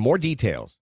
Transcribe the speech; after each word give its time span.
more 0.00 0.18
details. 0.18 0.76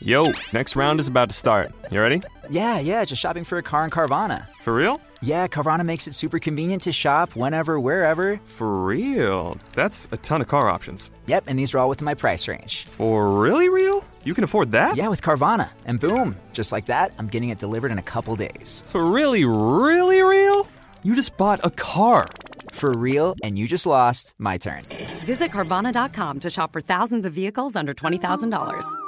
Yo, 0.00 0.32
next 0.52 0.76
round 0.76 1.00
is 1.00 1.08
about 1.08 1.30
to 1.30 1.34
start. 1.34 1.72
You 1.90 2.00
ready? 2.00 2.20
Yeah, 2.50 2.78
yeah, 2.78 3.04
just 3.04 3.20
shopping 3.20 3.44
for 3.44 3.58
a 3.58 3.62
car 3.62 3.84
in 3.84 3.90
Carvana. 3.90 4.46
For 4.60 4.74
real? 4.74 5.00
Yeah, 5.22 5.48
Carvana 5.48 5.84
makes 5.84 6.06
it 6.06 6.14
super 6.14 6.38
convenient 6.38 6.82
to 6.82 6.92
shop 6.92 7.34
whenever, 7.34 7.80
wherever. 7.80 8.38
For 8.44 8.84
real? 8.84 9.56
That's 9.72 10.06
a 10.12 10.16
ton 10.16 10.40
of 10.40 10.48
car 10.48 10.68
options. 10.68 11.10
Yep, 11.26 11.44
and 11.48 11.58
these 11.58 11.74
are 11.74 11.78
all 11.78 11.88
within 11.88 12.04
my 12.04 12.14
price 12.14 12.46
range. 12.46 12.84
For 12.84 13.30
really 13.40 13.68
real? 13.68 14.04
You 14.22 14.34
can 14.34 14.44
afford 14.44 14.70
that? 14.72 14.96
Yeah, 14.96 15.08
with 15.08 15.22
Carvana. 15.22 15.70
And 15.86 15.98
boom, 15.98 16.36
just 16.52 16.70
like 16.70 16.86
that, 16.86 17.12
I'm 17.18 17.26
getting 17.26 17.48
it 17.48 17.58
delivered 17.58 17.90
in 17.90 17.98
a 17.98 18.02
couple 18.02 18.36
days. 18.36 18.84
For 18.86 19.04
really, 19.04 19.44
really 19.44 20.22
real? 20.22 20.68
You 21.02 21.14
just 21.14 21.36
bought 21.36 21.60
a 21.64 21.70
car. 21.70 22.26
For 22.72 22.96
real, 22.96 23.34
and 23.42 23.58
you 23.58 23.66
just 23.66 23.86
lost 23.86 24.34
my 24.38 24.56
turn. 24.56 24.84
Visit 25.24 25.50
Carvana.com 25.50 26.40
to 26.40 26.50
shop 26.50 26.72
for 26.72 26.80
thousands 26.80 27.26
of 27.26 27.32
vehicles 27.32 27.74
under 27.74 27.92
$20,000. 27.92 29.07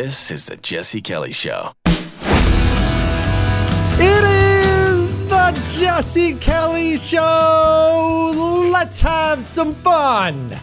This 0.00 0.30
is 0.30 0.46
the 0.46 0.54
Jesse 0.54 1.00
Kelly 1.00 1.32
Show. 1.32 1.72
It 3.98 4.24
is 4.24 5.26
the 5.26 5.76
Jesse 5.76 6.34
Kelly 6.34 6.98
Show. 6.98 8.68
Let's 8.72 9.00
have 9.00 9.44
some 9.44 9.72
fun. 9.72 10.56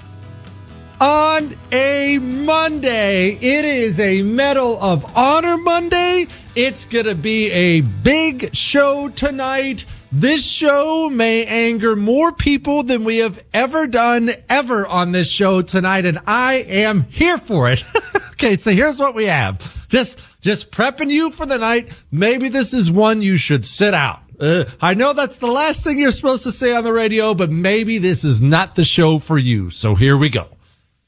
On 1.02 1.54
a 1.74 2.18
Monday, 2.20 3.32
it 3.42 3.66
is 3.66 4.00
a 4.00 4.22
Medal 4.22 4.82
of 4.82 5.04
Honor 5.18 5.58
Monday. 5.58 6.28
It's 6.56 6.86
going 6.86 7.08
to 7.08 7.16
be 7.16 7.52
a 7.52 7.82
big 7.82 8.56
show 8.56 9.10
tonight. 9.10 9.84
This 10.18 10.50
show 10.50 11.10
may 11.10 11.44
anger 11.46 11.94
more 11.94 12.32
people 12.32 12.84
than 12.84 13.04
we 13.04 13.18
have 13.18 13.44
ever 13.54 13.86
done 13.86 14.32
ever 14.48 14.88
on 14.88 15.12
this 15.12 15.30
show 15.30 15.62
tonight, 15.62 16.06
and 16.06 16.20
I 16.26 16.54
am 16.70 17.02
here 17.10 17.38
for 17.38 17.70
it. 17.70 17.84
okay, 18.32 18.56
so 18.56 18.72
here's 18.72 18.98
what 18.98 19.14
we 19.14 19.26
have. 19.26 19.86
Just, 19.90 20.22
just 20.40 20.72
prepping 20.72 21.10
you 21.10 21.32
for 21.32 21.46
the 21.46 21.58
night. 21.58 21.92
Maybe 22.14 22.48
this 22.48 22.74
is 22.74 22.90
one 22.90 23.22
you 23.22 23.36
should 23.36 23.66
sit 23.66 23.94
out. 23.94 24.22
Uh, 24.40 24.64
I 24.80 24.94
know 24.94 25.12
that's 25.12 25.36
the 25.36 25.52
last 25.52 25.84
thing 25.84 26.00
you're 26.00 26.12
supposed 26.12 26.44
to 26.44 26.52
say 26.54 26.74
on 26.74 26.86
the 26.86 26.94
radio, 26.94 27.34
but 27.34 27.52
maybe 27.52 27.98
this 27.98 28.24
is 28.24 28.42
not 28.42 28.76
the 28.76 28.86
show 28.86 29.20
for 29.20 29.38
you. 29.38 29.70
So 29.70 29.96
here 29.96 30.16
we 30.16 30.30
go. 30.30 30.48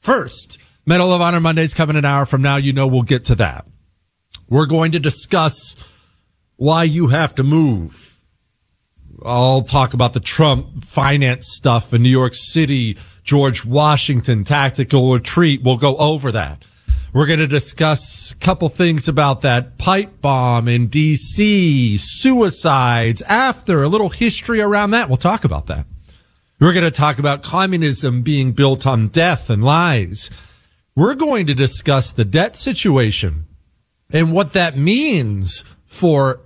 First, 0.00 0.58
Medal 0.84 1.14
of 1.14 1.22
Honor 1.22 1.40
Monday's 1.40 1.72
coming 1.72 1.96
an 1.96 2.04
hour 2.04 2.26
from 2.26 2.42
now. 2.42 2.56
You 2.56 2.74
know 2.74 2.86
we'll 2.86 3.04
get 3.04 3.24
to 3.24 3.34
that. 3.36 3.66
We're 4.50 4.66
going 4.66 4.92
to 4.92 5.00
discuss 5.00 5.76
why 6.56 6.84
you 6.84 7.06
have 7.06 7.34
to 7.36 7.42
move. 7.42 8.17
I'll 9.24 9.62
talk 9.62 9.94
about 9.94 10.12
the 10.12 10.20
Trump 10.20 10.84
finance 10.84 11.48
stuff 11.48 11.92
in 11.92 12.02
New 12.02 12.08
York 12.08 12.34
City, 12.34 12.96
George 13.24 13.64
Washington 13.64 14.44
tactical 14.44 15.12
retreat. 15.12 15.62
We'll 15.62 15.76
go 15.76 15.96
over 15.96 16.30
that. 16.32 16.64
We're 17.12 17.26
going 17.26 17.38
to 17.38 17.46
discuss 17.46 18.32
a 18.32 18.36
couple 18.36 18.68
things 18.68 19.08
about 19.08 19.40
that 19.40 19.78
pipe 19.78 20.20
bomb 20.20 20.68
in 20.68 20.88
DC, 20.88 21.98
suicides 21.98 23.22
after, 23.22 23.82
a 23.82 23.88
little 23.88 24.10
history 24.10 24.60
around 24.60 24.90
that. 24.90 25.08
We'll 25.08 25.16
talk 25.16 25.44
about 25.44 25.66
that. 25.66 25.86
We're 26.60 26.74
going 26.74 26.84
to 26.84 26.90
talk 26.90 27.18
about 27.18 27.42
communism 27.42 28.22
being 28.22 28.52
built 28.52 28.86
on 28.86 29.08
death 29.08 29.48
and 29.48 29.64
lies. 29.64 30.30
We're 30.94 31.14
going 31.14 31.46
to 31.46 31.54
discuss 31.54 32.12
the 32.12 32.24
debt 32.24 32.56
situation 32.56 33.46
and 34.10 34.32
what 34.32 34.52
that 34.52 34.76
means 34.76 35.64
for 35.86 36.40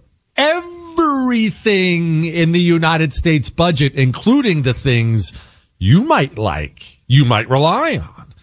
everything 0.99 2.25
in 2.25 2.53
the 2.53 2.61
United 2.61 3.13
States 3.13 3.51
budget, 3.51 3.95
including 3.95 4.63
the 4.63 4.75
things 4.75 5.33
you 5.79 6.03
might 6.03 6.39
like, 6.39 7.01
you 7.07 7.25
might 7.25 7.49
rely 7.49 7.97
on. 7.97 8.35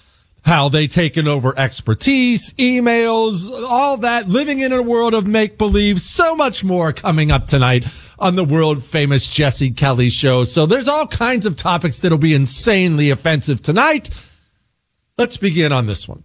How 0.44 0.70
they 0.70 0.88
taken 0.88 1.28
over 1.28 1.58
expertise, 1.58 2.54
emails, 2.54 3.50
all 3.68 3.98
that, 3.98 4.28
living 4.28 4.60
in 4.60 4.72
a 4.72 4.82
world 4.82 5.14
of 5.14 5.28
make 5.28 5.58
believe, 5.58 6.02
so 6.02 6.36
much 6.36 6.64
more 6.64 6.92
coming 6.94 7.32
up 7.32 7.46
tonight 7.46 7.86
on 8.18 8.36
the 8.36 8.44
world 8.44 8.84
famous 8.84 9.28
Jesse 9.28 9.72
Kelly 9.72 10.10
show. 10.10 10.44
So 10.46 10.66
there's 10.66 10.88
all 10.88 11.06
kinds 11.06 11.46
of 11.46 11.56
topics 11.56 12.00
that'll 12.00 12.18
be 12.18 12.34
insanely 12.34 13.12
offensive 13.12 13.62
tonight. 13.62 14.10
Let's 15.18 15.38
begin 15.38 15.72
on 15.72 15.86
this 15.86 16.08
one 16.08 16.24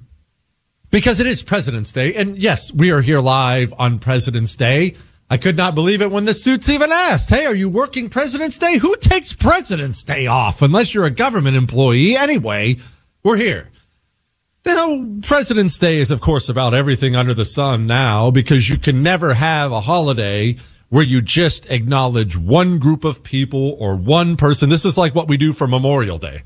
because 0.90 1.20
it 1.20 1.26
is 1.26 1.42
President's 1.42 1.92
Day. 1.92 2.14
And 2.14 2.38
yes, 2.38 2.72
we 2.72 2.90
are 2.90 3.02
here 3.02 3.20
live 3.20 3.74
on 3.78 3.98
President's 3.98 4.56
Day. 4.56 4.94
I 5.30 5.38
could 5.38 5.56
not 5.56 5.74
believe 5.74 6.02
it 6.02 6.10
when 6.10 6.26
the 6.26 6.34
suits 6.34 6.68
even 6.68 6.92
asked, 6.92 7.30
Hey, 7.30 7.46
are 7.46 7.54
you 7.54 7.68
working 7.68 8.08
President's 8.08 8.58
Day? 8.58 8.78
Who 8.78 8.94
takes 8.96 9.32
President's 9.32 10.04
Day 10.04 10.26
off 10.26 10.62
unless 10.62 10.94
you're 10.94 11.06
a 11.06 11.10
government 11.10 11.56
employee? 11.56 12.16
Anyway, 12.16 12.76
we're 13.22 13.36
here. 13.36 13.70
Now, 14.66 15.06
President's 15.22 15.76
Day 15.76 15.98
is, 15.98 16.10
of 16.10 16.20
course, 16.20 16.48
about 16.48 16.72
everything 16.72 17.16
under 17.16 17.34
the 17.34 17.44
sun 17.44 17.86
now 17.86 18.30
because 18.30 18.70
you 18.70 18.78
can 18.78 19.02
never 19.02 19.34
have 19.34 19.72
a 19.72 19.82
holiday 19.82 20.56
where 20.88 21.02
you 21.02 21.20
just 21.20 21.66
acknowledge 21.70 22.36
one 22.36 22.78
group 22.78 23.04
of 23.04 23.22
people 23.22 23.76
or 23.78 23.96
one 23.96 24.36
person. 24.36 24.70
This 24.70 24.84
is 24.84 24.96
like 24.96 25.14
what 25.14 25.28
we 25.28 25.36
do 25.36 25.52
for 25.52 25.66
Memorial 25.66 26.18
Day. 26.18 26.42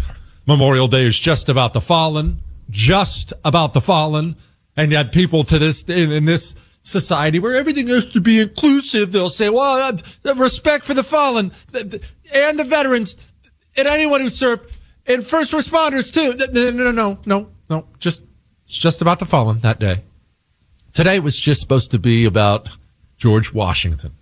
Memorial 0.47 0.89
Day 0.89 1.05
is 1.05 1.19
just 1.19 1.49
about 1.49 1.75
the 1.75 1.81
fallen, 1.81 2.41
just 2.71 3.33
about 3.45 3.73
the 3.73 3.81
fallen. 3.81 4.37
And 4.77 4.91
yet 4.91 5.13
people 5.13 5.45
to 5.45 5.59
this, 5.59 5.83
in, 5.83 6.11
in 6.11 6.25
this 6.25 6.55
society 6.89 7.39
where 7.39 7.55
everything 7.55 7.89
has 7.89 8.07
to 8.07 8.21
be 8.21 8.41
inclusive, 8.41 9.13
they'll 9.13 9.29
say, 9.29 9.49
well, 9.49 9.95
uh, 10.25 10.35
respect 10.35 10.85
for 10.85 10.95
the 10.95 11.03
fallen 11.03 11.53
and 11.73 12.59
the 12.59 12.65
veterans 12.65 13.17
and 13.77 13.87
anyone 13.87 14.21
who 14.21 14.31
served 14.31 14.73
and 15.07 15.25
first 15.25 15.53
responders 15.53 16.13
too. 16.13 16.35
No, 16.53 16.71
no, 16.71 16.91
no, 16.91 17.19
no, 17.25 17.51
no. 17.71 17.87
Just, 17.99 18.25
it's 18.65 18.77
just 18.77 19.01
about 19.01 19.19
the 19.19 19.27
fallen 19.27 19.61
that 19.61 19.79
day. 19.79 20.03
Today 20.93 21.21
was 21.21 21.39
just 21.39 21.61
supposed 21.61 21.91
to 21.93 21.99
be 21.99 22.25
about 22.25 22.69
George 23.17 23.53
Washington. 23.53 24.13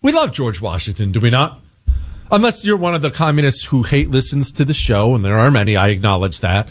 We 0.00 0.12
love 0.12 0.32
George 0.32 0.60
Washington, 0.60 1.12
do 1.12 1.20
we 1.20 1.30
not? 1.30 1.60
Unless 2.30 2.64
you're 2.64 2.76
one 2.76 2.94
of 2.94 3.02
the 3.02 3.10
communists 3.10 3.66
who 3.66 3.82
hate 3.82 4.10
listens 4.10 4.50
to 4.52 4.64
the 4.64 4.74
show, 4.74 5.14
and 5.14 5.24
there 5.24 5.38
are 5.38 5.50
many, 5.50 5.76
I 5.76 5.88
acknowledge 5.88 6.40
that. 6.40 6.68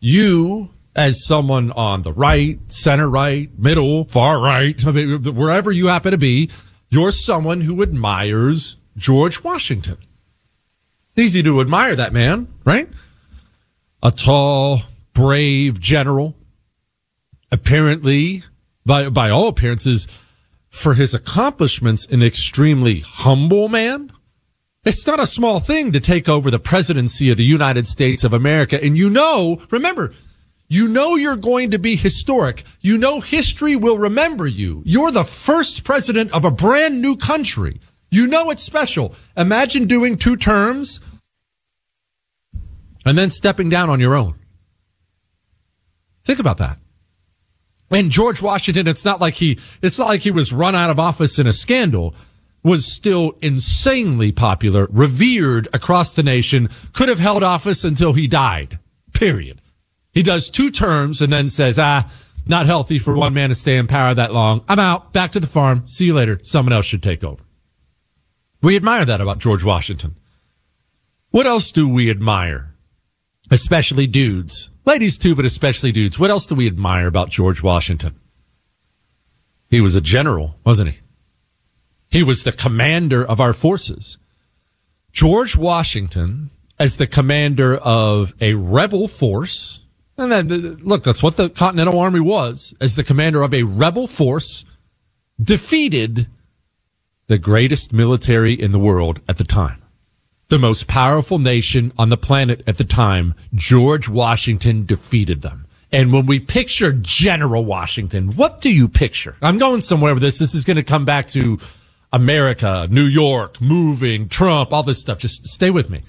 You, 0.00 0.70
as 0.98 1.24
someone 1.24 1.70
on 1.70 2.02
the 2.02 2.12
right, 2.12 2.58
center 2.66 3.08
right, 3.08 3.56
middle, 3.56 4.02
far 4.02 4.40
right, 4.40 4.84
I 4.84 4.90
mean, 4.90 5.22
wherever 5.32 5.70
you 5.70 5.86
happen 5.86 6.10
to 6.10 6.18
be, 6.18 6.50
you're 6.90 7.12
someone 7.12 7.60
who 7.60 7.84
admires 7.84 8.78
George 8.96 9.44
Washington. 9.44 9.98
Easy 11.16 11.40
to 11.44 11.60
admire 11.60 11.94
that 11.94 12.12
man, 12.12 12.48
right? 12.64 12.88
A 14.02 14.10
tall, 14.10 14.82
brave 15.12 15.78
general. 15.78 16.34
Apparently, 17.52 18.42
by, 18.84 19.08
by 19.08 19.30
all 19.30 19.46
appearances, 19.46 20.08
for 20.68 20.94
his 20.94 21.14
accomplishments, 21.14 22.06
an 22.06 22.24
extremely 22.24 23.00
humble 23.00 23.68
man. 23.68 24.12
It's 24.84 25.06
not 25.06 25.20
a 25.20 25.28
small 25.28 25.60
thing 25.60 25.92
to 25.92 26.00
take 26.00 26.28
over 26.28 26.50
the 26.50 26.58
presidency 26.58 27.30
of 27.30 27.36
the 27.36 27.44
United 27.44 27.86
States 27.86 28.24
of 28.24 28.32
America. 28.32 28.82
And 28.82 28.96
you 28.96 29.08
know, 29.08 29.60
remember, 29.70 30.12
you 30.68 30.86
know 30.86 31.16
you're 31.16 31.36
going 31.36 31.70
to 31.70 31.78
be 31.78 31.96
historic. 31.96 32.62
You 32.80 32.98
know 32.98 33.20
history 33.20 33.74
will 33.74 33.98
remember 33.98 34.46
you. 34.46 34.82
You're 34.84 35.10
the 35.10 35.24
first 35.24 35.82
president 35.82 36.30
of 36.32 36.44
a 36.44 36.50
brand 36.50 37.00
new 37.00 37.16
country. 37.16 37.80
You 38.10 38.26
know 38.26 38.50
it's 38.50 38.62
special. 38.62 39.14
Imagine 39.36 39.86
doing 39.86 40.16
two 40.16 40.36
terms 40.36 41.00
and 43.04 43.16
then 43.16 43.30
stepping 43.30 43.70
down 43.70 43.88
on 43.88 44.00
your 44.00 44.14
own. 44.14 44.34
Think 46.24 46.38
about 46.38 46.58
that. 46.58 46.78
And 47.90 48.10
George 48.10 48.42
Washington, 48.42 48.86
it's 48.86 49.04
not 49.04 49.20
like 49.20 49.34
he, 49.34 49.58
it's 49.80 49.98
not 49.98 50.08
like 50.08 50.20
he 50.20 50.30
was 50.30 50.52
run 50.52 50.74
out 50.74 50.90
of 50.90 51.00
office 51.00 51.38
in 51.38 51.46
a 51.46 51.52
scandal, 51.54 52.14
was 52.62 52.84
still 52.84 53.38
insanely 53.40 54.30
popular, 54.30 54.86
revered 54.90 55.68
across 55.72 56.12
the 56.12 56.22
nation, 56.22 56.68
could 56.92 57.08
have 57.08 57.18
held 57.18 57.42
office 57.42 57.84
until 57.84 58.12
he 58.12 58.26
died. 58.26 58.78
Period. 59.14 59.62
He 60.18 60.24
does 60.24 60.50
two 60.50 60.72
terms 60.72 61.22
and 61.22 61.32
then 61.32 61.48
says, 61.48 61.78
ah, 61.78 62.10
not 62.44 62.66
healthy 62.66 62.98
for 62.98 63.14
one 63.14 63.34
man 63.34 63.50
to 63.50 63.54
stay 63.54 63.76
in 63.76 63.86
power 63.86 64.12
that 64.14 64.32
long. 64.32 64.64
I'm 64.68 64.80
out. 64.80 65.12
Back 65.12 65.30
to 65.30 65.38
the 65.38 65.46
farm. 65.46 65.86
See 65.86 66.06
you 66.06 66.14
later. 66.14 66.40
Someone 66.42 66.72
else 66.72 66.86
should 66.86 67.04
take 67.04 67.22
over. 67.22 67.40
We 68.60 68.74
admire 68.74 69.04
that 69.04 69.20
about 69.20 69.38
George 69.38 69.62
Washington. 69.62 70.16
What 71.30 71.46
else 71.46 71.70
do 71.70 71.88
we 71.88 72.10
admire? 72.10 72.74
Especially 73.48 74.08
dudes. 74.08 74.72
Ladies 74.84 75.18
too, 75.18 75.36
but 75.36 75.44
especially 75.44 75.92
dudes. 75.92 76.18
What 76.18 76.30
else 76.30 76.46
do 76.46 76.56
we 76.56 76.66
admire 76.66 77.06
about 77.06 77.30
George 77.30 77.62
Washington? 77.62 78.18
He 79.70 79.80
was 79.80 79.94
a 79.94 80.00
general, 80.00 80.56
wasn't 80.64 80.90
he? 80.90 80.98
He 82.10 82.24
was 82.24 82.42
the 82.42 82.50
commander 82.50 83.24
of 83.24 83.40
our 83.40 83.52
forces. 83.52 84.18
George 85.12 85.56
Washington, 85.56 86.50
as 86.76 86.96
the 86.96 87.06
commander 87.06 87.76
of 87.76 88.34
a 88.40 88.54
rebel 88.54 89.06
force, 89.06 89.84
and 90.18 90.30
then, 90.32 90.48
look, 90.82 91.04
that's 91.04 91.22
what 91.22 91.36
the 91.36 91.48
Continental 91.48 91.98
Army 91.98 92.20
was, 92.20 92.74
as 92.80 92.96
the 92.96 93.04
commander 93.04 93.42
of 93.42 93.54
a 93.54 93.62
rebel 93.62 94.06
force, 94.06 94.64
defeated 95.40 96.26
the 97.28 97.38
greatest 97.38 97.92
military 97.92 98.54
in 98.54 98.72
the 98.72 98.78
world 98.78 99.20
at 99.28 99.38
the 99.38 99.44
time 99.44 99.82
the 100.48 100.58
most 100.58 100.86
powerful 100.86 101.38
nation 101.38 101.92
on 101.98 102.08
the 102.08 102.16
planet 102.16 102.62
at 102.66 102.78
the 102.78 102.84
time, 102.84 103.34
George 103.54 104.08
Washington 104.08 104.84
defeated 104.86 105.42
them. 105.42 105.66
And 105.92 106.12
when 106.12 106.26
we 106.26 106.40
picture 106.40 106.92
General 106.92 107.64
Washington, 107.64 108.34
what 108.34 108.60
do 108.60 108.72
you 108.72 108.88
picture? 108.88 109.36
I'm 109.40 109.58
going 109.58 109.80
somewhere 109.80 110.14
with 110.14 110.22
this. 110.22 110.38
This 110.38 110.54
is 110.54 110.64
going 110.64 110.76
to 110.76 110.82
come 110.82 111.04
back 111.04 111.28
to 111.28 111.58
America, 112.12 112.88
New 112.90 113.04
York, 113.04 113.60
moving, 113.60 114.28
Trump, 114.28 114.72
all 114.72 114.82
this 114.82 115.00
stuff. 115.00 115.18
Just 115.18 115.46
stay 115.46 115.70
with 115.70 115.88
me. 115.88 116.02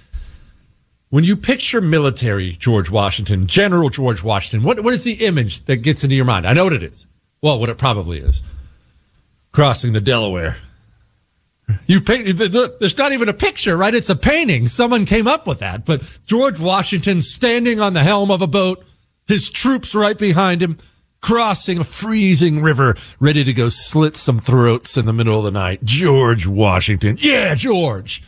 When 1.09 1.23
you 1.23 1.35
picture 1.35 1.81
military 1.81 2.53
George 2.53 2.89
Washington, 2.89 3.47
General 3.47 3.89
George 3.89 4.23
Washington, 4.23 4.65
what, 4.65 4.83
what 4.83 4.93
is 4.93 5.03
the 5.03 5.25
image 5.25 5.65
that 5.65 5.77
gets 5.77 6.03
into 6.03 6.15
your 6.15 6.25
mind? 6.25 6.47
I 6.47 6.53
know 6.53 6.65
what 6.65 6.73
it 6.73 6.83
is. 6.83 7.07
Well, 7.41 7.59
what 7.59 7.69
it 7.69 7.77
probably 7.77 8.19
is. 8.19 8.43
Crossing 9.51 9.93
the 9.93 10.01
Delaware 10.01 10.57
you 11.87 12.01
paint, 12.01 12.37
there's 12.37 12.97
not 12.97 13.11
even 13.11 13.29
a 13.29 13.33
picture, 13.33 13.75
right? 13.75 13.93
It's 13.93 14.09
a 14.09 14.15
painting. 14.15 14.67
Someone 14.67 15.05
came 15.05 15.27
up 15.27 15.47
with 15.47 15.59
that. 15.59 15.85
But 15.85 16.19
George 16.25 16.59
Washington 16.59 17.21
standing 17.21 17.79
on 17.79 17.93
the 17.93 18.03
helm 18.03 18.31
of 18.31 18.41
a 18.41 18.47
boat, 18.47 18.83
his 19.27 19.49
troops 19.49 19.93
right 19.93 20.17
behind 20.17 20.63
him, 20.63 20.77
crossing 21.21 21.79
a 21.79 21.83
freezing 21.83 22.61
river, 22.61 22.95
ready 23.19 23.43
to 23.43 23.53
go 23.53 23.69
slit 23.69 24.15
some 24.15 24.39
throats 24.39 24.97
in 24.97 25.05
the 25.05 25.13
middle 25.13 25.37
of 25.37 25.43
the 25.43 25.51
night. 25.51 25.83
George 25.83 26.47
Washington. 26.47 27.17
Yeah, 27.19 27.55
George. 27.55 28.23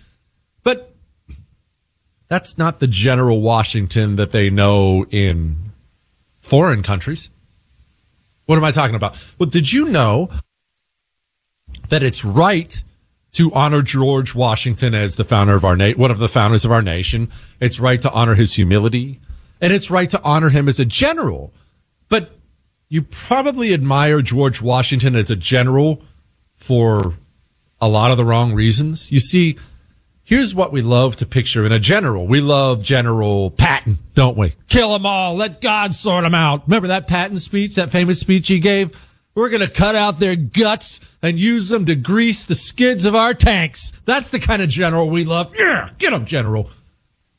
That's 2.31 2.57
not 2.57 2.80
the 2.80 2.88
General 2.88 3.42
Washington 3.42 4.16
that 4.16 4.31
they 4.31 4.50
know 4.50 5.06
in 5.12 5.74
foreign 6.39 6.81
countries. 6.81 7.30
What 8.45 8.56
am 8.56 8.63
I 8.63 8.72
talking 8.72 8.95
about? 8.95 9.22
Well, 9.38 9.50
did 9.50 9.74
you 9.74 9.89
know 9.89 10.30
that 11.89 12.04
it's 12.04 12.24
right 12.24 12.81
to 13.33 13.51
honor 13.51 13.81
George 13.81 14.33
Washington 14.33 14.95
as 14.95 15.18
the 15.18 15.25
founder 15.25 15.56
of 15.56 15.66
our 15.66 15.75
nation, 15.75 16.00
one 16.00 16.10
of 16.10 16.19
the 16.19 16.30
founders 16.30 16.63
of 16.63 16.72
our 16.72 16.81
nation. 16.81 17.30
It's 17.60 17.81
right 17.81 18.00
to 18.00 18.12
honor 18.12 18.36
his 18.36 18.54
humility 18.54 19.19
and 19.60 19.74
it's 19.74 19.92
right 19.92 20.10
to 20.10 20.22
honor 20.24 20.51
him 20.51 20.69
as 20.69 20.80
a 20.80 20.86
general. 20.86 21.54
But 22.07 22.39
you 22.88 23.01
probably 23.01 23.74
admire 23.74 24.22
George 24.22 24.62
Washington 24.62 25.18
as 25.18 25.30
a 25.30 25.36
general 25.36 26.01
for 26.54 27.16
a 27.81 27.89
lot 27.89 28.10
of 28.10 28.16
the 28.16 28.24
wrong 28.24 28.54
reasons. 28.54 29.12
You 29.12 29.19
see, 29.19 29.57
here's 30.31 30.56
what 30.56 30.72
we 30.72 30.81
love 30.81 31.18
to 31.18 31.25
picture 31.25 31.66
in 31.66 31.74
a 31.74 31.80
general. 31.80 32.25
We 32.25 32.39
love 32.39 32.81
General 32.81 33.51
Patton, 33.51 34.00
don't 34.13 34.38
we? 34.38 34.56
Kill 34.69 34.94
them 34.94 35.06
all. 35.06 35.36
Let 35.36 35.60
God 35.60 35.94
sort 35.94 36.24
them 36.24 36.33
out. 36.33 36.63
Remember 36.68 36.88
that 36.88 37.06
Patton 37.06 37.38
speech, 37.38 37.75
that 37.75 37.92
famous 37.92 38.22
speech 38.22 38.48
he 38.48 38.60
gave? 38.60 38.98
We're 39.36 39.50
going 39.50 39.62
to 39.62 39.69
cut 39.69 39.94
out 39.94 40.19
their 40.19 40.38
guts 40.38 41.01
and 41.22 41.38
use 41.38 41.68
them 41.68 41.86
to 41.86 41.95
grease 41.95 42.45
the 42.45 42.56
skids 42.56 43.04
of 43.04 43.13
our 43.13 43.33
tanks. 43.33 43.92
That's 44.06 44.30
the 44.30 44.39
kind 44.39 44.62
of 44.62 44.69
general 44.69 45.10
we 45.10 45.25
love. 45.25 45.53
Yeah, 45.53 45.89
get 45.98 46.12
them, 46.12 46.25
general. 46.25 46.70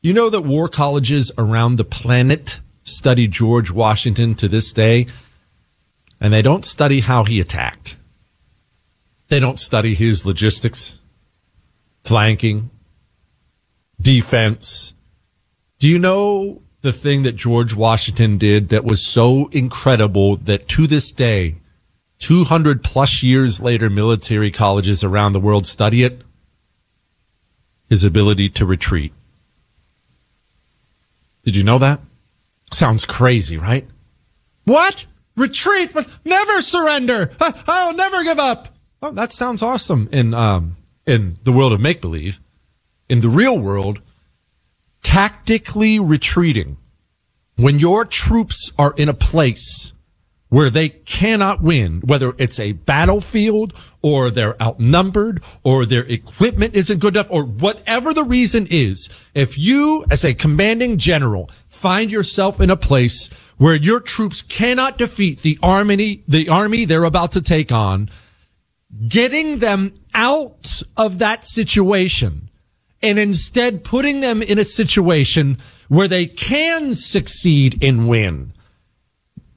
You 0.02 0.12
know 0.12 0.28
that 0.28 0.43
war 0.43 0.69
colleges 0.69 1.33
around 1.38 1.76
the 1.76 1.85
planet 1.85 2.61
study 2.83 3.26
George 3.26 3.71
Washington 3.71 4.35
to 4.35 4.49
this 4.49 4.71
day, 4.75 5.07
and 6.21 6.31
they 6.31 6.43
don't 6.43 6.64
study 6.64 7.00
how 7.00 7.25
he 7.25 7.40
attacked. 7.40 7.97
They 9.28 9.40
don't 9.40 9.59
study 9.59 9.95
his 9.95 10.26
logistics, 10.26 11.00
flanking, 12.05 12.71
defense. 14.02 14.94
Do 15.78 15.88
you 15.88 15.99
know 15.99 16.62
the 16.82 16.92
thing 16.92 17.23
that 17.23 17.37
George 17.37 17.75
Washington 17.75 18.38
did 18.38 18.68
that 18.68 18.85
was 18.85 19.06
so 19.06 19.49
incredible 19.52 20.37
that 20.37 20.68
to 20.68 20.87
this 20.87 21.12
day 21.12 21.56
200 22.23 22.85
plus 22.85 23.25
years 23.25 23.61
later, 23.61 23.90
military 23.90 24.52
colleges 24.52 25.02
around 25.02 25.32
the 25.32 25.40
world 25.40 25.66
study 25.66 26.04
it. 26.04 26.23
His 27.90 28.04
ability 28.04 28.49
to 28.50 28.64
retreat. 28.64 29.12
Did 31.42 31.56
you 31.56 31.64
know 31.64 31.78
that? 31.78 32.00
Sounds 32.71 33.04
crazy, 33.04 33.59
right? 33.59 33.88
What? 34.62 35.06
Retreat, 35.37 35.92
but 35.92 36.09
never 36.25 36.62
surrender. 36.62 37.32
I'll 37.40 37.92
never 37.92 38.23
give 38.23 38.38
up. 38.38 38.68
Oh, 39.02 39.11
that 39.11 39.32
sounds 39.32 39.61
awesome 39.61 40.09
in 40.12 40.32
um, 40.32 40.76
in 41.04 41.38
the 41.42 41.50
world 41.50 41.73
of 41.73 41.80
make 41.80 42.00
believe. 42.00 42.40
In 43.09 43.21
the 43.21 43.28
real 43.28 43.59
world, 43.59 44.00
tactically 45.02 45.99
retreating 45.99 46.78
when 47.56 47.78
your 47.78 48.04
troops 48.04 48.73
are 48.78 48.94
in 48.97 49.09
a 49.09 49.14
place 49.14 49.92
where 50.49 50.68
they 50.68 50.90
cannot 50.90 51.62
win, 51.62 52.02
whether 52.04 52.35
it's 52.37 52.61
a 52.61 52.73
battlefield 52.73 53.73
or 54.02 54.30
they're 54.30 54.61
outnumbered 54.62 55.42
or 55.62 55.87
their 55.87 56.02
equipment 56.02 56.75
isn't 56.75 56.99
good 56.99 57.16
enough 57.16 57.30
or 57.30 57.42
whatever 57.42 58.12
the 58.12 58.23
reason 58.23 58.66
is. 58.68 59.09
If 59.35 59.56
you, 59.56 60.04
as 60.11 60.26
a 60.26 60.35
commanding 60.35 60.99
general, 60.99 61.50
find 61.66 62.12
yourself 62.12 62.61
in 62.61 62.68
a 62.68 62.76
place 62.76 63.30
where 63.56 63.76
your 63.76 63.99
troops 63.99 64.42
cannot 64.42 64.99
defeat 64.99 65.40
the 65.40 65.59
army, 65.62 66.23
the 66.28 66.50
army 66.50 66.85
they're 66.85 67.04
about 67.04 67.32
to 67.32 67.40
take 67.40 67.73
on, 67.73 68.11
getting 69.09 69.61
them 69.61 69.94
out 70.12 70.82
of 70.99 71.18
that 71.18 71.47
situation 71.47 72.50
and 73.02 73.18
instead 73.18 73.85
putting 73.85 74.21
them 74.21 74.42
in 74.42 74.59
a 74.59 74.64
situation 74.64 75.59
where 75.88 76.09
they 76.09 76.26
can 76.26 76.94
succeed 76.94 77.78
and 77.82 78.09
win 78.09 78.52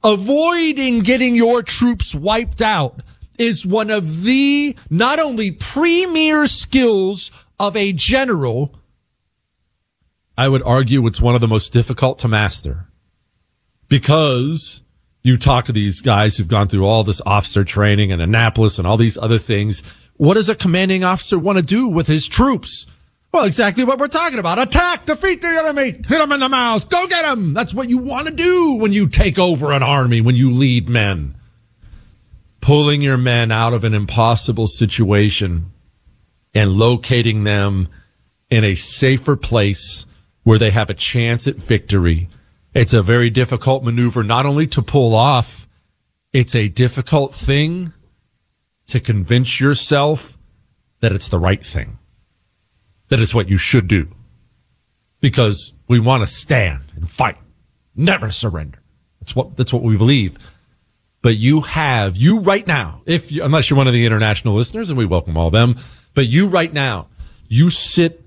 avoiding 0.06 1.00
getting 1.00 1.34
your 1.34 1.64
troops 1.64 2.14
wiped 2.14 2.62
out 2.62 3.02
is 3.38 3.66
one 3.66 3.90
of 3.90 4.22
the 4.22 4.76
not 4.88 5.18
only 5.18 5.50
premier 5.50 6.46
skills 6.46 7.32
of 7.58 7.76
a 7.76 7.92
general, 7.92 8.78
I 10.38 10.48
would 10.48 10.62
argue 10.62 11.04
it's 11.06 11.20
one 11.20 11.34
of 11.34 11.40
the 11.40 11.48
most 11.48 11.72
difficult 11.72 12.20
to 12.20 12.28
master 12.28 12.86
because 13.88 14.82
you 15.24 15.36
talk 15.36 15.64
to 15.64 15.72
these 15.72 16.00
guys 16.00 16.36
who've 16.36 16.46
gone 16.46 16.68
through 16.68 16.86
all 16.86 17.02
this 17.02 17.20
officer 17.26 17.64
training 17.64 18.10
in 18.10 18.20
Annapolis 18.20 18.78
and 18.78 18.86
all 18.86 18.96
these 18.96 19.18
other 19.18 19.38
things. 19.38 19.82
What 20.18 20.34
does 20.34 20.48
a 20.48 20.54
commanding 20.54 21.02
officer 21.02 21.36
want 21.36 21.58
to 21.58 21.64
do 21.64 21.88
with 21.88 22.06
his 22.06 22.28
troops? 22.28 22.86
Well, 23.36 23.44
exactly 23.44 23.84
what 23.84 23.98
we're 23.98 24.08
talking 24.08 24.38
about. 24.38 24.58
Attack, 24.58 25.04
defeat 25.04 25.42
the 25.42 25.48
enemy, 25.48 25.90
hit 25.90 26.08
them 26.08 26.32
in 26.32 26.40
the 26.40 26.48
mouth, 26.48 26.88
go 26.88 27.06
get 27.06 27.20
them. 27.20 27.52
That's 27.52 27.74
what 27.74 27.90
you 27.90 27.98
want 27.98 28.28
to 28.28 28.32
do 28.32 28.76
when 28.76 28.94
you 28.94 29.06
take 29.06 29.38
over 29.38 29.72
an 29.72 29.82
army, 29.82 30.22
when 30.22 30.36
you 30.36 30.50
lead 30.50 30.88
men. 30.88 31.34
Pulling 32.62 33.02
your 33.02 33.18
men 33.18 33.52
out 33.52 33.74
of 33.74 33.84
an 33.84 33.92
impossible 33.92 34.66
situation 34.66 35.70
and 36.54 36.72
locating 36.72 37.44
them 37.44 37.88
in 38.48 38.64
a 38.64 38.74
safer 38.74 39.36
place 39.36 40.06
where 40.42 40.58
they 40.58 40.70
have 40.70 40.88
a 40.88 40.94
chance 40.94 41.46
at 41.46 41.56
victory. 41.56 42.30
It's 42.72 42.94
a 42.94 43.02
very 43.02 43.28
difficult 43.28 43.84
maneuver, 43.84 44.24
not 44.24 44.46
only 44.46 44.66
to 44.68 44.80
pull 44.80 45.14
off, 45.14 45.68
it's 46.32 46.54
a 46.54 46.68
difficult 46.68 47.34
thing 47.34 47.92
to 48.86 48.98
convince 48.98 49.60
yourself 49.60 50.38
that 51.00 51.12
it's 51.12 51.28
the 51.28 51.38
right 51.38 51.62
thing, 51.62 51.98
that 53.08 53.20
it's 53.20 53.34
what 53.34 53.48
you 53.48 53.56
should 53.56 53.88
do. 53.88 54.08
Because 55.20 55.72
we 55.88 55.98
want 55.98 56.22
to 56.22 56.26
stand 56.26 56.92
and 56.94 57.08
fight, 57.08 57.38
never 57.94 58.30
surrender. 58.30 58.78
That's 59.20 59.34
what, 59.34 59.56
that's 59.56 59.72
what 59.72 59.82
we 59.82 59.96
believe. 59.96 60.38
But 61.22 61.36
you 61.36 61.62
have, 61.62 62.16
you 62.16 62.38
right 62.40 62.66
now, 62.66 63.02
if 63.06 63.32
you, 63.32 63.42
unless 63.42 63.68
you're 63.70 63.76
one 63.76 63.88
of 63.88 63.92
the 63.92 64.06
international 64.06 64.54
listeners, 64.54 64.90
and 64.90 64.98
we 64.98 65.06
welcome 65.06 65.36
all 65.36 65.50
them, 65.50 65.76
but 66.14 66.28
you 66.28 66.46
right 66.46 66.72
now, 66.72 67.08
you 67.48 67.70
sit 67.70 68.22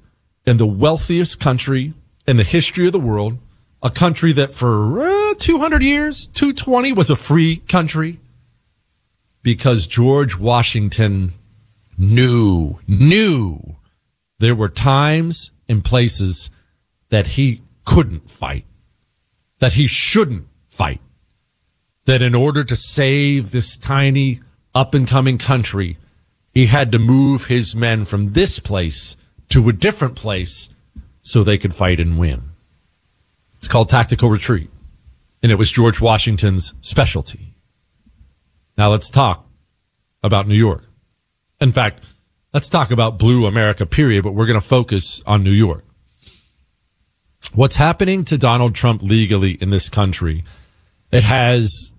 in 0.45 0.57
the 0.57 0.65
wealthiest 0.65 1.39
country 1.39 1.93
in 2.27 2.37
the 2.37 2.43
history 2.43 2.85
of 2.85 2.91
the 2.91 2.99
world, 2.99 3.37
a 3.81 3.89
country 3.89 4.33
that 4.33 4.51
for 4.51 5.01
uh, 5.01 5.33
200 5.37 5.81
years, 5.81 6.27
220 6.27 6.93
was 6.93 7.09
a 7.09 7.15
free 7.15 7.57
country 7.57 8.19
because 9.41 9.87
George 9.87 10.37
Washington 10.37 11.33
knew, 11.97 12.79
knew 12.87 13.77
there 14.39 14.55
were 14.55 14.69
times 14.69 15.51
and 15.67 15.83
places 15.83 16.49
that 17.09 17.27
he 17.27 17.61
couldn't 17.85 18.29
fight, 18.29 18.65
that 19.59 19.73
he 19.73 19.87
shouldn't 19.87 20.47
fight, 20.67 21.01
that 22.05 22.21
in 22.21 22.33
order 22.33 22.63
to 22.63 22.75
save 22.75 23.51
this 23.51 23.77
tiny 23.77 24.41
up 24.73 24.93
and 24.93 25.07
coming 25.07 25.37
country, 25.37 25.97
he 26.53 26.65
had 26.65 26.91
to 26.91 26.99
move 26.99 27.45
his 27.45 27.75
men 27.75 28.05
from 28.05 28.29
this 28.29 28.59
place 28.59 29.15
to 29.49 29.69
a 29.69 29.73
different 29.73 30.15
place 30.15 30.69
so 31.21 31.43
they 31.43 31.57
could 31.57 31.75
fight 31.75 31.99
and 31.99 32.17
win. 32.17 32.51
It's 33.57 33.67
called 33.67 33.89
tactical 33.89 34.29
retreat. 34.29 34.69
And 35.41 35.51
it 35.51 35.55
was 35.55 35.71
George 35.71 36.01
Washington's 36.01 36.73
specialty. 36.81 37.55
Now 38.77 38.89
let's 38.91 39.09
talk 39.09 39.45
about 40.23 40.47
New 40.47 40.55
York. 40.55 40.83
In 41.61 41.71
fact, 41.71 42.03
let's 42.53 42.69
talk 42.69 42.91
about 42.91 43.19
blue 43.19 43.45
America 43.45 43.85
period, 43.85 44.23
but 44.23 44.33
we're 44.33 44.45
going 44.45 44.59
to 44.59 44.65
focus 44.65 45.21
on 45.25 45.43
New 45.43 45.51
York. 45.51 45.83
What's 47.53 47.77
happening 47.77 48.25
to 48.25 48.37
Donald 48.37 48.75
Trump 48.75 49.01
legally 49.01 49.51
in 49.53 49.69
this 49.69 49.89
country? 49.89 50.43
It 51.11 51.23
has 51.23 51.93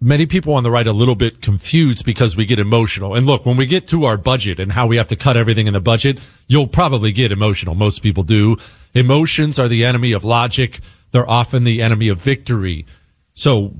many 0.00 0.26
people 0.26 0.54
on 0.54 0.64
the 0.64 0.70
right 0.70 0.86
a 0.86 0.92
little 0.92 1.14
bit 1.14 1.40
confused 1.40 2.04
because 2.04 2.36
we 2.36 2.44
get 2.44 2.58
emotional. 2.58 3.14
And 3.14 3.24
look, 3.24 3.46
when 3.46 3.56
we 3.56 3.66
get 3.66 3.86
to 3.88 4.04
our 4.04 4.16
budget 4.16 4.58
and 4.58 4.72
how 4.72 4.86
we 4.86 4.96
have 4.96 5.08
to 5.08 5.16
cut 5.16 5.36
everything 5.36 5.66
in 5.66 5.72
the 5.72 5.80
budget, 5.80 6.18
you'll 6.48 6.66
probably 6.66 7.12
get 7.12 7.32
emotional. 7.32 7.74
Most 7.74 8.02
people 8.02 8.22
do. 8.22 8.56
Emotions 8.94 9.58
are 9.58 9.68
the 9.68 9.84
enemy 9.84 10.12
of 10.12 10.24
logic. 10.24 10.80
They're 11.12 11.28
often 11.28 11.64
the 11.64 11.80
enemy 11.80 12.08
of 12.08 12.20
victory. 12.20 12.84
So 13.32 13.74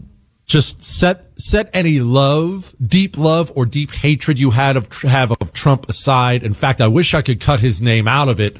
just 0.53 0.83
set 0.83 1.33
set 1.39 1.71
any 1.73 1.99
love, 1.99 2.75
deep 2.85 3.17
love 3.17 3.51
or 3.55 3.65
deep 3.65 3.91
hatred 3.91 4.39
you 4.39 4.51
had 4.51 4.77
of 4.77 4.87
have 5.01 5.33
of 5.33 5.55
Trump 5.55 5.89
aside. 5.89 6.43
In 6.43 6.53
fact, 6.53 6.83
I 6.83 6.89
wish 6.89 7.15
I 7.15 7.23
could 7.23 7.41
cut 7.41 7.61
his 7.61 7.81
name 7.81 8.07
out 8.07 8.29
of 8.29 8.39
it, 8.39 8.59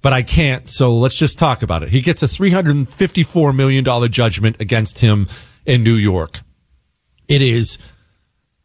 but 0.00 0.14
I 0.14 0.22
can't. 0.22 0.66
So 0.66 0.96
let's 0.96 1.16
just 1.16 1.38
talk 1.38 1.62
about 1.62 1.82
it. 1.82 1.90
He 1.90 2.00
gets 2.00 2.22
a 2.22 2.28
354 2.28 3.52
million 3.52 3.84
dollar 3.84 4.08
judgment 4.08 4.56
against 4.58 5.00
him 5.00 5.28
in 5.66 5.84
New 5.84 5.96
York. 5.96 6.40
It 7.28 7.42
is 7.42 7.76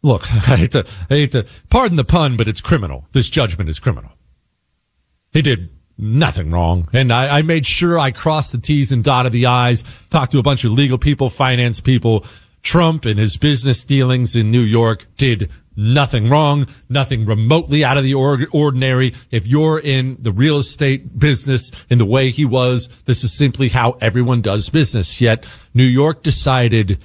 look, 0.01 0.33
I 0.33 0.55
hate 0.55 0.71
to 0.71 0.88
I 1.09 1.15
hate 1.15 1.33
to 1.33 1.45
pardon 1.69 1.98
the 1.98 2.05
pun, 2.05 2.38
but 2.38 2.48
it's 2.48 2.62
criminal. 2.62 3.07
This 3.12 3.29
judgment 3.29 3.69
is 3.69 3.77
criminal. 3.77 4.12
He 5.33 5.41
did 5.41 5.69
nothing 5.98 6.50
wrong. 6.50 6.88
And 6.93 7.12
I, 7.12 7.39
I, 7.39 7.41
made 7.41 7.65
sure 7.65 8.00
I 8.00 8.12
crossed 8.12 8.53
the 8.53 8.57
T's 8.57 8.93
and 8.93 9.03
dotted 9.03 9.33
the 9.33 9.48
I's, 9.48 9.83
talked 10.09 10.31
to 10.31 10.39
a 10.39 10.41
bunch 10.41 10.63
of 10.63 10.71
legal 10.71 10.98
people, 10.98 11.29
finance 11.29 11.81
people. 11.81 12.25
Trump 12.69 13.03
and 13.03 13.17
his 13.19 13.35
business 13.35 13.83
dealings 13.83 14.35
in 14.35 14.51
New 14.51 14.61
York 14.61 15.07
did 15.17 15.49
nothing 15.75 16.29
wrong, 16.29 16.67
nothing 16.88 17.25
remotely 17.25 17.83
out 17.83 17.97
of 17.97 18.03
the 18.03 18.13
ordinary. 18.13 19.11
If 19.31 19.47
you're 19.47 19.79
in 19.79 20.17
the 20.19 20.31
real 20.31 20.59
estate 20.59 21.17
business 21.17 21.71
in 21.89 21.97
the 21.97 22.05
way 22.05 22.29
he 22.29 22.45
was, 22.45 22.88
this 23.05 23.23
is 23.23 23.35
simply 23.35 23.69
how 23.69 23.93
everyone 24.01 24.43
does 24.43 24.69
business. 24.69 25.19
Yet 25.19 25.47
New 25.73 25.83
York 25.83 26.21
decided 26.21 26.99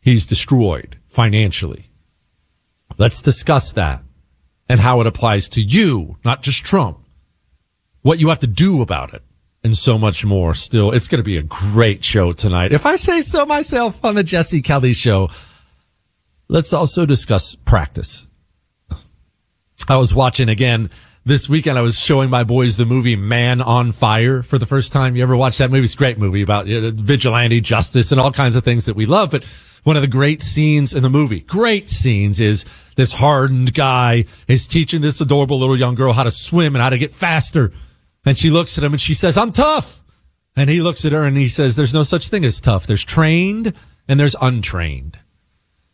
he's 0.00 0.24
destroyed 0.24 0.96
financially. 1.06 1.84
Let's 2.96 3.20
discuss 3.20 3.72
that 3.72 4.04
and 4.70 4.80
how 4.80 5.02
it 5.02 5.06
applies 5.06 5.50
to 5.50 5.60
you, 5.60 6.16
not 6.24 6.42
just 6.42 6.64
Trump 6.64 7.00
what 8.00 8.20
you 8.20 8.28
have 8.28 8.38
to 8.38 8.46
do 8.46 8.82
about 8.82 9.12
it, 9.12 9.22
and 9.66 9.76
so 9.76 9.98
much 9.98 10.24
more. 10.24 10.54
Still, 10.54 10.92
it's 10.92 11.08
going 11.08 11.18
to 11.18 11.24
be 11.24 11.36
a 11.36 11.42
great 11.42 12.02
show 12.02 12.32
tonight. 12.32 12.72
If 12.72 12.86
I 12.86 12.96
say 12.96 13.20
so 13.20 13.44
myself 13.44 14.02
on 14.04 14.14
the 14.14 14.22
Jesse 14.22 14.62
Kelly 14.62 14.94
show, 14.94 15.28
let's 16.48 16.72
also 16.72 17.04
discuss 17.04 17.54
practice. 17.54 18.24
I 19.88 19.96
was 19.96 20.14
watching 20.14 20.48
again 20.48 20.88
this 21.24 21.48
weekend. 21.48 21.78
I 21.78 21.82
was 21.82 21.98
showing 21.98 22.30
my 22.30 22.44
boys 22.44 22.76
the 22.76 22.86
movie 22.86 23.16
Man 23.16 23.60
on 23.60 23.92
Fire 23.92 24.42
for 24.42 24.56
the 24.56 24.66
first 24.66 24.92
time. 24.92 25.16
You 25.16 25.22
ever 25.22 25.36
watch 25.36 25.58
that 25.58 25.70
movie? 25.70 25.84
It's 25.84 25.94
a 25.94 25.98
great 25.98 26.18
movie 26.18 26.42
about 26.42 26.66
you 26.66 26.80
know, 26.80 26.92
vigilante 26.94 27.60
justice 27.60 28.12
and 28.12 28.20
all 28.20 28.32
kinds 28.32 28.56
of 28.56 28.64
things 28.64 28.86
that 28.86 28.96
we 28.96 29.04
love. 29.04 29.30
But 29.30 29.44
one 29.82 29.96
of 29.96 30.02
the 30.02 30.08
great 30.08 30.42
scenes 30.42 30.94
in 30.94 31.02
the 31.02 31.10
movie, 31.10 31.40
great 31.40 31.90
scenes 31.90 32.40
is 32.40 32.64
this 32.94 33.12
hardened 33.12 33.74
guy 33.74 34.24
is 34.48 34.66
teaching 34.66 35.02
this 35.02 35.20
adorable 35.20 35.58
little 35.58 35.76
young 35.76 35.94
girl 35.94 36.12
how 36.12 36.22
to 36.22 36.30
swim 36.30 36.74
and 36.74 36.82
how 36.82 36.90
to 36.90 36.98
get 36.98 37.14
faster. 37.14 37.72
And 38.26 38.36
she 38.36 38.50
looks 38.50 38.76
at 38.76 38.84
him 38.84 38.92
and 38.92 39.00
she 39.00 39.14
says, 39.14 39.38
I'm 39.38 39.52
tough. 39.52 40.02
And 40.56 40.68
he 40.68 40.82
looks 40.82 41.04
at 41.04 41.12
her 41.12 41.22
and 41.22 41.36
he 41.36 41.48
says, 41.48 41.76
there's 41.76 41.94
no 41.94 42.02
such 42.02 42.28
thing 42.28 42.44
as 42.44 42.60
tough. 42.60 42.86
There's 42.86 43.04
trained 43.04 43.72
and 44.08 44.18
there's 44.18 44.34
untrained. 44.40 45.18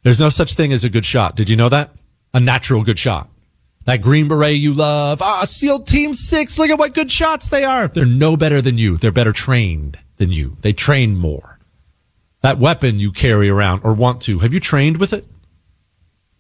There's 0.03 0.21
no 0.21 0.31
such 0.31 0.55
thing 0.55 0.73
as 0.73 0.83
a 0.83 0.91
good 0.91 1.05
shot. 1.05 1.37
Did 1.37 1.49
you 1.49 1.57
know 1.57 1.69
that? 1.69 1.91
A 2.33 2.41
natural 2.41 2.83
good 2.83 2.99
shot. 2.99 3.29
That 3.85 4.01
green 4.01 4.29
beret 4.29 4.57
you 4.57 4.73
love. 4.73 5.21
Ah, 5.21 5.45
SEAL 5.45 5.81
Team 5.81 6.15
Six. 6.15 6.59
Look 6.59 6.71
at 6.71 6.79
what 6.79 6.95
good 6.95 7.11
shots 7.11 7.49
they 7.49 7.65
are. 7.65 7.89
They're 7.89 8.07
no 8.07 8.37
better 8.37 8.63
than 8.63 8.79
you. 8.79 8.97
They're 8.97 9.13
better 9.13 9.33
trained 9.33 9.99
than 10.17 10.31
you. 10.31 10.57
They 10.63 10.73
train 10.73 11.17
more. 11.17 11.59
That 12.41 12.59
weapon 12.59 12.99
you 12.99 13.13
carry 13.13 13.49
around 13.49 13.83
or 13.85 13.93
want 13.93 14.23
to, 14.23 14.39
have 14.39 14.55
you 14.55 14.61
trained 14.61 14.99
with 14.99 15.13
it? 15.13 15.27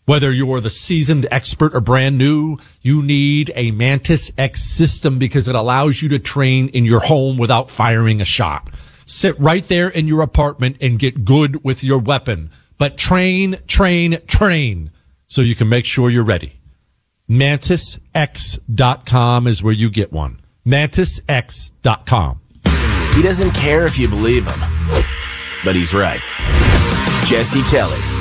Whether 0.05 0.33
you're 0.33 0.61
the 0.61 0.69
seasoned 0.69 1.29
expert 1.31 1.75
or 1.75 1.81
brand 1.81 2.19
new, 2.19 2.59
you 2.81 3.03
need 3.03 3.53
a 3.55 3.71
Mantis 3.71 4.33
X 4.37 4.61
system 4.61 5.19
because 5.19 5.47
it 5.47 5.55
allows 5.55 6.03
you 6.03 6.09
to 6.09 6.19
train 6.19 6.69
in 6.71 6.85
your 6.85 7.01
home 7.01 7.37
without 7.37 7.71
firing 7.71 8.21
a 8.21 8.25
shot. 8.25 8.69
Sit 9.05 9.39
right 9.39 9.67
there 9.69 9.89
in 9.89 10.09
your 10.09 10.23
apartment 10.23 10.77
and 10.81 10.99
get 10.99 11.25
good 11.25 11.63
with 11.63 11.85
your 11.85 11.99
weapon. 11.99 12.51
But 12.79 12.97
train, 12.97 13.59
train, 13.69 14.19
train 14.27 14.91
so 15.27 15.41
you 15.41 15.55
can 15.55 15.69
make 15.69 15.85
sure 15.85 16.11
you're 16.11 16.25
ready. 16.25 16.59
MantisX.com 17.31 19.47
is 19.47 19.63
where 19.63 19.73
you 19.73 19.89
get 19.89 20.13
one. 20.13 20.41
MantisX.com. 20.67 22.41
He 23.15 23.23
doesn't 23.23 23.53
care 23.53 23.87
if 23.87 23.99
you 23.99 24.09
believe 24.09 24.49
him, 24.49 24.61
but 25.65 25.77
he's 25.77 25.95
right. 25.95 26.23
Jesse 27.25 27.63
Kelly. 27.65 28.12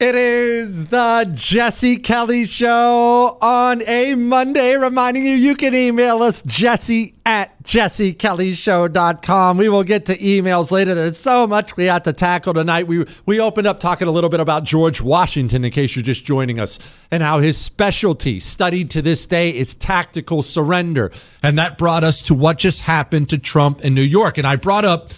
It 0.00 0.14
is 0.14 0.86
the 0.86 1.30
Jesse 1.34 1.98
Kelly 1.98 2.46
Show 2.46 3.36
on 3.42 3.82
a 3.82 4.14
Monday, 4.14 4.74
reminding 4.74 5.26
you 5.26 5.34
you 5.34 5.54
can 5.54 5.74
email 5.74 6.22
us 6.22 6.40
jesse 6.40 7.16
at 7.26 7.62
jessekellyshow.com. 7.64 9.58
We 9.58 9.68
will 9.68 9.84
get 9.84 10.06
to 10.06 10.16
emails 10.16 10.70
later. 10.70 10.94
There's 10.94 11.18
so 11.18 11.46
much 11.46 11.76
we 11.76 11.84
have 11.84 12.04
to 12.04 12.14
tackle 12.14 12.54
tonight. 12.54 12.86
We, 12.86 13.04
we 13.26 13.40
opened 13.40 13.66
up 13.66 13.78
talking 13.78 14.08
a 14.08 14.10
little 14.10 14.30
bit 14.30 14.40
about 14.40 14.64
George 14.64 15.02
Washington, 15.02 15.66
in 15.66 15.70
case 15.70 15.94
you're 15.94 16.02
just 16.02 16.24
joining 16.24 16.58
us, 16.58 16.78
and 17.10 17.22
how 17.22 17.40
his 17.40 17.58
specialty, 17.58 18.40
studied 18.40 18.88
to 18.92 19.02
this 19.02 19.26
day, 19.26 19.54
is 19.54 19.74
tactical 19.74 20.40
surrender. 20.40 21.12
And 21.42 21.58
that 21.58 21.76
brought 21.76 22.04
us 22.04 22.22
to 22.22 22.34
what 22.34 22.56
just 22.56 22.80
happened 22.80 23.28
to 23.28 23.36
Trump 23.36 23.82
in 23.82 23.94
New 23.94 24.00
York. 24.00 24.38
And 24.38 24.46
I 24.46 24.56
brought 24.56 24.86
up 24.86 25.10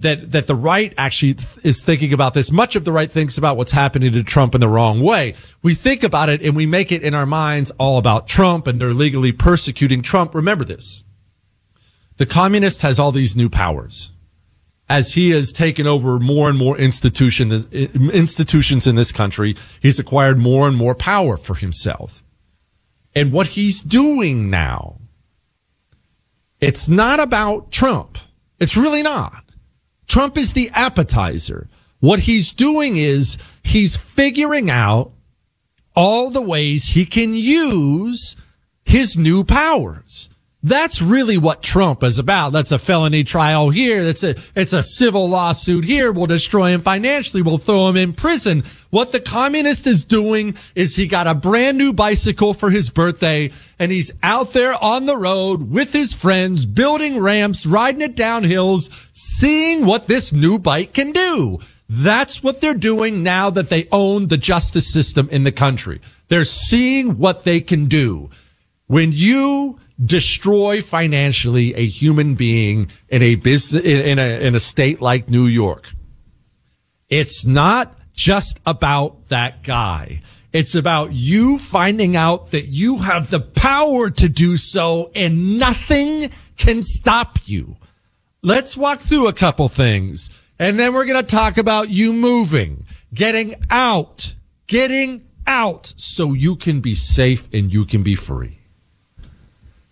that 0.00 0.32
that 0.32 0.46
the 0.46 0.54
right 0.54 0.92
actually 0.98 1.36
is 1.62 1.84
thinking 1.84 2.12
about 2.12 2.34
this. 2.34 2.50
Much 2.50 2.74
of 2.74 2.84
the 2.84 2.92
right 2.92 3.10
thinks 3.10 3.38
about 3.38 3.56
what's 3.56 3.72
happening 3.72 4.12
to 4.12 4.22
Trump 4.22 4.54
in 4.54 4.60
the 4.60 4.68
wrong 4.68 5.00
way. 5.00 5.34
We 5.62 5.74
think 5.74 6.02
about 6.02 6.28
it 6.28 6.42
and 6.42 6.56
we 6.56 6.66
make 6.66 6.90
it 6.90 7.02
in 7.02 7.14
our 7.14 7.26
minds 7.26 7.70
all 7.72 7.98
about 7.98 8.26
Trump 8.26 8.66
and 8.66 8.80
they're 8.80 8.94
legally 8.94 9.32
persecuting 9.32 10.02
Trump. 10.02 10.34
Remember 10.34 10.64
this. 10.64 11.04
The 12.16 12.26
communist 12.26 12.82
has 12.82 12.98
all 12.98 13.12
these 13.12 13.36
new 13.36 13.48
powers 13.48 14.12
as 14.88 15.14
he 15.14 15.30
has 15.30 15.52
taken 15.52 15.86
over 15.86 16.18
more 16.18 16.48
and 16.48 16.58
more 16.58 16.76
institutions 16.76 17.66
institutions 17.66 18.86
in 18.86 18.96
this 18.96 19.12
country. 19.12 19.54
He's 19.80 19.98
acquired 19.98 20.38
more 20.38 20.66
and 20.66 20.76
more 20.76 20.94
power 20.94 21.36
for 21.36 21.54
himself. 21.54 22.24
And 23.14 23.32
what 23.32 23.48
he's 23.48 23.82
doing 23.82 24.50
now, 24.50 24.98
it's 26.60 26.88
not 26.88 27.20
about 27.20 27.70
Trump. 27.70 28.18
It's 28.58 28.76
really 28.76 29.02
not. 29.02 29.44
Trump 30.10 30.36
is 30.36 30.54
the 30.54 30.68
appetizer. 30.74 31.68
What 32.00 32.18
he's 32.18 32.50
doing 32.50 32.96
is 32.96 33.38
he's 33.62 33.96
figuring 33.96 34.68
out 34.68 35.12
all 35.94 36.30
the 36.30 36.42
ways 36.42 36.88
he 36.88 37.06
can 37.06 37.32
use 37.32 38.34
his 38.84 39.16
new 39.16 39.44
powers. 39.44 40.28
That's 40.64 41.00
really 41.00 41.38
what 41.38 41.62
Trump 41.62 42.02
is 42.02 42.18
about. 42.18 42.50
That's 42.52 42.72
a 42.72 42.78
felony 42.80 43.22
trial 43.22 43.70
here. 43.70 44.02
That's 44.02 44.24
a, 44.24 44.34
it's 44.56 44.72
a 44.72 44.82
civil 44.82 45.28
lawsuit 45.28 45.84
here. 45.84 46.10
We'll 46.10 46.26
destroy 46.26 46.74
him 46.74 46.80
financially. 46.80 47.40
We'll 47.40 47.58
throw 47.58 47.88
him 47.88 47.96
in 47.96 48.12
prison. 48.12 48.64
What 48.90 49.12
the 49.12 49.20
communist 49.20 49.86
is 49.86 50.04
doing 50.04 50.56
is 50.74 50.96
he 50.96 51.06
got 51.06 51.28
a 51.28 51.34
brand 51.34 51.78
new 51.78 51.92
bicycle 51.92 52.54
for 52.54 52.70
his 52.70 52.90
birthday 52.90 53.52
and 53.78 53.92
he's 53.92 54.12
out 54.22 54.52
there 54.52 54.74
on 54.82 55.06
the 55.06 55.16
road 55.16 55.70
with 55.70 55.92
his 55.92 56.12
friends, 56.12 56.66
building 56.66 57.20
ramps, 57.20 57.64
riding 57.64 58.02
it 58.02 58.16
down 58.16 58.42
hills, 58.42 58.90
seeing 59.12 59.86
what 59.86 60.08
this 60.08 60.32
new 60.32 60.58
bike 60.58 60.92
can 60.92 61.12
do. 61.12 61.60
That's 61.88 62.42
what 62.42 62.60
they're 62.60 62.74
doing 62.74 63.22
now 63.22 63.50
that 63.50 63.68
they 63.68 63.88
own 63.92 64.26
the 64.26 64.36
justice 64.36 64.92
system 64.92 65.28
in 65.30 65.44
the 65.44 65.52
country. 65.52 66.00
They're 66.28 66.44
seeing 66.44 67.16
what 67.18 67.44
they 67.44 67.60
can 67.60 67.86
do. 67.86 68.30
When 68.86 69.12
you 69.12 69.78
destroy 70.04 70.80
financially 70.80 71.74
a 71.74 71.86
human 71.86 72.34
being 72.34 72.90
in 73.08 73.22
a 73.22 73.34
business 73.34 73.84
in 73.84 74.18
a 74.18 74.40
in 74.40 74.54
a 74.54 74.60
state 74.60 75.00
like 75.00 75.28
New 75.28 75.46
York. 75.46 75.92
It's 77.08 77.44
not 77.44 77.99
just 78.20 78.60
about 78.66 79.28
that 79.28 79.62
guy. 79.62 80.20
It's 80.52 80.74
about 80.74 81.12
you 81.14 81.58
finding 81.58 82.16
out 82.16 82.50
that 82.50 82.66
you 82.66 82.98
have 82.98 83.30
the 83.30 83.40
power 83.40 84.10
to 84.10 84.28
do 84.28 84.58
so 84.58 85.10
and 85.14 85.58
nothing 85.58 86.30
can 86.58 86.82
stop 86.82 87.38
you. 87.46 87.78
Let's 88.42 88.76
walk 88.76 89.00
through 89.00 89.28
a 89.28 89.32
couple 89.32 89.68
things 89.70 90.28
and 90.58 90.78
then 90.78 90.92
we're 90.92 91.06
going 91.06 91.24
to 91.24 91.36
talk 91.36 91.56
about 91.56 91.88
you 91.88 92.12
moving, 92.12 92.84
getting 93.14 93.54
out, 93.70 94.34
getting 94.66 95.24
out 95.46 95.94
so 95.96 96.34
you 96.34 96.56
can 96.56 96.80
be 96.80 96.94
safe 96.94 97.48
and 97.54 97.72
you 97.72 97.86
can 97.86 98.02
be 98.02 98.14
free. 98.14 98.58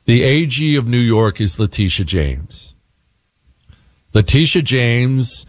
The 0.04 0.22
AG 0.22 0.76
of 0.76 0.86
New 0.86 0.98
York 0.98 1.40
is 1.40 1.58
Letitia 1.58 2.04
James. 2.04 2.74
Letitia 4.12 4.62
James 4.62 5.46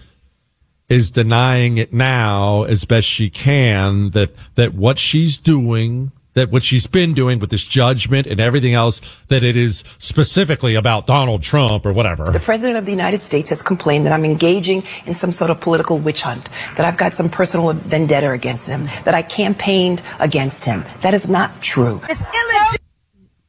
is 0.90 1.12
denying 1.12 1.78
it 1.78 1.94
now 1.94 2.64
as 2.64 2.84
best 2.84 3.08
she 3.08 3.30
can 3.30 4.10
that, 4.12 4.32
that 4.56 4.74
what 4.74 4.98
she's 4.98 5.38
doing, 5.38 6.12
that 6.34 6.52
what 6.52 6.64
she's 6.64 6.88
been 6.88 7.14
doing 7.14 7.38
with 7.38 7.52
this 7.52 7.64
judgment 7.64 8.26
and 8.26 8.40
everything 8.40 8.74
else, 8.74 9.00
that 9.28 9.44
it 9.44 9.56
is 9.56 9.84
specifically 10.00 10.74
about 10.74 11.06
Donald 11.06 11.44
Trump 11.44 11.86
or 11.86 11.94
whatever. 11.94 12.32
The 12.32 12.40
President 12.40 12.80
of 12.80 12.86
the 12.86 12.92
United 12.92 13.22
States 13.22 13.50
has 13.50 13.62
complained 13.62 14.06
that 14.08 14.14
I'm 14.14 14.26
engaging 14.26 14.84
in 15.06 15.14
some 15.14 15.32
sort 15.32 15.52
of 15.52 15.62
political 15.62 16.00
witch 16.00 16.24
hunt, 16.24 16.50
that 16.76 16.86
I've 16.86 16.98
got 16.98 17.14
some 17.14 17.30
personal 17.30 17.72
vendetta 17.74 18.32
against 18.32 18.68
him, 18.68 18.86
that 19.06 19.14
I 19.14 19.22
campaigned 19.22 20.02
against 20.20 20.66
him. 20.66 20.84
That 21.02 21.14
is 21.14 21.30
not 21.30 21.62
true. 21.62 22.02
It's 22.10 22.22
illegitimate. 22.22 22.80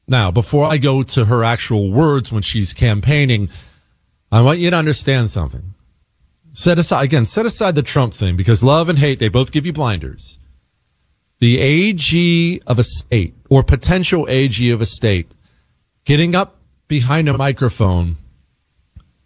Now, 0.07 0.31
before 0.31 0.67
I 0.67 0.77
go 0.77 1.03
to 1.05 1.25
her 1.27 1.45
actual 1.45 1.91
words 1.91 2.33
when 2.33 2.43
she's 2.43 2.75
campaigning, 2.75 3.49
I 4.33 4.43
want 4.43 4.59
you 4.59 4.69
to 4.69 4.77
understand 4.77 5.31
something. 5.31 5.75
Set 6.53 6.79
aside, 6.79 7.05
again, 7.05 7.25
set 7.25 7.47
aside 7.47 7.75
the 7.75 7.83
Trump 7.83 8.13
thing 8.13 8.37
because 8.37 8.63
love 8.63 8.89
and 8.89 8.99
hate, 8.99 9.19
they 9.19 9.29
both 9.29 9.53
give 9.53 9.67
you 9.67 9.73
blinders. 9.73 10.39
The 11.39 11.59
AG 11.59 12.61
of 12.67 12.79
a 12.79 12.85
state 12.85 13.35
or 13.49 13.63
potential 13.63 14.27
AG 14.29 14.71
of 14.71 14.81
a 14.81 14.87
state 14.87 15.31
getting 16.05 16.35
up 16.35 16.59
behind 16.89 17.29
a 17.29 17.39
microphone 17.39 18.17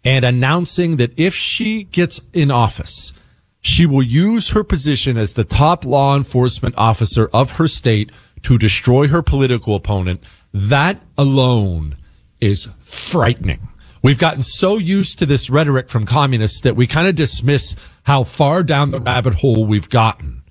and 0.03 0.23
announcing 0.23 0.97
that 0.97 1.11
if 1.17 1.33
she 1.33 1.83
gets 1.83 2.21
in 2.31 2.51
office, 2.51 3.11
she 3.59 3.87
will 3.87 4.03
use 4.03 4.51
her 4.51 4.63
position 4.63 5.17
as 5.17 5.33
the 5.33 5.43
top 5.43 5.83
law 5.83 6.15
enforcement 6.15 6.75
officer 6.77 7.27
of 7.33 7.51
her 7.51 7.67
state 7.67 8.11
to 8.43 8.59
destroy 8.59 9.07
her 9.07 9.23
political 9.23 9.75
opponent 9.75 10.21
that 10.53 11.01
alone 11.17 11.97
is 12.39 12.69
frightening. 12.79 13.67
We've 14.05 14.19
gotten 14.19 14.43
so 14.43 14.77
used 14.77 15.17
to 15.17 15.25
this 15.25 15.49
rhetoric 15.49 15.89
from 15.89 16.05
communists 16.05 16.61
that 16.61 16.75
we 16.75 16.85
kind 16.85 17.07
of 17.07 17.15
dismiss 17.15 17.75
how 18.03 18.23
far 18.23 18.61
down 18.61 18.91
the 18.91 18.99
rabbit 18.99 19.33
hole 19.33 19.65
we've 19.65 19.89
gotten. 19.89 20.43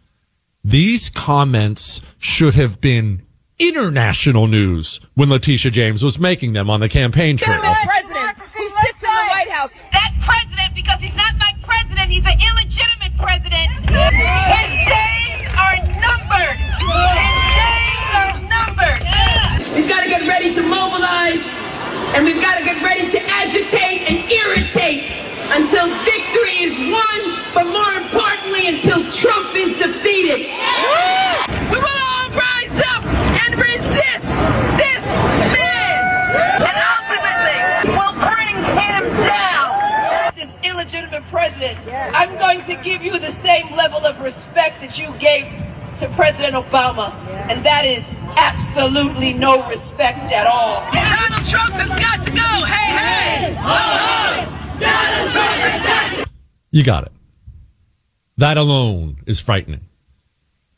These 0.64 1.08
comments 1.08 2.00
should 2.18 2.54
have 2.56 2.80
been 2.80 3.22
international 3.60 4.48
news 4.48 4.98
when 5.14 5.30
Letitia 5.30 5.70
James 5.70 6.02
was 6.02 6.18
making 6.18 6.54
them 6.54 6.68
on 6.68 6.80
the 6.80 6.88
campaign 6.88 7.36
trail. 7.36 7.62
That 7.62 7.86
president 7.86 8.38
who 8.50 8.66
sits 8.66 9.04
in 9.04 9.10
the 9.10 9.26
White 9.30 9.50
House. 9.50 9.70
That 9.92 10.12
president, 10.26 10.74
because 10.74 10.98
he's 10.98 11.14
not 11.14 11.36
my 11.38 11.54
president, 11.62 12.10
he's 12.10 12.26
an 12.26 12.34
illegitimate 12.34 13.14
president. 13.22 13.70
His 13.86 14.74
days 14.90 15.46
are 15.54 15.78
numbered. 16.02 16.58
His 16.58 17.54
days 17.54 18.10
are 18.18 18.34
numbered. 18.50 19.78
We've 19.78 19.88
got 19.88 20.02
to 20.02 20.08
get 20.10 20.26
ready 20.26 20.52
to 20.56 20.62
mobilize 20.62 21.63
and 22.14 22.24
we've 22.24 22.40
got 22.40 22.56
to 22.56 22.64
get 22.64 22.80
ready 22.80 23.10
to 23.10 23.20
agitate 23.26 24.06
and 24.06 24.30
irritate 24.30 25.10
until 25.50 25.90
victory 26.04 26.62
is 26.62 26.78
won, 26.78 27.20
but 27.52 27.66
more 27.66 27.92
importantly, 27.98 28.68
until 28.68 29.02
Trump 29.10 29.54
is 29.56 29.76
defeated. 29.82 30.46
We 31.70 31.78
will 31.82 32.00
all 32.06 32.30
rise 32.30 32.78
up 32.94 33.04
and 33.04 33.58
resist 33.58 34.30
this 34.78 35.04
man. 35.50 36.02
And 36.62 36.76
ultimately, 36.94 37.98
we'll 37.98 38.14
bring 38.22 38.56
him 38.78 39.02
down. 39.26 40.32
This 40.36 40.56
illegitimate 40.62 41.24
president, 41.30 41.80
I'm 42.14 42.38
going 42.38 42.64
to 42.66 42.76
give 42.76 43.02
you 43.02 43.18
the 43.18 43.32
same 43.32 43.74
level 43.74 44.06
of 44.06 44.20
respect 44.20 44.80
that 44.82 45.00
you 45.00 45.12
gave 45.18 45.46
to 45.98 46.08
President 46.10 46.54
Obama, 46.54 47.14
and 47.48 47.64
that 47.64 47.84
is 47.84 48.08
absolutely 48.36 49.32
no 49.32 49.66
respect 49.68 50.32
at 50.32 50.46
all. 50.46 50.80
Donald 50.92 51.48
Trump 51.48 51.74
has 51.74 51.88
got 51.88 52.24
to 52.24 52.30
go. 52.30 52.66
Hey, 52.66 52.90
hey! 52.96 53.56
Uh-huh. 53.56 54.44
Donald 54.78 55.30
Trump 55.30 55.50
has 55.50 55.82
got 55.86 56.24
to 56.24 56.30
You 56.70 56.84
got 56.84 57.04
it. 57.04 57.12
That 58.36 58.56
alone 58.56 59.18
is 59.26 59.40
frightening. 59.40 59.82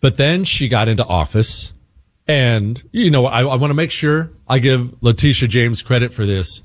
But 0.01 0.17
then 0.17 0.45
she 0.45 0.69
got 0.69 0.89
into 0.89 1.05
office 1.05 1.73
and, 2.29 2.83
you 2.93 3.11
know, 3.11 3.27
I, 3.27 3.43
I 3.43 3.57
want 3.57 3.71
to 3.71 3.75
make 3.75 3.91
sure 3.91 4.31
I 4.49 4.59
give 4.59 5.03
Letitia 5.03 5.49
James 5.49 5.83
credit 5.83 6.13
for 6.13 6.27
this 6.27 6.63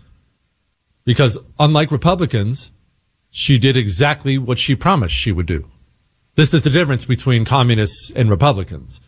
because 1.05 1.37
unlike 1.59 1.91
Republicans, 1.91 2.71
she 3.29 3.57
did 3.57 3.77
exactly 3.77 4.37
what 4.37 4.59
she 4.59 4.75
promised 4.75 5.15
she 5.15 5.31
would 5.31 5.45
do. 5.45 5.70
This 6.35 6.53
is 6.53 6.61
the 6.61 6.69
difference 6.69 7.05
between 7.05 7.43
communists 7.43 8.11
and 8.15 8.29
Republicans. 8.29 9.01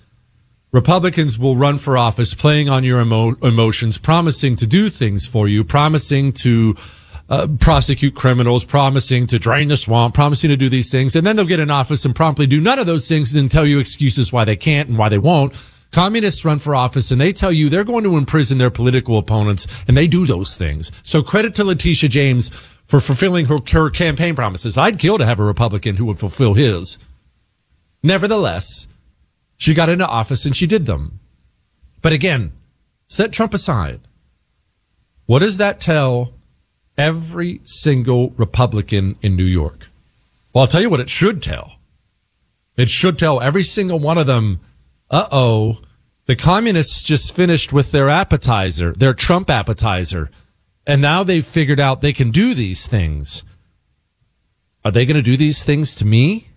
Republicans 0.74 1.38
will 1.40 1.56
run 1.56 1.78
for 1.78 1.98
office 1.98 2.34
playing 2.34 2.68
on 2.68 2.84
your 2.84 3.00
emo- 3.00 3.36
emotions, 3.42 3.98
promising 3.98 4.56
to 4.58 4.68
do 4.68 4.90
things 4.90 5.26
for 5.26 5.48
you, 5.48 5.64
promising 5.64 6.32
to 6.32 6.76
uh, 7.30 7.48
prosecute 7.60 8.16
criminals, 8.16 8.66
promising 8.66 9.26
to 9.28 9.40
drain 9.40 9.70
the 9.70 9.78
swamp, 9.78 10.14
promising 10.16 10.50
to 10.50 10.58
do 10.58 10.68
these 10.68 10.92
things. 10.92 11.16
And 11.16 11.26
then 11.26 11.36
they'll 11.36 11.46
get 11.46 11.60
in 11.60 11.72
office 11.72 12.04
and 12.04 12.16
promptly 12.16 12.48
do 12.48 12.60
none 12.60 12.80
of 12.80 12.88
those 12.88 13.08
things 13.08 13.34
and 13.34 13.42
then 13.42 13.50
tell 13.50 13.66
you 13.66 13.80
excuses 13.80 14.34
why 14.34 14.44
they 14.44 14.56
can't 14.58 14.90
and 14.90 14.98
why 14.98 15.10
they 15.10 15.18
won't. 15.18 15.54
Communists 15.92 16.44
run 16.44 16.60
for 16.60 16.76
office 16.76 17.12
and 17.12 17.22
they 17.22 17.32
tell 17.32 17.52
you 17.52 17.70
they're 17.70 17.84
going 17.84 18.04
to 18.04 18.18
imprison 18.18 18.58
their 18.58 18.72
political 18.72 19.18
opponents 19.18 19.68
and 19.88 19.96
they 19.96 20.08
do 20.08 20.26
those 20.26 20.58
things. 20.58 20.92
So 21.04 21.22
credit 21.22 21.56
to 21.56 21.64
Letitia 21.64 22.10
James 22.10 22.50
for 22.86 23.00
fulfilling 23.00 23.46
her, 23.46 23.60
her 23.72 23.90
campaign 23.92 24.36
promises. 24.36 24.78
I'd 24.78 25.00
kill 25.00 25.20
to 25.20 25.26
have 25.26 25.40
a 25.40 25.44
Republican 25.44 25.96
who 25.96 26.06
would 26.06 26.20
fulfill 26.20 26.56
his. 26.56 26.98
Nevertheless, 28.04 28.88
she 29.58 29.74
got 29.74 29.90
into 29.90 30.06
office 30.06 30.46
and 30.46 30.56
she 30.56 30.68
did 30.68 30.86
them. 30.86 31.20
But 32.02 32.12
again, 32.12 32.52
set 33.08 33.32
Trump 33.32 33.54
aside. 33.54 34.02
What 35.26 35.40
does 35.40 35.58
that 35.58 35.80
tell 35.80 36.34
every 36.98 37.62
single 37.64 38.32
Republican 38.32 39.16
in 39.22 39.38
New 39.38 39.46
York? 39.46 39.90
Well, 40.54 40.64
I'll 40.64 40.68
tell 40.68 40.82
you 40.82 40.90
what 40.90 41.00
it 41.00 41.10
should 41.10 41.42
tell. 41.42 41.78
It 42.76 42.90
should 42.90 43.18
tell 43.18 43.40
every 43.40 43.64
single 43.64 44.00
one 44.00 44.18
of 44.18 44.28
them, 44.28 44.60
uh 45.10 45.28
oh, 45.32 45.80
the 46.26 46.36
communists 46.36 47.04
just 47.04 47.36
finished 47.36 47.72
with 47.72 47.92
their 47.92 48.10
appetizer, 48.10 48.94
their 48.94 49.14
Trump 49.14 49.50
appetizer, 49.50 50.30
and 50.86 51.02
now 51.02 51.24
they've 51.24 51.46
figured 51.46 51.80
out 51.80 52.02
they 52.02 52.14
can 52.14 52.32
do 52.32 52.54
these 52.54 52.88
things. 52.88 53.44
Are 54.84 54.92
they 54.92 55.06
going 55.06 55.16
to 55.16 55.22
do 55.22 55.38
these 55.38 55.64
things 55.64 55.96
to 55.96 56.06
me? 56.06 56.50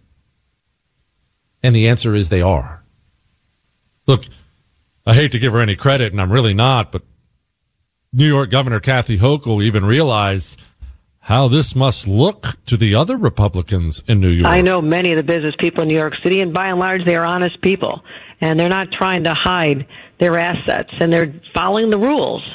And 1.62 1.74
the 1.74 1.88
answer 1.88 2.14
is 2.14 2.28
they 2.28 2.42
are. 2.42 2.84
Look, 4.06 4.24
I 5.04 5.14
hate 5.14 5.32
to 5.32 5.38
give 5.38 5.52
her 5.52 5.60
any 5.60 5.76
credit, 5.76 6.12
and 6.12 6.20
I'm 6.20 6.32
really 6.32 6.54
not, 6.54 6.92
but 6.92 7.02
New 8.12 8.26
York 8.26 8.50
Governor 8.50 8.80
Kathy 8.80 9.18
Hochul 9.18 9.62
even 9.62 9.84
realized 9.84 10.60
how 11.26 11.48
this 11.48 11.74
must 11.74 12.06
look 12.06 12.56
to 12.66 12.76
the 12.76 12.94
other 12.94 13.16
Republicans 13.16 14.02
in 14.06 14.20
New 14.20 14.28
York. 14.28 14.46
I 14.46 14.60
know 14.60 14.80
many 14.80 15.10
of 15.10 15.16
the 15.16 15.24
business 15.24 15.56
people 15.56 15.82
in 15.82 15.88
New 15.88 15.94
York 15.94 16.14
City, 16.16 16.40
and 16.40 16.54
by 16.54 16.68
and 16.68 16.78
large, 16.78 17.04
they 17.04 17.16
are 17.16 17.24
honest 17.24 17.60
people, 17.60 18.04
and 18.40 18.60
they're 18.60 18.68
not 18.68 18.92
trying 18.92 19.24
to 19.24 19.34
hide 19.34 19.86
their 20.18 20.38
assets, 20.38 20.94
and 21.00 21.12
they're 21.12 21.34
following 21.52 21.90
the 21.90 21.98
rules. 21.98 22.48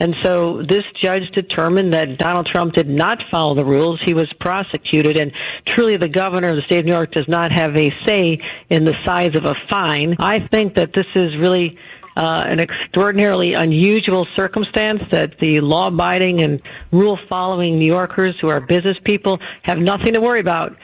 And 0.00 0.14
so 0.22 0.62
this 0.62 0.84
judge 0.92 1.32
determined 1.32 1.92
that 1.92 2.18
Donald 2.18 2.46
Trump 2.46 2.74
did 2.74 2.88
not 2.88 3.20
follow 3.20 3.54
the 3.54 3.64
rules. 3.64 4.00
He 4.00 4.14
was 4.14 4.32
prosecuted, 4.32 5.16
and 5.16 5.32
truly 5.64 5.96
the 5.96 6.08
governor 6.08 6.50
of 6.50 6.56
the 6.56 6.62
state 6.62 6.78
of 6.78 6.84
New 6.86 6.92
York 6.92 7.10
does 7.10 7.26
not 7.26 7.50
have 7.50 7.76
a 7.76 7.90
say 8.04 8.40
in 8.70 8.84
the 8.84 8.94
size 9.02 9.34
of 9.34 9.44
a 9.44 9.56
fine. 9.56 10.14
I 10.20 10.38
think 10.38 10.74
that 10.74 10.92
this 10.92 11.08
is 11.16 11.36
really 11.36 11.76
uh, 12.16 12.44
an 12.46 12.60
extraordinarily 12.60 13.54
unusual 13.54 14.24
circumstance 14.24 15.02
that 15.10 15.38
the 15.40 15.60
law-abiding 15.60 16.42
and 16.42 16.62
rule-following 16.92 17.76
New 17.76 17.84
Yorkers 17.84 18.38
who 18.38 18.48
are 18.48 18.60
business 18.60 19.00
people 19.00 19.40
have 19.62 19.78
nothing 19.80 20.12
to 20.12 20.20
worry 20.20 20.40
about. 20.40 20.76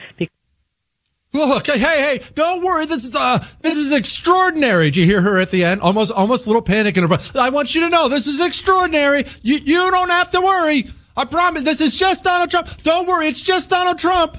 Look, 1.35 1.67
hey, 1.67 1.77
hey, 1.79 2.21
don't 2.33 2.63
worry. 2.63 2.85
This 2.85 3.03
is 3.03 3.13
uh, 3.13 3.45
this 3.61 3.77
is 3.77 3.91
extraordinary. 3.91 4.89
Do 4.89 5.01
you 5.01 5.05
hear 5.05 5.21
her 5.21 5.37
at 5.39 5.51
the 5.51 5.65
end? 5.65 5.81
Almost, 5.81 6.13
almost 6.13 6.45
a 6.45 6.49
little 6.49 6.61
panic 6.61 6.95
in 6.95 7.03
her 7.03 7.09
voice. 7.09 7.35
I 7.35 7.49
want 7.49 7.75
you 7.75 7.81
to 7.81 7.89
know 7.89 8.07
this 8.07 8.25
is 8.25 8.39
extraordinary. 8.39 9.25
You, 9.41 9.57
you 9.57 9.91
don't 9.91 10.09
have 10.09 10.31
to 10.31 10.39
worry. 10.39 10.87
I 11.17 11.25
promise. 11.25 11.63
This 11.63 11.81
is 11.81 11.93
just 11.95 12.23
Donald 12.23 12.51
Trump. 12.51 12.69
Don't 12.83 13.05
worry. 13.07 13.27
It's 13.27 13.41
just 13.41 13.69
Donald 13.69 13.97
Trump. 13.97 14.37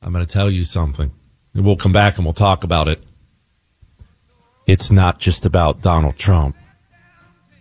I'm 0.00 0.12
going 0.12 0.24
to 0.24 0.32
tell 0.32 0.50
you 0.50 0.64
something. 0.64 1.12
We'll 1.54 1.76
come 1.76 1.92
back 1.92 2.16
and 2.16 2.24
we'll 2.24 2.32
talk 2.32 2.64
about 2.64 2.88
it. 2.88 3.02
It's 4.66 4.90
not 4.90 5.18
just 5.18 5.46
about 5.46 5.82
Donald 5.82 6.16
Trump. 6.16 6.56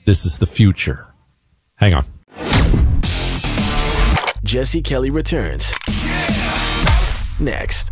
This 0.06 0.26
is 0.26 0.38
the 0.38 0.46
future. 0.46 1.08
Hang 1.76 1.94
on. 1.94 2.06
Jesse 4.44 4.82
Kelly 4.82 5.10
returns. 5.10 5.74
Next. 7.40 7.92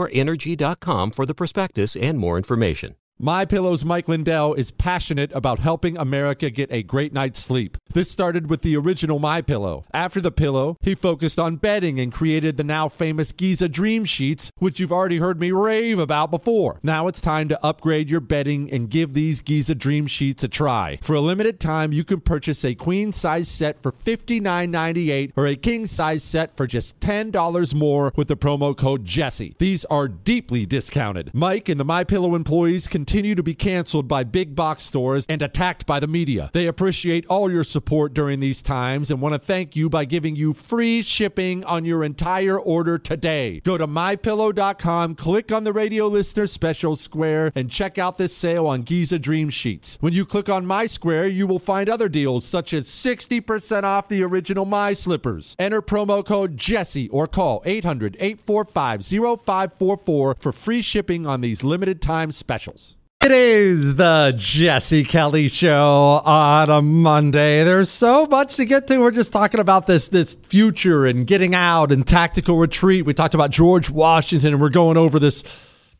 LabradorEnergy.com 0.09 1.11
for 1.11 1.25
the 1.25 1.35
prospectus 1.35 1.95
and 1.95 2.17
more 2.17 2.37
information. 2.37 2.95
My 3.23 3.45
Pillow's 3.45 3.85
Mike 3.85 4.07
Lindell 4.07 4.55
is 4.55 4.71
passionate 4.71 5.31
about 5.35 5.59
helping 5.59 5.95
America 5.95 6.49
get 6.49 6.71
a 6.71 6.81
great 6.81 7.13
night's 7.13 7.39
sleep. 7.39 7.77
This 7.93 8.09
started 8.09 8.49
with 8.49 8.61
the 8.61 8.75
original 8.75 9.19
My 9.19 9.41
Pillow. 9.43 9.85
After 9.93 10.19
the 10.19 10.31
pillow, 10.31 10.75
he 10.81 10.95
focused 10.95 11.37
on 11.37 11.57
bedding 11.57 11.99
and 11.99 12.11
created 12.11 12.57
the 12.57 12.63
now 12.63 12.87
famous 12.87 13.31
Giza 13.31 13.69
Dream 13.69 14.05
Sheets, 14.05 14.49
which 14.57 14.79
you've 14.79 14.91
already 14.91 15.19
heard 15.19 15.39
me 15.39 15.51
rave 15.51 15.99
about 15.99 16.31
before. 16.31 16.79
Now 16.81 17.07
it's 17.07 17.21
time 17.21 17.47
to 17.49 17.63
upgrade 17.63 18.09
your 18.09 18.21
bedding 18.21 18.71
and 18.71 18.89
give 18.89 19.13
these 19.13 19.41
Giza 19.41 19.75
Dream 19.75 20.07
Sheets 20.07 20.43
a 20.43 20.47
try. 20.47 20.97
For 21.03 21.13
a 21.13 21.21
limited 21.21 21.59
time, 21.59 21.93
you 21.93 22.03
can 22.03 22.21
purchase 22.21 22.65
a 22.65 22.73
queen 22.73 23.11
size 23.11 23.49
set 23.49 23.83
for 23.83 23.91
$59.98 23.91 25.33
or 25.35 25.45
a 25.45 25.55
king 25.55 25.85
size 25.85 26.23
set 26.23 26.57
for 26.57 26.65
just 26.65 26.99
$10 27.01 27.75
more 27.75 28.13
with 28.15 28.29
the 28.29 28.37
promo 28.37 28.75
code 28.75 29.05
Jesse. 29.05 29.55
These 29.59 29.85
are 29.85 30.07
deeply 30.07 30.65
discounted. 30.65 31.29
Mike 31.35 31.69
and 31.69 31.79
the 31.79 31.85
My 31.85 32.03
Pillow 32.03 32.33
employees 32.33 32.87
continue 33.11 33.35
to 33.35 33.43
be 33.43 33.53
canceled 33.53 34.07
by 34.07 34.23
big 34.23 34.55
box 34.55 34.83
stores 34.83 35.25
and 35.27 35.41
attacked 35.41 35.85
by 35.85 35.99
the 35.99 36.07
media. 36.07 36.49
They 36.53 36.65
appreciate 36.65 37.25
all 37.25 37.51
your 37.51 37.65
support 37.65 38.13
during 38.13 38.39
these 38.39 38.61
times 38.61 39.11
and 39.11 39.19
want 39.19 39.33
to 39.33 39.39
thank 39.39 39.75
you 39.75 39.89
by 39.89 40.05
giving 40.05 40.37
you 40.37 40.53
free 40.53 41.01
shipping 41.01 41.65
on 41.65 41.83
your 41.83 42.05
entire 42.05 42.57
order 42.57 42.97
today. 42.97 43.59
Go 43.65 43.77
to 43.77 43.85
mypillow.com, 43.85 45.15
click 45.15 45.51
on 45.51 45.65
the 45.65 45.73
radio 45.73 46.07
listener 46.07 46.47
special 46.47 46.95
square, 46.95 47.51
and 47.53 47.69
check 47.69 47.97
out 47.97 48.17
this 48.17 48.33
sale 48.33 48.65
on 48.65 48.83
Giza 48.83 49.19
Dream 49.19 49.49
Sheets. 49.49 49.97
When 49.99 50.13
you 50.13 50.25
click 50.25 50.47
on 50.47 50.65
My 50.65 50.85
Square, 50.85 51.27
you 51.27 51.45
will 51.47 51.59
find 51.59 51.89
other 51.89 52.07
deals 52.07 52.45
such 52.45 52.73
as 52.73 52.87
60% 52.87 53.83
off 53.83 54.07
the 54.07 54.23
original 54.23 54.63
My 54.63 54.93
Slippers. 54.93 55.53
Enter 55.59 55.81
promo 55.81 56.25
code 56.25 56.55
Jesse 56.55 57.09
or 57.09 57.27
call 57.27 57.61
800 57.65 58.15
845 58.21 59.03
0544 59.03 60.35
for 60.39 60.51
free 60.53 60.81
shipping 60.81 61.27
on 61.27 61.41
these 61.41 61.61
limited 61.61 62.01
time 62.01 62.31
specials. 62.31 62.95
It 63.23 63.31
is 63.31 63.97
the 63.97 64.33
Jesse 64.35 65.03
Kelly 65.03 65.47
show 65.47 66.21
on 66.25 66.71
a 66.71 66.81
Monday. 66.81 67.63
There's 67.63 67.91
so 67.91 68.25
much 68.25 68.55
to 68.55 68.65
get 68.65 68.87
to. 68.87 68.97
We're 68.97 69.11
just 69.11 69.31
talking 69.31 69.59
about 69.59 69.85
this 69.85 70.07
this 70.07 70.33
future 70.33 71.05
and 71.05 71.27
getting 71.27 71.53
out 71.53 71.91
and 71.91 72.05
tactical 72.05 72.57
retreat. 72.57 73.05
We 73.05 73.13
talked 73.13 73.35
about 73.35 73.51
George 73.51 73.91
Washington 73.91 74.53
and 74.53 74.61
we're 74.61 74.69
going 74.69 74.97
over 74.97 75.19
this 75.19 75.43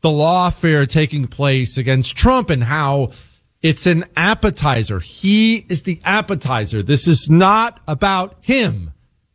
the 0.02 0.10
lawfare 0.10 0.90
taking 0.90 1.28
place 1.28 1.78
against 1.78 2.18
Trump 2.18 2.50
and 2.50 2.64
how 2.64 3.12
it's 3.62 3.86
an 3.86 4.06
appetizer. 4.18 5.00
He 5.00 5.58
is 5.70 5.84
the 5.84 6.02
appetizer. 6.04 6.82
This 6.82 7.08
is 7.08 7.30
not 7.30 7.82
about 7.88 8.36
him. 8.42 8.94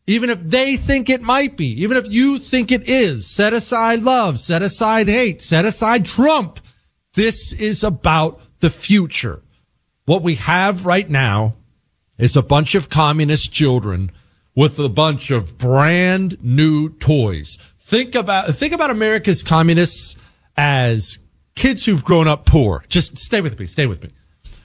Even 0.09 0.29
if 0.29 0.43
they 0.43 0.77
think 0.77 1.09
it 1.09 1.23
might 1.23 1.57
be, 1.57 1.83
even 1.83 1.97
if 1.97 2.13
you 2.13 2.41
think 2.41 2.73
it 2.73 2.89
is, 2.89 3.29
set 3.29 3.53
aside 3.53 4.03
love, 4.03 4.41
set 4.41 4.61
aside 4.61 5.07
hate, 5.07 5.41
set 5.41 5.65
aside 5.65 6.05
Trump. 6.05 6.59
This 7.17 7.55
is 7.55 7.83
about 7.83 8.41
the 8.61 8.69
future. 8.69 9.43
What 10.05 10.23
we 10.23 10.35
have 10.37 10.85
right 10.85 11.09
now 11.09 11.57
is 12.19 12.37
a 12.37 12.43
bunch 12.43 12.75
of 12.75 12.91
communist 12.91 13.51
children 13.51 14.13
with 14.55 14.79
a 14.79 14.91
bunch 14.91 15.31
of 15.31 15.57
brand 15.57 16.37
new 16.45 16.91
toys. 16.91 17.57
Think 17.79 18.15
about, 18.15 18.55
think 18.55 18.75
about 18.75 18.91
America's 18.91 19.43
communists 19.43 20.17
as 20.59 21.19
kids 21.55 21.87
who've 21.87 22.05
grown 22.05 22.29
up 22.29 22.45
poor. 22.45 22.85
Just 22.89 23.17
stay 23.17 23.41
with 23.41 23.59
me. 23.59 23.67
Stay 23.67 23.87
with 23.87 24.03
me. 24.03 24.11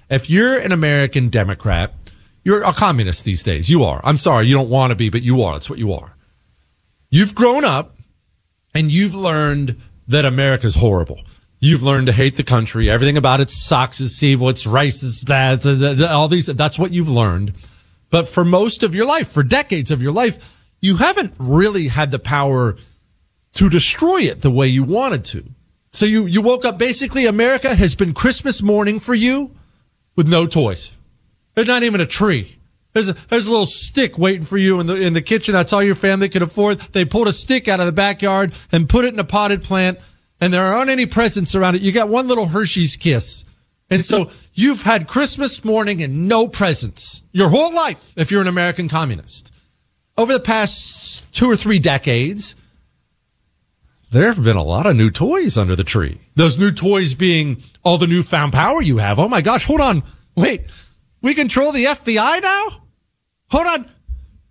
If 0.09 0.29
you're 0.29 0.57
an 0.57 0.73
American 0.73 1.29
Democrat, 1.29 1.93
you're 2.43 2.63
a 2.63 2.73
communist 2.73 3.23
these 3.23 3.43
days. 3.43 3.69
You 3.69 3.85
are. 3.85 4.01
I'm 4.03 4.17
sorry. 4.17 4.47
You 4.47 4.55
don't 4.55 4.69
want 4.69 4.91
to 4.91 4.95
be, 4.95 5.09
but 5.09 5.21
you 5.21 5.41
are. 5.41 5.53
That's 5.53 5.69
what 5.69 5.79
you 5.79 5.93
are. 5.93 6.17
You've 7.09 7.33
grown 7.33 7.63
up 7.63 7.95
and 8.73 8.91
you've 8.91 9.15
learned 9.15 9.77
that 10.05 10.25
America's 10.25 10.75
horrible. 10.75 11.21
You've 11.63 11.83
learned 11.83 12.07
to 12.07 12.13
hate 12.13 12.37
the 12.37 12.43
country. 12.43 12.89
Everything 12.89 13.17
about 13.17 13.39
it 13.39 13.51
sucks. 13.51 14.01
It's 14.01 14.23
evil. 14.23 14.49
It's 14.49 14.65
racist. 14.65 15.25
That, 15.27 16.09
all 16.09 16.27
these, 16.27 16.47
that's 16.47 16.79
what 16.79 16.91
you've 16.91 17.09
learned. 17.09 17.53
But 18.09 18.27
for 18.27 18.43
most 18.43 18.81
of 18.81 18.95
your 18.95 19.05
life, 19.05 19.31
for 19.31 19.43
decades 19.43 19.91
of 19.91 20.01
your 20.01 20.11
life, 20.11 20.57
you 20.81 20.97
haven't 20.97 21.35
really 21.37 21.87
had 21.89 22.09
the 22.09 22.17
power 22.17 22.77
to 23.53 23.69
destroy 23.69 24.21
it 24.21 24.41
the 24.41 24.49
way 24.49 24.67
you 24.67 24.83
wanted 24.83 25.23
to. 25.25 25.45
So 25.91 26.07
you, 26.07 26.25
you 26.25 26.41
woke 26.41 26.65
up 26.65 26.79
basically 26.79 27.27
America 27.27 27.75
has 27.75 27.93
been 27.93 28.13
Christmas 28.13 28.63
morning 28.63 28.99
for 28.99 29.13
you 29.13 29.55
with 30.15 30.27
no 30.27 30.47
toys. 30.47 30.91
There's 31.53 31.67
not 31.67 31.83
even 31.83 32.01
a 32.01 32.07
tree. 32.07 32.57
There's 32.93 33.09
a, 33.09 33.13
there's 33.29 33.45
a 33.45 33.51
little 33.51 33.67
stick 33.67 34.17
waiting 34.17 34.45
for 34.45 34.57
you 34.57 34.79
in 34.79 34.87
the, 34.87 34.95
in 34.95 35.13
the 35.13 35.21
kitchen. 35.21 35.53
That's 35.53 35.71
all 35.71 35.83
your 35.83 35.95
family 35.95 36.27
could 36.27 36.41
afford. 36.41 36.79
They 36.79 37.05
pulled 37.05 37.27
a 37.27 37.33
stick 37.33 37.67
out 37.67 37.79
of 37.79 37.85
the 37.85 37.91
backyard 37.91 38.53
and 38.71 38.89
put 38.89 39.05
it 39.05 39.13
in 39.13 39.19
a 39.19 39.23
potted 39.23 39.63
plant 39.63 39.99
and 40.41 40.51
there 40.51 40.63
aren't 40.63 40.89
any 40.89 41.05
presents 41.05 41.55
around 41.55 41.75
it. 41.75 41.81
You 41.83 41.91
got 41.91 42.09
one 42.09 42.27
little 42.27 42.47
Hershey's 42.47 42.97
kiss. 42.97 43.45
And 43.91 44.03
so 44.03 44.31
you've 44.53 44.83
had 44.83 45.07
Christmas 45.07 45.63
morning 45.63 46.01
and 46.01 46.27
no 46.27 46.47
presents 46.47 47.23
your 47.31 47.49
whole 47.49 47.73
life 47.73 48.13
if 48.17 48.31
you're 48.31 48.41
an 48.41 48.47
American 48.47 48.89
communist. 48.89 49.53
Over 50.17 50.33
the 50.33 50.39
past 50.39 51.31
two 51.33 51.49
or 51.49 51.55
three 51.55 51.77
decades, 51.77 52.55
there 54.11 54.27
have 54.27 54.43
been 54.43 54.57
a 54.57 54.63
lot 54.63 54.85
of 54.85 54.95
new 54.95 55.09
toys 55.09 55.57
under 55.57 55.75
the 55.75 55.83
tree. 55.83 56.19
Those 56.35 56.57
new 56.57 56.71
toys 56.71 57.13
being 57.13 57.63
all 57.83 57.97
the 57.97 58.07
newfound 58.07 58.53
power 58.53 58.81
you 58.81 58.97
have. 58.97 59.19
Oh 59.19 59.29
my 59.29 59.41
gosh, 59.41 59.65
hold 59.65 59.81
on. 59.81 60.03
Wait, 60.35 60.65
we 61.21 61.33
control 61.35 61.71
the 61.71 61.85
FBI 61.85 62.41
now? 62.41 62.83
Hold 63.49 63.67
on. 63.67 63.89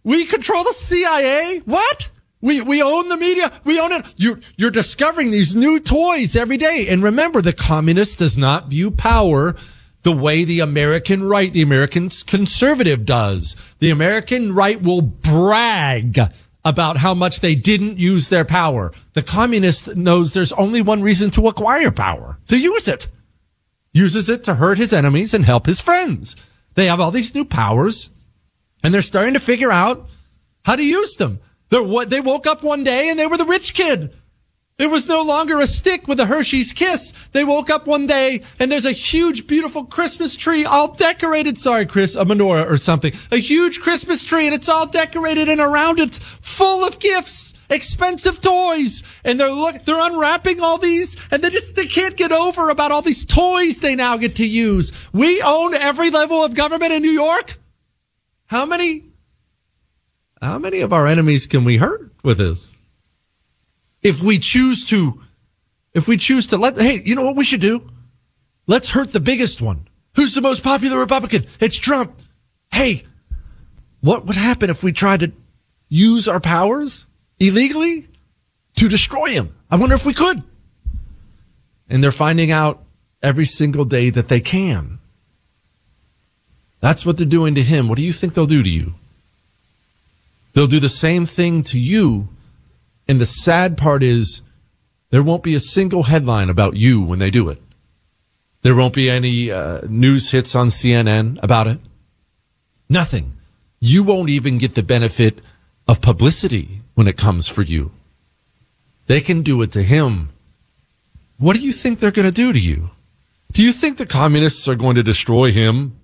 We 0.05 0.27
control 0.27 0.65
the 0.65 0.73
CIA? 0.73 1.61
What? 1.65 2.11
We, 2.41 2.63
we 2.63 2.83
own 2.83 3.09
the 3.09 3.17
media. 3.17 3.53
We 3.65 3.79
own 3.79 3.93
it. 3.93 4.07
You, 4.17 4.41
you're 4.57 4.71
discovering 4.71 5.31
these 5.31 5.55
new 5.55 5.79
toys 5.79 6.35
every 6.35 6.57
day. 6.57 6.89
And 6.89 7.03
remember, 7.03 7.43
the 7.43 7.53
communist 7.53 8.19
does 8.19 8.39
not 8.39 8.69
view 8.69 8.91
power 8.91 9.57
the 10.03 10.13
way 10.13 10.45
the 10.45 10.61
American 10.61 11.23
right, 11.25 11.53
the 11.53 11.63
American 11.63 12.09
conservative 12.27 13.05
does. 13.05 13.57
The 13.81 13.91
American 13.91 14.55
right 14.55 14.81
will 14.81 15.03
brag 15.03 16.19
about 16.65 16.99
how 16.99 17.15
much 17.15 17.41
they 17.41 17.55
didn't 17.55 17.99
use 17.99 18.29
their 18.29 18.45
power. 18.45 18.93
The 19.13 19.23
communist 19.23 19.97
knows 19.97 20.33
there's 20.33 20.53
only 20.55 20.81
one 20.81 21.03
reason 21.03 21.31
to 21.33 21.49
acquire 21.49 21.91
power, 21.91 22.39
to 22.49 22.59
use 22.59 22.89
it. 22.89 23.09
Uses 23.93 24.29
it 24.29 24.45
to 24.45 24.55
hurt 24.55 24.79
his 24.79 24.93
enemies 24.93 25.35
and 25.35 25.45
help 25.45 25.67
his 25.67 25.81
friends. 25.81 26.37
They 26.75 26.87
have 26.87 27.01
all 27.01 27.11
these 27.11 27.35
new 27.35 27.45
powers 27.45 28.11
and 28.83 28.95
they're 28.95 29.03
starting 29.03 29.35
to 29.35 29.41
figure 29.41 29.73
out 29.73 30.09
how 30.65 30.77
to 30.77 30.85
use 30.85 31.17
them. 31.17 31.41
They're, 31.71 32.05
they 32.05 32.21
woke 32.21 32.47
up 32.47 32.63
one 32.63 32.85
day 32.85 33.09
and 33.09 33.19
they 33.19 33.27
were 33.27 33.39
the 33.39 33.45
rich 33.45 33.75
kid. 33.75 34.15
It 34.81 34.91
was 34.91 35.07
no 35.07 35.21
longer 35.21 35.61
a 35.61 35.67
stick 35.67 36.09
with 36.09 36.19
a 36.21 36.25
Hershey's 36.25 36.73
kiss. 36.73 37.13
They 37.33 37.45
woke 37.45 37.69
up 37.69 37.87
one 37.87 38.07
day 38.07 38.41
and 38.59 38.73
there's 38.73 38.87
a 38.87 38.93
huge, 38.93 39.47
beautiful 39.47 39.85
Christmas 39.85 40.37
tree 40.37 40.65
all 40.65 40.95
decorated. 40.95 41.59
Sorry, 41.59 41.85
Chris, 41.85 42.17
a 42.17 42.25
menorah 42.25 42.67
or 42.67 42.79
something. 42.79 43.13
A 43.31 43.37
huge 43.37 43.81
Christmas 43.81 44.25
tree 44.25 44.47
and 44.47 44.55
it's 44.55 44.71
all 44.71 44.87
decorated 44.87 45.51
and 45.51 45.61
around 45.61 46.01
it's 46.01 46.17
full 46.17 46.83
of 46.83 46.99
gifts, 46.99 47.53
expensive 47.69 48.41
toys. 48.41 49.03
And 49.23 49.39
they're 49.39 49.53
look, 49.53 49.85
they're 49.85 50.01
unwrapping 50.01 50.61
all 50.61 50.79
these 50.79 51.15
and 51.31 51.45
they 51.45 51.51
just, 51.51 51.75
they 51.75 51.87
can't 51.87 52.17
get 52.17 52.33
over 52.33 52.71
about 52.71 52.91
all 52.91 53.03
these 53.03 53.27
toys 53.27 53.81
they 53.81 53.95
now 53.95 54.17
get 54.17 54.37
to 54.37 54.47
use. 54.47 54.93
We 55.13 55.43
own 55.43 55.75
every 55.75 56.09
level 56.09 56.43
of 56.43 56.55
government 56.55 56.95
in 56.95 57.03
New 57.03 57.11
York. 57.11 57.59
How 58.47 58.65
many, 58.65 59.10
how 60.41 60.59
many 60.59 60.81
of 60.81 60.93
our 60.93 61.07
enemies 61.07 61.47
can 61.47 61.65
we 61.65 61.77
hurt 61.77 62.13
with 62.23 62.39
this? 62.39 62.79
if 64.03 64.23
we 64.23 64.39
choose 64.39 64.85
to, 64.87 65.21
if 65.93 66.09
we 66.09 66.17
choose 66.17 66.47
to 66.49 66.57
let, 66.57 66.77
hey, 66.79 67.03
you 67.05 67.15
know 67.15 67.25
what 67.25 67.37
we 67.37 67.45
should 67.45 67.61
do? 67.61 67.91
Let's 68.67 68.91
hurt 68.91 69.13
the 69.13 69.21
biggest 69.21 69.61
one. 69.61 69.89
Who's 70.17 70.35
the 70.35 70.41
most 70.41 70.63
popular 70.63 70.99
Republican? 70.99 71.47
It's 71.61 71.77
Trump. 71.77 72.15
Hey, 72.73 73.05
what 74.01 74.27
would 74.27 74.37
happen 74.37 74.71
if 74.71 74.83
we 74.83 74.93
tried 74.93 75.21
to 75.21 75.33
use 75.89 76.29
our 76.29 76.41
powers 76.41 77.07
illegally 77.39 78.09
to 78.77 78.89
destroy 78.89 79.31
him? 79.31 79.55
I 79.71 79.77
wonder 79.77 79.95
if 79.95 80.07
we 80.07 80.15
could. 80.15 80.43
And 81.89 82.03
they're 82.03 82.13
finding 82.13 82.51
out 82.51 82.85
every 83.23 83.45
single 83.45 83.85
day 83.85 84.11
that 84.11 84.29
they 84.29 84.41
can. 84.41 84.99
That's 86.81 87.05
what 87.05 87.19
they're 87.19 87.27
doing 87.27 87.55
to 87.57 87.63
him. 87.63 87.89
What 87.89 87.97
do 87.97 88.03
you 88.03 88.13
think 88.13 88.35
they'll 88.35 88.47
do 88.47 88.63
to 88.63 88.71
you? 88.71 88.95
They'll 90.53 90.67
do 90.67 90.81
the 90.81 90.89
same 90.89 91.27
thing 91.27 91.63
to 91.65 91.79
you 91.79 92.29
and 93.11 93.21
the 93.21 93.27
sad 93.27 93.77
part 93.77 94.05
is 94.05 94.43
there 95.11 95.25
won't 95.25 95.43
be 95.43 95.57
a 95.57 95.59
single 95.59 96.05
headline 96.05 96.49
about 96.49 96.77
you 96.77 97.03
when 97.03 97.19
they 97.19 97.29
do 97.29 97.49
it. 97.49 97.61
There 98.63 98.77
won't 98.77 98.95
be 98.95 99.11
any 99.11 99.51
uh, 99.51 99.81
news 99.89 100.31
hits 100.31 100.55
on 100.55 100.69
CNN 100.69 101.43
about 101.43 101.67
it. 101.67 101.81
Nothing. 102.89 103.33
You 103.81 104.05
won't 104.05 104.31
even 104.31 104.59
get 104.59 104.77
the 104.77 104.85
benefit 104.85 105.41
of 105.89 106.01
publicity 106.01 106.83
when 106.95 107.09
it 107.09 107.17
comes 107.17 107.49
for 107.49 107.63
you. 107.63 107.91
They 109.09 109.21
can 109.21 109.43
do 109.43 109.61
it 109.63 109.73
to 109.73 109.83
him. 109.83 110.29
What 111.37 111.57
do 111.57 111.65
you 111.65 111.73
think 111.73 111.99
they're 111.99 112.13
going 112.13 112.33
to 112.33 112.43
do 112.45 112.53
to 112.53 112.61
you? 112.61 112.91
Do 113.51 113.65
you 113.65 113.73
think 113.73 113.97
the 113.97 114.07
communists 114.07 114.69
are 114.69 114.77
going 114.77 114.95
to 114.95 115.03
destroy 115.03 115.51
him 115.51 115.99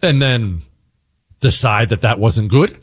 and 0.00 0.22
then 0.22 0.62
decide 1.40 1.90
that 1.90 2.00
that 2.00 2.18
wasn't 2.18 2.48
good? 2.48 2.80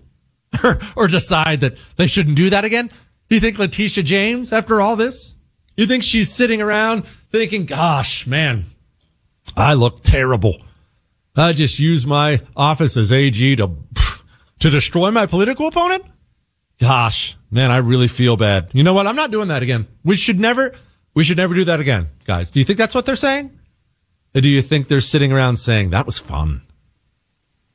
Or 0.95 1.07
decide 1.07 1.61
that 1.61 1.77
they 1.95 2.07
shouldn't 2.07 2.37
do 2.37 2.49
that 2.49 2.65
again? 2.65 2.89
Do 3.29 3.35
you 3.35 3.41
think 3.41 3.57
Letitia 3.57 4.03
James, 4.03 4.53
after 4.53 4.79
all 4.79 4.95
this, 4.95 5.35
you 5.75 5.85
think 5.85 6.03
she's 6.03 6.31
sitting 6.31 6.61
around 6.61 7.05
thinking, 7.29 7.65
gosh, 7.65 8.27
man, 8.27 8.65
I 9.55 9.73
look 9.73 10.01
terrible. 10.01 10.61
I 11.35 11.53
just 11.53 11.79
use 11.79 12.05
my 12.05 12.41
office 12.55 12.95
as 12.97 13.11
AG 13.11 13.55
to 13.57 13.71
to 14.59 14.69
destroy 14.69 15.11
my 15.11 15.25
political 15.25 15.67
opponent. 15.67 16.05
Gosh, 16.79 17.37
man, 17.51 17.71
I 17.71 17.77
really 17.77 18.07
feel 18.07 18.37
bad. 18.37 18.69
You 18.73 18.83
know 18.83 18.93
what? 18.93 19.07
I'm 19.07 19.15
not 19.15 19.31
doing 19.31 19.49
that 19.49 19.63
again. 19.63 19.87
We 20.03 20.15
should 20.15 20.39
never 20.39 20.73
we 21.13 21.23
should 21.23 21.37
never 21.37 21.53
do 21.53 21.65
that 21.65 21.79
again, 21.79 22.09
guys. 22.25 22.51
Do 22.51 22.59
you 22.59 22.65
think 22.65 22.77
that's 22.77 22.95
what 22.95 23.05
they're 23.05 23.15
saying? 23.15 23.57
Or 24.33 24.41
do 24.41 24.49
you 24.49 24.61
think 24.61 24.87
they're 24.87 25.01
sitting 25.01 25.31
around 25.31 25.57
saying 25.57 25.89
that 25.89 26.05
was 26.05 26.17
fun? 26.17 26.61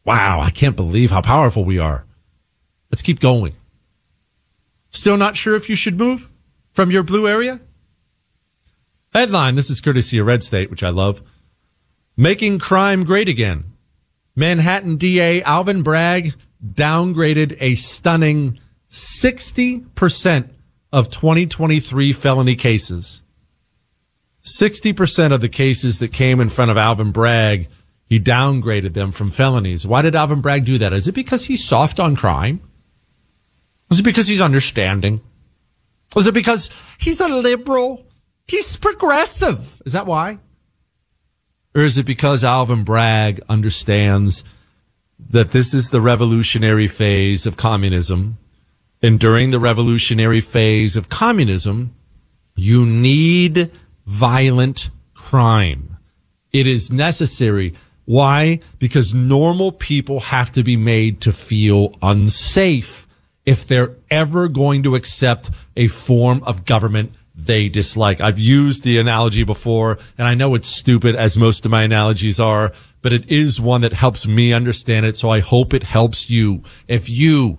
Wow, 0.05 0.40
I 0.40 0.51
can't 0.51 0.77
believe 0.77 1.11
how 1.11 1.23
powerful 1.23 1.64
we 1.64 1.79
are. 1.79 2.07
Let's 2.90 3.03
keep 3.03 3.20
going. 3.20 3.55
Still 4.90 5.16
not 5.16 5.37
sure 5.37 5.55
if 5.55 5.68
you 5.68 5.76
should 5.76 5.98
move 5.98 6.31
from 6.72 6.90
your 6.90 7.03
blue 7.03 7.29
area? 7.29 7.61
Headline 9.12 9.55
This 9.55 9.70
is 9.70 9.81
courtesy 9.81 10.18
of 10.18 10.26
Red 10.26 10.42
State, 10.42 10.70
which 10.70 10.83
I 10.83 10.90
love. 10.90 11.22
Making 12.16 12.59
crime 12.59 13.05
great 13.05 13.29
again. 13.29 13.64
Manhattan 14.37 14.96
DA 14.96 15.42
Alvin 15.42 15.83
Bragg 15.83 16.35
downgraded 16.64 17.57
a 17.61 17.74
stunning 17.74 18.59
60% 18.88 20.50
of 20.92 21.11
2023 21.11 22.12
felony 22.12 22.57
cases. 22.57 23.22
60% 24.42 25.33
of 25.33 25.40
the 25.40 25.48
cases 25.48 25.98
that 25.98 26.12
came 26.12 26.40
in 26.40 26.48
front 26.48 26.70
of 26.70 26.76
Alvin 26.76 27.12
Bragg, 27.12 27.68
he 28.07 28.18
downgraded 28.18 28.94
them 28.94 29.12
from 29.12 29.31
felonies. 29.31 29.87
Why 29.87 30.03
did 30.03 30.14
Alvin 30.14 30.40
Bragg 30.40 30.64
do 30.64 30.79
that? 30.79 30.92
Is 30.92 31.07
it 31.07 31.14
because 31.14 31.46
he's 31.46 31.64
soft 31.64 32.00
on 32.00 32.16
crime? 32.16 32.61
Is 33.90 34.00
it 34.00 34.05
because 34.05 34.29
he's 34.29 34.40
understanding? 34.40 35.20
Was 36.14 36.26
it 36.26 36.35
because 36.35 36.70
he's 36.98 37.20
a 37.20 37.29
liberal? 37.29 38.07
He's 38.46 38.76
progressive. 38.76 39.81
Is 39.85 39.92
that 39.92 40.07
why? 40.07 40.38
Or 41.74 41.83
is 41.83 41.98
it 41.98 42.07
because 42.07 42.42
Alvin 42.42 42.85
Bragg 42.85 43.40
understands 43.48 44.42
that 45.29 45.53
this 45.53 45.72
is 45.72 45.90
the 45.90 46.00
revolutionary 46.00 46.88
phase 46.88 47.46
of 47.46 47.57
communism? 47.57 48.38
And 49.03 49.18
during 49.18 49.50
the 49.50 49.61
revolutionary 49.61 50.40
phase 50.40 50.96
of 50.96 51.09
communism, 51.09 51.94
you 52.57 52.85
need 52.85 53.70
violent 54.05 54.90
crime. 55.14 55.96
It 56.53 56.66
is 56.66 56.92
necessary. 56.92 57.74
Why? 58.05 58.61
Because 58.79 59.14
normal 59.14 59.70
people 59.70 60.20
have 60.20 60.50
to 60.53 60.64
be 60.64 60.76
made 60.76 61.20
to 61.22 61.33
feel 61.33 61.94
unsafe 62.03 63.07
if 63.50 63.66
they're 63.66 63.96
ever 64.12 64.46
going 64.46 64.80
to 64.84 64.94
accept 64.94 65.50
a 65.76 65.88
form 65.88 66.40
of 66.44 66.64
government 66.64 67.12
they 67.34 67.68
dislike. 67.68 68.20
I've 68.20 68.38
used 68.38 68.84
the 68.84 68.96
analogy 68.98 69.42
before, 69.42 69.98
and 70.16 70.28
I 70.28 70.36
know 70.36 70.54
it's 70.54 70.68
stupid 70.68 71.16
as 71.16 71.36
most 71.36 71.64
of 71.64 71.72
my 71.72 71.82
analogies 71.82 72.38
are, 72.38 72.70
but 73.02 73.12
it 73.12 73.28
is 73.28 73.60
one 73.60 73.80
that 73.80 73.92
helps 73.92 74.24
me 74.24 74.52
understand 74.52 75.04
it. 75.04 75.16
So 75.16 75.30
I 75.30 75.40
hope 75.40 75.74
it 75.74 75.82
helps 75.82 76.30
you. 76.30 76.62
If 76.86 77.08
you, 77.08 77.58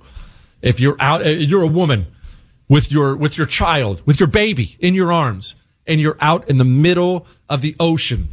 if 0.62 0.80
you're 0.80 0.95
out, 0.97 1.25
uh, 1.25 1.30
you're 1.30 1.63
a 1.63 1.67
woman 1.67 2.08
with 2.69 2.89
your, 2.89 3.13
with 3.13 3.38
your 3.38 3.47
child, 3.47 4.01
with 4.06 4.17
your 4.17 4.27
baby 4.27 4.77
in 4.80 4.93
your 4.93 5.12
arms, 5.12 5.56
and 5.86 5.99
you're 5.99 6.17
out 6.21 6.49
in 6.49 6.56
the 6.56 6.63
middle 6.63 7.27
of 7.49 7.60
the 7.62 7.75
ocean 7.82 8.30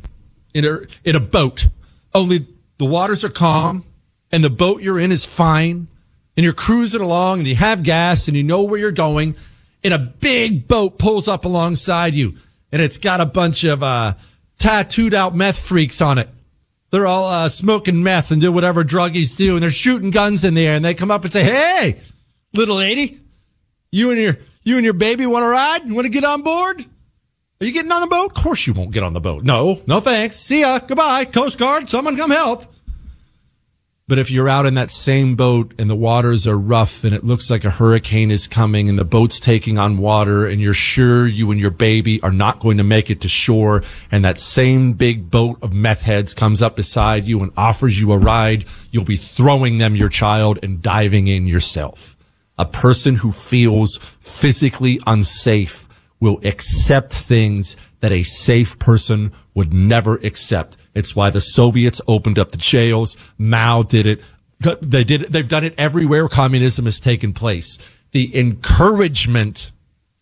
in 0.54 0.64
a, 0.64 0.82
in 1.02 1.16
a 1.16 1.20
boat, 1.20 1.66
only 2.14 2.46
the 2.76 2.84
waters 2.84 3.24
are 3.24 3.30
calm 3.30 3.84
and 4.30 4.44
the 4.44 4.50
boat 4.50 4.80
you're 4.80 5.00
in 5.00 5.10
is 5.10 5.24
fine 5.24 5.88
and 6.38 6.44
you're 6.44 6.55
cruising 6.55 7.01
along 7.01 7.40
and 7.40 7.48
you 7.48 7.57
have 7.57 7.83
gas 7.83 8.29
and 8.29 8.37
you 8.37 8.44
know 8.44 8.62
where 8.62 8.79
you're 8.79 8.92
going 8.92 9.35
and 9.83 9.92
a 9.92 9.98
big 9.98 10.68
boat 10.68 10.96
pulls 10.96 11.27
up 11.27 11.44
alongside 11.44 12.14
you 12.14 12.37
and 12.70 12.81
it's 12.81 12.96
got 12.96 13.20
a 13.20 13.27
bunch 13.27 13.64
of, 13.64 13.83
uh, 13.83 14.14
tattooed 14.57 15.14
out 15.14 15.35
meth 15.35 15.59
freaks 15.59 16.01
on 16.01 16.16
it. 16.16 16.29
They're 16.92 17.09
all, 17.09 17.27
uh, 17.27 17.48
smoking 17.48 18.05
meth 18.05 18.31
and 18.31 18.40
do 18.40 18.53
whatever 18.53 18.85
druggies 18.85 19.37
do 19.37 19.55
and 19.55 19.62
they're 19.64 19.72
shooting 19.72 20.12
guns 20.12 20.44
in 20.44 20.55
the 20.55 20.64
air 20.64 20.77
and 20.77 20.85
they 20.85 20.94
come 20.94 21.11
up 21.11 21.24
and 21.24 21.33
say, 21.33 21.42
Hey, 21.42 21.98
little 22.55 22.77
lady, 22.77 23.18
you 23.90 24.12
and 24.12 24.20
your, 24.20 24.38
you 24.62 24.77
and 24.77 24.85
your 24.85 24.94
baby 24.94 25.27
want 25.27 25.42
to 25.42 25.48
ride? 25.48 25.88
You 25.88 25.94
want 25.96 26.05
to 26.05 26.09
get 26.11 26.22
on 26.22 26.42
board? 26.42 26.87
Are 27.61 27.66
you 27.66 27.72
getting 27.72 27.90
on 27.90 28.03
the 28.03 28.07
boat? 28.07 28.27
Of 28.27 28.35
course 28.35 28.64
you 28.64 28.74
won't 28.74 28.92
get 28.92 29.03
on 29.03 29.12
the 29.12 29.20
boat. 29.20 29.42
No, 29.42 29.83
no 29.88 29.98
thanks. 29.98 30.37
See 30.37 30.61
ya. 30.61 30.79
Goodbye. 30.79 31.24
Coast 31.24 31.59
Guard, 31.59 31.88
someone 31.88 32.16
come 32.16 32.31
help. 32.31 32.72
But 34.08 34.18
if 34.18 34.30
you're 34.30 34.48
out 34.48 34.64
in 34.64 34.72
that 34.74 34.90
same 34.90 35.36
boat 35.36 35.74
and 35.78 35.90
the 35.90 35.94
waters 35.94 36.46
are 36.46 36.56
rough 36.56 37.04
and 37.04 37.14
it 37.14 37.24
looks 37.24 37.50
like 37.50 37.66
a 37.66 37.70
hurricane 37.70 38.30
is 38.30 38.48
coming 38.48 38.88
and 38.88 38.98
the 38.98 39.04
boat's 39.04 39.38
taking 39.38 39.76
on 39.76 39.98
water 39.98 40.46
and 40.46 40.62
you're 40.62 40.72
sure 40.72 41.26
you 41.26 41.50
and 41.50 41.60
your 41.60 41.70
baby 41.70 42.18
are 42.22 42.32
not 42.32 42.58
going 42.58 42.78
to 42.78 42.84
make 42.84 43.10
it 43.10 43.20
to 43.20 43.28
shore 43.28 43.82
and 44.10 44.24
that 44.24 44.40
same 44.40 44.94
big 44.94 45.30
boat 45.30 45.58
of 45.60 45.74
meth 45.74 46.04
heads 46.04 46.32
comes 46.32 46.62
up 46.62 46.74
beside 46.74 47.26
you 47.26 47.42
and 47.42 47.52
offers 47.54 48.00
you 48.00 48.10
a 48.12 48.16
ride, 48.16 48.64
you'll 48.90 49.04
be 49.04 49.16
throwing 49.16 49.76
them 49.76 49.94
your 49.94 50.08
child 50.08 50.58
and 50.62 50.80
diving 50.80 51.26
in 51.26 51.46
yourself. 51.46 52.16
A 52.56 52.64
person 52.64 53.16
who 53.16 53.30
feels 53.30 53.98
physically 54.20 54.98
unsafe 55.06 55.86
will 56.18 56.40
accept 56.44 57.12
things 57.12 57.76
that 58.00 58.10
a 58.10 58.22
safe 58.22 58.78
person 58.78 59.32
would 59.58 59.74
never 59.74 60.14
accept. 60.18 60.76
It's 60.94 61.16
why 61.16 61.30
the 61.30 61.40
Soviets 61.40 62.00
opened 62.06 62.38
up 62.38 62.52
the 62.52 62.58
jails. 62.58 63.16
Mao 63.38 63.82
did 63.82 64.06
it. 64.06 64.20
They 64.80 65.02
did 65.02 65.22
it. 65.22 65.32
They've 65.32 65.48
done 65.48 65.64
it 65.64 65.74
everywhere 65.76 66.28
communism 66.28 66.84
has 66.84 67.00
taken 67.00 67.32
place. 67.32 67.76
The 68.12 68.38
encouragement 68.38 69.72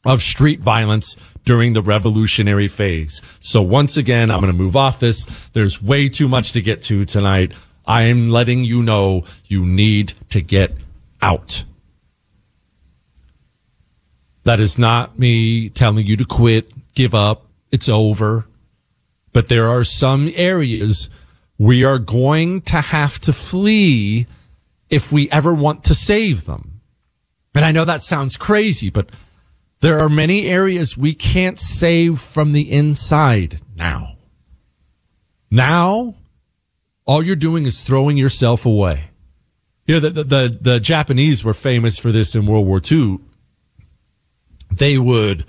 of 0.07 0.23
street 0.23 0.61
violence 0.61 1.19
during 1.45 1.75
the 1.75 1.83
revolutionary 1.83 2.67
phase. 2.67 3.21
So 3.39 3.61
once 3.61 3.99
again, 3.99 4.31
I'm 4.31 4.41
going 4.41 4.51
to 4.51 4.59
move 4.59 4.75
off 4.75 5.01
this. 5.01 5.27
There's 5.53 5.83
way 5.83 6.09
too 6.09 6.29
much 6.29 6.53
to 6.53 6.63
get 6.63 6.81
to 6.85 7.05
tonight. 7.05 7.53
I 7.85 8.05
am 8.05 8.31
letting 8.31 8.65
you 8.65 8.83
know 8.83 9.25
you 9.45 9.67
need 9.67 10.15
to 10.31 10.41
get 10.41 10.73
out. 11.21 11.65
That 14.45 14.61
is 14.61 14.79
not 14.79 15.19
me 15.19 15.69
telling 15.69 16.07
you 16.07 16.17
to 16.17 16.25
quit, 16.25 16.73
give 16.95 17.15
up, 17.15 17.45
it's 17.71 17.91
over. 17.91 18.47
But 19.37 19.51
there 19.51 19.69
are 19.69 19.85
some 19.85 20.33
areas 20.35 21.11
we 21.59 21.85
are 21.85 21.99
going 21.99 22.63
to 22.63 22.81
have 22.81 23.19
to 23.19 23.35
flee 23.35 24.27
if 24.89 25.13
we 25.13 25.29
ever 25.31 25.53
want 25.53 25.85
to 25.85 25.95
save 25.95 26.47
them. 26.47 26.81
And 27.55 27.63
I 27.63 27.71
know 27.71 27.85
that 27.85 28.03
sounds 28.03 28.39
crazy, 28.39 28.89
but 28.89 29.11
there 29.81 29.99
are 29.99 30.09
many 30.09 30.47
areas 30.47 30.97
we 30.97 31.13
can't 31.13 31.59
save 31.59 32.19
from 32.19 32.53
the 32.53 32.73
inside 32.73 33.61
now. 33.75 34.15
Now, 35.51 36.15
all 37.05 37.23
you're 37.23 37.37
doing 37.37 37.67
is 37.67 37.83
throwing 37.83 38.17
yourself 38.17 38.65
away. 38.65 39.11
You 39.87 40.01
know, 40.01 40.09
the, 40.09 40.25
the, 40.25 40.59
the, 40.59 40.81
Japanese 40.81 41.45
were 41.45 41.53
famous 41.53 41.99
for 41.99 42.11
this 42.11 42.35
in 42.35 42.47
World 42.47 42.67
War 42.67 42.81
II 42.91 43.19
they 44.71 44.99
would 44.99 45.45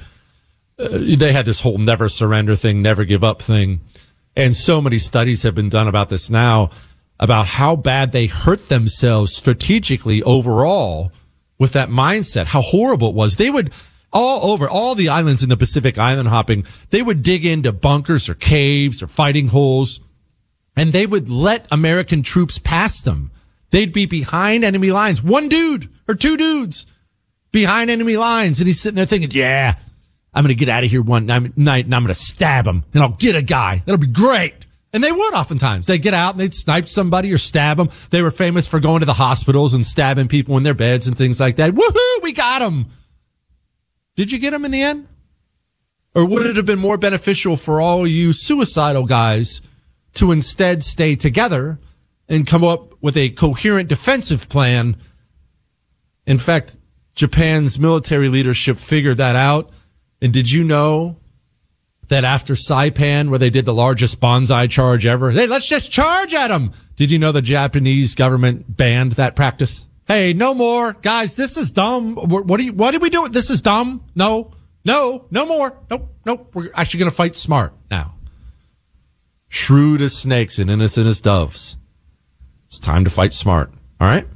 uh, 0.80 0.88
they 0.92 1.34
had 1.34 1.46
this 1.46 1.62
whole 1.62 1.78
never 1.78 2.10
surrender 2.10 2.56
thing, 2.56 2.82
never 2.82 3.06
give 3.06 3.24
up 3.24 3.42
thing. 3.42 3.82
And 4.36 4.56
so 4.56 4.82
many 4.82 5.00
studies 5.00 5.44
have 5.44 5.56
been 5.56 5.70
done 5.70 5.88
about 5.88 6.10
this 6.10 6.30
now 6.30 6.70
about 7.20 7.48
how 7.48 7.76
bad 7.76 8.12
they 8.12 8.28
hurt 8.28 8.70
themselves 8.70 9.36
strategically 9.36 10.22
overall 10.22 11.12
with 11.58 11.74
that 11.74 11.90
mindset, 11.90 12.48
how 12.48 12.62
horrible 12.62 13.10
it 13.10 13.16
was. 13.16 13.38
They 13.38 13.50
would 13.50 13.74
all 14.14 14.52
over 14.52 14.70
all 14.70 14.96
the 14.96 15.10
islands 15.10 15.44
in 15.44 15.50
the 15.50 15.58
Pacific 15.58 15.98
island 15.98 16.30
hopping, 16.30 16.66
they 16.92 17.02
would 17.02 17.24
dig 17.24 17.46
into 17.46 17.72
bunkers 17.72 18.30
or 18.30 18.36
caves 18.36 19.04
or 19.04 19.08
fighting 19.08 19.48
holes 19.48 20.00
and 20.76 20.94
they 20.94 21.06
would 21.06 21.30
let 21.30 21.68
American 21.72 22.24
troops 22.24 22.60
pass 22.60 23.02
them. 23.02 23.32
They'd 23.72 23.92
be 23.92 24.06
behind 24.06 24.64
enemy 24.64 24.92
lines, 24.92 25.22
one 25.22 25.50
dude 25.50 25.90
or 26.08 26.16
two 26.16 26.38
dudes 26.38 26.86
behind 27.52 27.90
enemy 27.90 28.16
lines. 28.16 28.60
And 28.60 28.68
he's 28.68 28.80
sitting 28.80 28.96
there 28.96 29.06
thinking, 29.06 29.32
yeah, 29.32 29.76
I'm 30.38 30.44
going 30.44 30.56
to 30.56 30.56
get 30.56 30.70
out 30.70 30.84
of 30.84 30.92
here 30.92 31.02
one 31.02 31.26
night 31.26 31.56
and 31.56 31.96
I'm 31.96 32.04
going 32.04 32.08
to 32.08 32.14
stab 32.14 32.68
him 32.68 32.84
and 32.94 33.02
I'll 33.02 33.10
get 33.10 33.36
a 33.36 33.42
guy. 33.42 33.82
That'll 33.84 33.98
be 33.98 34.06
great. 34.06 34.54
And 34.94 35.04
they 35.04 35.12
would 35.12 35.34
oftentimes. 35.34 35.88
They'd 35.88 35.98
get 35.98 36.14
out 36.14 36.36
and 36.36 36.40
they'd 36.40 36.54
snipe 36.54 36.88
somebody 36.88 37.34
or 37.34 37.40
stab 37.40 37.78
them. 37.78 37.90
They 38.12 38.22
were 38.22 38.30
famous 38.30 38.68
for 38.68 38.80
going 38.80 39.00
to 39.00 39.08
the 39.08 39.14
hospitals 39.14 39.74
and 39.74 39.84
stabbing 39.84 40.28
people 40.28 40.56
in 40.56 40.62
their 40.62 40.76
beds 40.76 41.08
and 41.08 41.18
things 41.18 41.40
like 41.40 41.56
that. 41.56 41.74
Woohoo! 41.74 42.22
We 42.22 42.34
got 42.34 42.60
them. 42.60 42.86
Did 44.16 44.32
you 44.32 44.38
get 44.38 44.52
them 44.52 44.64
in 44.64 44.70
the 44.70 44.84
end? 44.84 45.10
Or 46.14 46.24
would 46.24 46.46
it 46.46 46.56
have 46.56 46.68
been 46.68 46.78
more 46.78 46.98
beneficial 46.98 47.58
for 47.58 47.82
all 47.82 48.06
you 48.06 48.32
suicidal 48.32 49.06
guys 49.06 49.60
to 50.14 50.32
instead 50.32 50.84
stay 50.84 51.16
together 51.16 51.80
and 52.30 52.46
come 52.46 52.64
up 52.64 52.94
with 53.02 53.18
a 53.18 53.32
coherent 53.32 53.90
defensive 53.90 54.50
plan? 54.50 54.98
In 56.28 56.38
fact, 56.38 56.78
Japan's 57.16 57.80
military 57.80 58.30
leadership 58.30 58.78
figured 58.78 59.18
that 59.18 59.36
out. 59.36 59.72
And 60.22 60.34
did 60.34 60.50
you 60.52 60.64
know 60.64 61.18
that 62.08 62.24
after 62.24 62.54
Saipan, 62.54 63.30
where 63.30 63.40
they 63.40 63.50
did 63.50 63.66
the 63.66 63.74
largest 63.74 64.20
banzai 64.20 64.68
charge 64.68 65.06
ever, 65.06 65.32
hey, 65.32 65.48
let's 65.48 65.68
just 65.68 65.92
charge 65.92 66.34
at 66.34 66.48
them. 66.48 66.72
Did 66.96 67.12
you 67.12 67.20
know 67.20 67.32
the 67.32 67.42
Japanese 67.42 68.16
government 68.16 68.78
banned 68.78 69.14
that 69.14 69.36
practice? 69.36 69.88
Hey, 70.08 70.34
no 70.34 70.54
more, 70.54 70.94
guys. 70.94 71.36
This 71.36 71.58
is 71.58 71.70
dumb. 71.72 72.16
What 72.16 72.60
are 72.60 72.64
you? 72.64 72.74
What 72.74 72.92
did 72.92 73.02
we 73.02 73.10
do? 73.10 73.28
This 73.28 73.50
is 73.50 73.62
dumb. 73.62 74.06
No, 74.16 74.54
no, 74.86 75.26
no 75.32 75.46
more. 75.46 75.78
Nope, 75.92 76.16
nope. 76.26 76.56
We're 76.56 76.72
actually 76.74 77.00
going 77.02 77.12
to 77.12 77.16
fight 77.16 77.36
smart 77.36 77.74
now. 77.92 78.16
shrewd 79.50 80.02
as 80.02 80.16
snakes 80.16 80.60
and 80.60 80.70
innocent 80.70 81.08
as 81.08 81.20
doves. 81.20 81.78
It's 82.68 82.80
time 82.80 83.04
to 83.04 83.10
fight 83.10 83.34
smart. 83.34 83.72
All 84.00 84.08
right? 84.08 84.28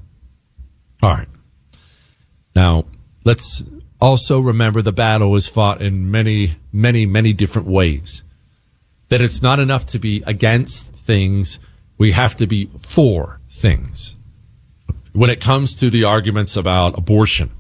All 1.02 1.12
right. 1.12 1.28
Now, 2.56 2.86
let's 3.24 3.64
also 4.02 4.40
remember 4.40 4.82
the 4.82 4.92
battle 4.92 5.36
is 5.36 5.48
fought 5.48 5.82
in 5.82 6.10
many, 6.10 6.56
many, 6.74 7.06
many 7.06 7.34
different 7.34 7.68
ways. 7.68 8.24
That 9.10 9.22
it's 9.22 9.42
not 9.42 9.60
enough 9.60 9.86
to 9.88 10.00
be 10.00 10.24
against 10.26 10.88
things, 10.88 11.60
we 11.98 12.14
have 12.14 12.36
to 12.36 12.48
be 12.48 12.70
for 12.80 13.40
things. 13.50 14.16
When 15.14 15.30
it 15.30 15.42
comes 15.42 15.76
to 15.76 15.90
the 15.90 16.04
arguments 16.04 16.56
about 16.56 16.98
abortion, 16.98 17.52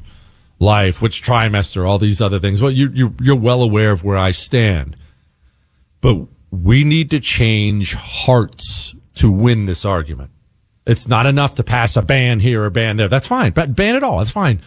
life, 0.59 1.01
which 1.01 1.21
trimester, 1.21 1.87
all 1.87 1.99
these 1.99 2.21
other 2.21 2.39
things, 2.39 2.61
well, 2.61 2.71
you, 2.71 2.89
you, 2.93 3.15
you're 3.21 3.35
well 3.35 3.61
aware 3.61 3.91
of 3.91 4.03
where 4.03 4.17
I 4.17 4.31
stand. 4.31 4.95
But 5.99 6.27
we 6.49 6.83
need 6.83 7.09
to 7.11 7.19
change 7.19 7.93
hearts 7.93 8.95
to 9.15 9.29
win 9.29 9.65
this 9.65 9.85
argument. 9.85 10.31
It's 10.87 11.07
not 11.07 11.25
enough 11.25 11.55
to 11.55 11.63
pass 11.63 11.95
a 11.95 12.01
ban 12.01 12.39
here 12.39 12.63
or 12.63 12.69
ban 12.69 12.95
there. 12.95 13.07
That's 13.07 13.27
fine. 13.27 13.51
But 13.51 13.75
ban 13.75 13.95
it 13.95 14.03
all. 14.03 14.17
That's 14.17 14.31
fine. 14.31 14.61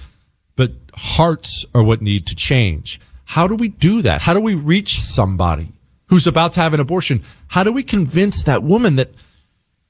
But 0.56 0.72
hearts 0.94 1.66
are 1.74 1.82
what 1.82 2.02
need 2.02 2.26
to 2.26 2.34
change. 2.34 3.00
How 3.26 3.48
do 3.48 3.54
we 3.54 3.68
do 3.68 4.02
that? 4.02 4.22
How 4.22 4.34
do 4.34 4.40
we 4.40 4.54
reach 4.54 5.00
somebody 5.00 5.72
who's 6.08 6.26
about 6.26 6.52
to 6.52 6.60
have 6.60 6.74
an 6.74 6.80
abortion? 6.80 7.22
How 7.48 7.64
do 7.64 7.72
we 7.72 7.82
convince 7.82 8.42
that 8.42 8.62
woman 8.62 8.96
that 8.96 9.12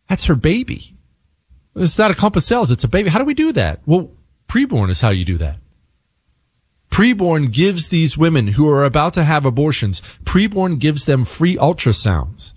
that's 0.09 0.27
her 0.27 0.35
baby? 0.35 0.97
It's 1.77 1.99
not 1.99 2.11
a 2.11 2.15
clump 2.15 2.37
of 2.37 2.43
cells. 2.43 2.71
It's 2.71 2.85
a 2.85 2.89
baby. 2.89 3.11
How 3.11 3.19
do 3.19 3.25
we 3.25 3.35
do 3.35 3.53
that? 3.53 3.81
Well, 3.85 4.13
preborn 4.49 4.91
is 4.91 5.01
how 5.01 5.11
you 5.11 5.25
do 5.25 5.37
that. 5.39 5.59
Preborn 6.91 7.53
gives 7.53 7.89
these 7.89 8.17
women 8.17 8.49
who 8.49 8.69
are 8.69 8.85
about 8.85 9.15
to 9.15 9.25
have 9.25 9.45
abortions, 9.45 10.01
preborn 10.23 10.79
gives 10.79 11.07
them 11.07 11.25
free 11.25 11.57
ultrasounds. 11.57 12.53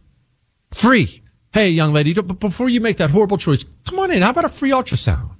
Free. 0.72 1.24
Hey, 1.52 1.70
young 1.70 1.92
lady, 1.92 2.14
before 2.14 2.70
you 2.70 2.80
make 2.80 2.98
that 2.98 3.10
horrible 3.10 3.40
choice, 3.40 3.66
come 3.88 3.98
on 3.98 4.12
in. 4.12 4.22
How 4.22 4.30
about 4.30 4.46
a 4.46 4.50
free 4.50 4.70
ultrasound? 4.70 5.37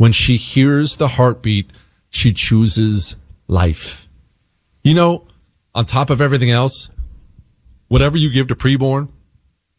When 0.00 0.12
she 0.12 0.38
hears 0.38 0.96
the 0.96 1.08
heartbeat, 1.08 1.72
she 2.08 2.32
chooses 2.32 3.16
life. 3.48 4.08
You 4.82 4.94
know, 4.94 5.26
on 5.74 5.84
top 5.84 6.08
of 6.08 6.22
everything 6.22 6.50
else, 6.50 6.88
whatever 7.88 8.16
you 8.16 8.30
give 8.30 8.48
to 8.48 8.54
preborn, 8.54 9.10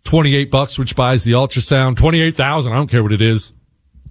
28 0.04 0.52
bucks, 0.52 0.78
which 0.78 0.96
buys 0.96 1.24
the 1.24 1.32
ultrasound, 1.32 1.98
28,000, 1.98 2.72
I 2.72 2.76
don't 2.76 2.86
care 2.86 3.02
what 3.02 3.14
it 3.14 3.22
is. 3.24 3.52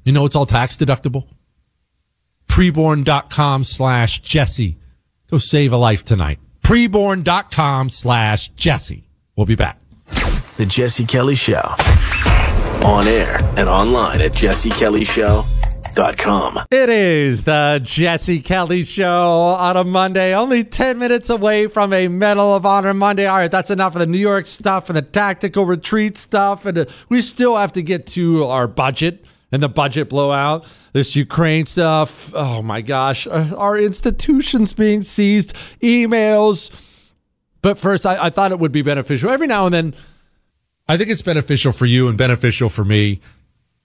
You 0.04 0.10
know, 0.10 0.24
it's 0.24 0.34
all 0.34 0.46
tax 0.46 0.76
deductible. 0.76 1.28
Preborn.com 2.48 3.62
slash 3.62 4.20
Jesse. 4.20 4.78
Go 5.30 5.38
save 5.38 5.72
a 5.72 5.76
life 5.76 6.04
tonight. 6.04 6.40
Preborn.com 6.64 7.88
slash 7.88 8.48
Jesse. 8.56 9.04
We'll 9.36 9.46
be 9.46 9.54
back. 9.54 9.78
The 10.56 10.66
Jesse 10.66 11.04
Kelly 11.06 11.36
Show. 11.36 11.76
On 12.82 13.06
air 13.06 13.36
and 13.56 13.68
online 13.68 14.20
at 14.20 14.32
jessekellyshow.com. 14.32 15.59
It 16.70 16.88
is 16.88 17.44
the 17.44 17.80
Jesse 17.82 18.40
Kelly 18.40 18.84
Show 18.84 19.06
on 19.58 19.76
a 19.76 19.82
Monday, 19.82 20.34
only 20.34 20.62
10 20.62 20.98
minutes 20.98 21.28
away 21.28 21.66
from 21.66 21.92
a 21.92 22.06
Medal 22.06 22.54
of 22.54 22.64
Honor 22.64 22.94
Monday. 22.94 23.26
All 23.26 23.38
right, 23.38 23.50
that's 23.50 23.70
enough 23.70 23.94
of 23.94 24.00
the 24.00 24.06
New 24.06 24.18
York 24.18 24.46
stuff 24.46 24.88
and 24.88 24.96
the 24.96 25.02
tactical 25.02 25.64
retreat 25.64 26.16
stuff. 26.16 26.64
And 26.64 26.78
uh, 26.78 26.84
we 27.08 27.20
still 27.22 27.56
have 27.56 27.72
to 27.72 27.82
get 27.82 28.06
to 28.08 28.44
our 28.44 28.68
budget 28.68 29.24
and 29.50 29.62
the 29.62 29.68
budget 29.68 30.08
blowout, 30.08 30.64
this 30.92 31.16
Ukraine 31.16 31.66
stuff. 31.66 32.32
Oh 32.34 32.62
my 32.62 32.82
gosh, 32.82 33.26
uh, 33.26 33.52
our 33.56 33.76
institutions 33.76 34.72
being 34.72 35.02
seized, 35.02 35.54
emails. 35.82 36.70
But 37.62 37.78
first, 37.78 38.06
I, 38.06 38.26
I 38.26 38.30
thought 38.30 38.52
it 38.52 38.60
would 38.60 38.72
be 38.72 38.82
beneficial 38.82 39.30
every 39.30 39.48
now 39.48 39.66
and 39.66 39.74
then. 39.74 39.94
I 40.88 40.96
think 40.96 41.08
it's 41.10 41.22
beneficial 41.22 41.70
for 41.72 41.86
you 41.86 42.08
and 42.08 42.18
beneficial 42.18 42.68
for 42.68 42.84
me 42.84 43.20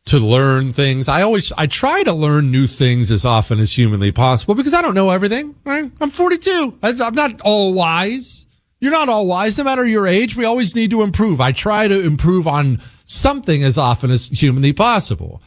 to 0.05 0.19
learn 0.19 0.71
things. 0.71 1.07
I 1.09 1.23
always, 1.23 1.51
I 1.57 1.67
try 1.67 2.03
to 2.03 2.13
learn 2.13 2.51
new 2.51 2.67
things 2.67 3.11
as 3.11 3.25
often 3.25 3.59
as 3.59 3.75
humanly 3.75 4.11
possible 4.11 4.53
because 4.53 4.73
I 4.73 4.81
don't 4.81 4.93
know 4.93 5.09
everything, 5.09 5.55
right? 5.63 5.91
I'm 5.99 6.09
42. 6.09 6.77
I'm 6.83 7.15
not 7.15 7.41
all 7.41 7.73
wise. 7.73 8.45
You're 8.79 8.91
not 8.91 9.09
all 9.09 9.25
wise, 9.25 9.57
no 9.57 9.63
matter 9.63 9.85
your 9.85 10.05
age. 10.05 10.35
We 10.35 10.45
always 10.45 10.75
need 10.75 10.91
to 10.91 11.01
improve. 11.01 11.41
I 11.41 11.51
try 11.51 11.87
to 11.87 11.99
improve 11.99 12.47
on 12.47 12.81
something 13.05 13.63
as 13.63 13.77
often 13.77 14.11
as 14.11 14.27
humanly 14.27 14.73
possible. 14.73 15.41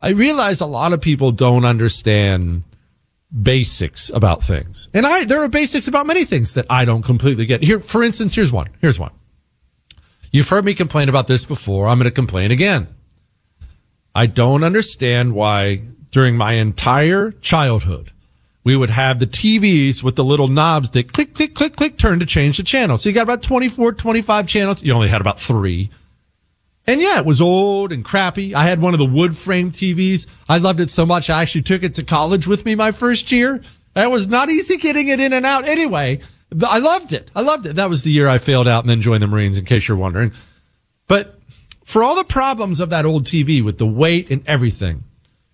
I 0.00 0.10
realize 0.10 0.62
a 0.62 0.66
lot 0.66 0.94
of 0.94 1.02
people 1.02 1.30
don't 1.30 1.66
understand 1.66 2.62
basics 3.42 4.08
about 4.10 4.42
things. 4.42 4.88
And 4.94 5.06
I, 5.06 5.24
there 5.24 5.42
are 5.42 5.48
basics 5.48 5.88
about 5.88 6.06
many 6.06 6.24
things 6.24 6.54
that 6.54 6.66
I 6.70 6.86
don't 6.86 7.02
completely 7.02 7.44
get. 7.44 7.62
Here, 7.62 7.80
for 7.80 8.02
instance, 8.02 8.34
here's 8.34 8.50
one. 8.50 8.68
Here's 8.80 8.98
one. 8.98 9.12
You've 10.32 10.48
heard 10.48 10.64
me 10.64 10.74
complain 10.74 11.10
about 11.10 11.26
this 11.26 11.44
before. 11.44 11.86
I'm 11.86 11.98
going 11.98 12.04
to 12.04 12.10
complain 12.10 12.50
again. 12.50 12.88
I 14.14 14.26
don't 14.26 14.64
understand 14.64 15.34
why 15.34 15.82
during 16.10 16.36
my 16.36 16.54
entire 16.54 17.30
childhood, 17.32 18.12
we 18.64 18.76
would 18.76 18.90
have 18.90 19.18
the 19.18 19.26
TVs 19.26 20.02
with 20.02 20.16
the 20.16 20.24
little 20.24 20.48
knobs 20.48 20.90
that 20.90 21.12
click, 21.12 21.34
click, 21.34 21.54
click, 21.54 21.76
click, 21.76 21.96
turn 21.96 22.18
to 22.18 22.26
change 22.26 22.58
the 22.58 22.62
channel. 22.62 22.98
So 22.98 23.08
you 23.08 23.14
got 23.14 23.22
about 23.22 23.42
24, 23.42 23.92
25 23.92 24.46
channels. 24.46 24.82
You 24.82 24.92
only 24.92 25.08
had 25.08 25.20
about 25.20 25.40
three. 25.40 25.90
And 26.86 27.00
yeah, 27.00 27.18
it 27.18 27.24
was 27.24 27.40
old 27.40 27.92
and 27.92 28.04
crappy. 28.04 28.54
I 28.54 28.64
had 28.64 28.82
one 28.82 28.94
of 28.94 28.98
the 28.98 29.06
wood 29.06 29.36
frame 29.36 29.70
TVs. 29.70 30.26
I 30.48 30.58
loved 30.58 30.80
it 30.80 30.90
so 30.90 31.06
much. 31.06 31.30
I 31.30 31.42
actually 31.42 31.62
took 31.62 31.82
it 31.82 31.94
to 31.94 32.02
college 32.02 32.46
with 32.46 32.64
me 32.64 32.74
my 32.74 32.90
first 32.90 33.32
year. 33.32 33.62
That 33.94 34.10
was 34.10 34.28
not 34.28 34.50
easy 34.50 34.76
getting 34.76 35.08
it 35.08 35.20
in 35.20 35.32
and 35.32 35.46
out 35.46 35.66
anyway. 35.66 36.20
I 36.66 36.78
loved 36.78 37.12
it. 37.12 37.30
I 37.34 37.42
loved 37.42 37.66
it. 37.66 37.76
That 37.76 37.88
was 37.88 38.02
the 38.02 38.10
year 38.10 38.28
I 38.28 38.38
failed 38.38 38.68
out 38.68 38.82
and 38.82 38.90
then 38.90 39.00
joined 39.00 39.22
the 39.22 39.26
Marines 39.26 39.56
in 39.56 39.64
case 39.64 39.88
you're 39.88 39.96
wondering. 39.96 40.32
But 41.06 41.39
for 41.90 42.04
all 42.04 42.14
the 42.14 42.22
problems 42.22 42.78
of 42.78 42.88
that 42.90 43.04
old 43.04 43.24
TV 43.24 43.60
with 43.60 43.78
the 43.78 43.86
weight 43.86 44.30
and 44.30 44.46
everything, 44.46 45.02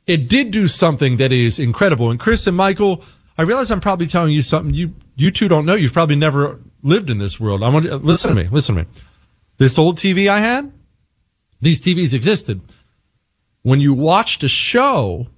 it 0.06 0.28
did 0.28 0.50
do 0.50 0.68
something 0.68 1.16
that 1.16 1.32
is 1.32 1.58
incredible. 1.58 2.10
And 2.10 2.20
Chris 2.20 2.46
and 2.46 2.54
Michael, 2.54 3.02
I 3.38 3.42
realize 3.42 3.70
I'm 3.70 3.80
probably 3.80 4.06
telling 4.06 4.34
you 4.34 4.42
something 4.42 4.74
you, 4.74 4.94
you 5.14 5.30
two 5.30 5.48
don't 5.48 5.64
know. 5.64 5.74
You've 5.74 5.94
probably 5.94 6.14
never 6.14 6.60
lived 6.82 7.08
in 7.08 7.16
this 7.16 7.40
world. 7.40 7.62
I 7.62 7.70
want 7.70 7.86
to 7.86 7.96
listen 7.96 8.34
to 8.34 8.42
me. 8.42 8.50
Listen 8.50 8.74
to 8.74 8.82
me. 8.82 8.88
This 9.56 9.78
old 9.78 9.96
TV 9.96 10.28
I 10.28 10.40
had, 10.40 10.70
these 11.62 11.80
TVs 11.80 12.12
existed. 12.12 12.60
When 13.62 13.80
you 13.80 13.94
watched 13.94 14.44
a 14.44 14.48
show, 14.48 15.28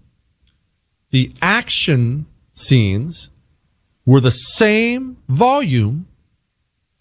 the 1.10 1.32
action 1.40 2.26
scenes 2.54 3.30
were 4.04 4.20
the 4.20 4.32
same 4.32 5.18
volume 5.28 6.08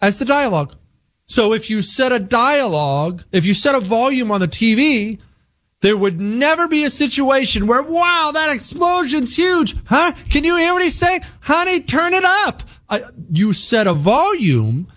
as 0.00 0.20
the 0.20 0.24
dialogue. 0.24 0.76
So 1.38 1.52
if 1.52 1.70
you 1.70 1.82
set 1.82 2.10
a 2.10 2.18
dialogue, 2.18 3.22
if 3.30 3.46
you 3.46 3.54
set 3.54 3.76
a 3.76 3.78
volume 3.78 4.32
on 4.32 4.40
the 4.40 4.48
TV, 4.48 5.20
there 5.82 5.96
would 5.96 6.20
never 6.20 6.66
be 6.66 6.82
a 6.82 6.90
situation 6.90 7.68
where, 7.68 7.80
wow, 7.80 8.32
that 8.34 8.52
explosion's 8.52 9.36
huge. 9.36 9.76
Huh? 9.86 10.14
Can 10.30 10.42
you 10.42 10.56
hear 10.56 10.72
what 10.72 10.82
he's 10.82 10.96
saying? 10.96 11.20
Honey, 11.38 11.80
turn 11.80 12.12
it 12.12 12.24
up. 12.24 12.64
You 13.30 13.52
set 13.52 13.86
a 13.86 13.94
volume 13.94 14.90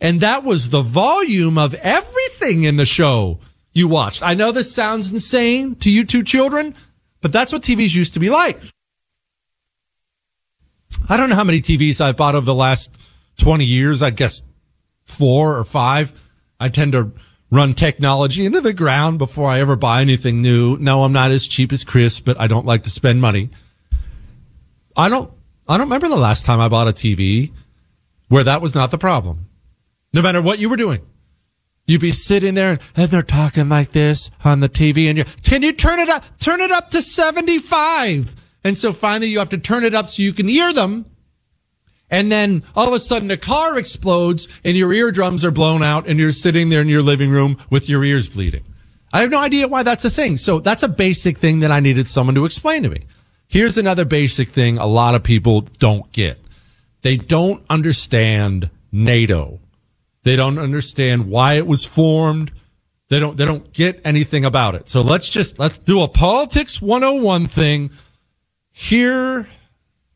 and 0.00 0.20
that 0.20 0.44
was 0.44 0.68
the 0.68 0.82
volume 0.82 1.58
of 1.58 1.74
everything 1.74 2.62
in 2.62 2.76
the 2.76 2.84
show 2.84 3.40
you 3.72 3.88
watched. 3.88 4.22
I 4.22 4.34
know 4.34 4.52
this 4.52 4.72
sounds 4.72 5.10
insane 5.10 5.74
to 5.80 5.90
you 5.90 6.04
two 6.04 6.22
children, 6.22 6.76
but 7.20 7.32
that's 7.32 7.52
what 7.52 7.62
TVs 7.62 7.92
used 7.92 8.14
to 8.14 8.20
be 8.20 8.30
like. 8.30 8.60
I 11.08 11.16
don't 11.16 11.28
know 11.28 11.34
how 11.34 11.42
many 11.42 11.60
TVs 11.60 12.00
I've 12.00 12.16
bought 12.16 12.36
over 12.36 12.46
the 12.46 12.54
last 12.54 12.96
20 13.38 13.64
years. 13.64 14.00
I 14.00 14.10
guess 14.10 14.44
four 15.08 15.58
or 15.58 15.64
five. 15.64 16.12
I 16.60 16.68
tend 16.68 16.92
to 16.92 17.12
run 17.50 17.74
technology 17.74 18.44
into 18.44 18.60
the 18.60 18.72
ground 18.72 19.18
before 19.18 19.48
I 19.48 19.60
ever 19.60 19.76
buy 19.76 20.00
anything 20.00 20.42
new. 20.42 20.76
No, 20.76 21.04
I'm 21.04 21.12
not 21.12 21.30
as 21.30 21.46
cheap 21.46 21.72
as 21.72 21.84
Chris, 21.84 22.20
but 22.20 22.38
I 22.38 22.46
don't 22.46 22.66
like 22.66 22.82
to 22.82 22.90
spend 22.90 23.20
money. 23.20 23.50
I 24.96 25.08
don't, 25.08 25.32
I 25.68 25.76
don't 25.76 25.86
remember 25.86 26.08
the 26.08 26.16
last 26.16 26.44
time 26.44 26.60
I 26.60 26.68
bought 26.68 26.88
a 26.88 26.92
TV 26.92 27.52
where 28.28 28.44
that 28.44 28.60
was 28.60 28.74
not 28.74 28.90
the 28.90 28.98
problem. 28.98 29.48
No 30.12 30.22
matter 30.22 30.42
what 30.42 30.58
you 30.58 30.68
were 30.68 30.76
doing. 30.76 31.00
You'd 31.86 32.02
be 32.02 32.12
sitting 32.12 32.54
there 32.54 32.78
and, 32.96 33.10
they're 33.10 33.22
talking 33.22 33.70
like 33.70 33.92
this 33.92 34.30
on 34.44 34.60
the 34.60 34.68
TV 34.68 35.08
and 35.08 35.16
you're, 35.16 35.26
can 35.42 35.62
you 35.62 35.72
turn 35.72 35.98
it 35.98 36.10
up? 36.10 36.22
Turn 36.38 36.60
it 36.60 36.70
up 36.70 36.90
to 36.90 37.00
75. 37.00 38.36
And 38.62 38.76
so 38.76 38.92
finally 38.92 39.28
you 39.28 39.38
have 39.38 39.48
to 39.50 39.58
turn 39.58 39.84
it 39.84 39.94
up 39.94 40.10
so 40.10 40.22
you 40.22 40.34
can 40.34 40.48
hear 40.48 40.72
them. 40.74 41.06
And 42.10 42.32
then 42.32 42.62
all 42.74 42.88
of 42.88 42.94
a 42.94 43.00
sudden 43.00 43.30
a 43.30 43.36
car 43.36 43.78
explodes 43.78 44.48
and 44.64 44.76
your 44.76 44.92
eardrums 44.92 45.44
are 45.44 45.50
blown 45.50 45.82
out 45.82 46.06
and 46.06 46.18
you're 46.18 46.32
sitting 46.32 46.70
there 46.70 46.80
in 46.80 46.88
your 46.88 47.02
living 47.02 47.30
room 47.30 47.58
with 47.68 47.88
your 47.88 48.04
ears 48.04 48.28
bleeding. 48.28 48.64
I 49.12 49.20
have 49.20 49.30
no 49.30 49.40
idea 49.40 49.68
why 49.68 49.82
that's 49.82 50.04
a 50.04 50.10
thing. 50.10 50.36
So 50.36 50.58
that's 50.60 50.82
a 50.82 50.88
basic 50.88 51.38
thing 51.38 51.60
that 51.60 51.70
I 51.70 51.80
needed 51.80 52.08
someone 52.08 52.34
to 52.34 52.44
explain 52.44 52.82
to 52.82 52.88
me. 52.88 53.06
Here's 53.46 53.78
another 53.78 54.04
basic 54.04 54.50
thing 54.50 54.78
a 54.78 54.86
lot 54.86 55.14
of 55.14 55.22
people 55.22 55.62
don't 55.62 56.10
get. 56.12 56.38
They 57.02 57.16
don't 57.16 57.64
understand 57.70 58.70
NATO. 58.92 59.60
They 60.22 60.36
don't 60.36 60.58
understand 60.58 61.28
why 61.28 61.54
it 61.54 61.66
was 61.66 61.84
formed. 61.84 62.52
They 63.08 63.18
don't, 63.18 63.36
they 63.38 63.46
don't 63.46 63.72
get 63.72 64.00
anything 64.04 64.44
about 64.44 64.74
it. 64.74 64.88
So 64.88 65.00
let's 65.00 65.28
just, 65.30 65.58
let's 65.58 65.78
do 65.78 66.02
a 66.02 66.08
politics 66.08 66.82
101 66.82 67.46
thing. 67.46 67.90
Here 68.70 69.48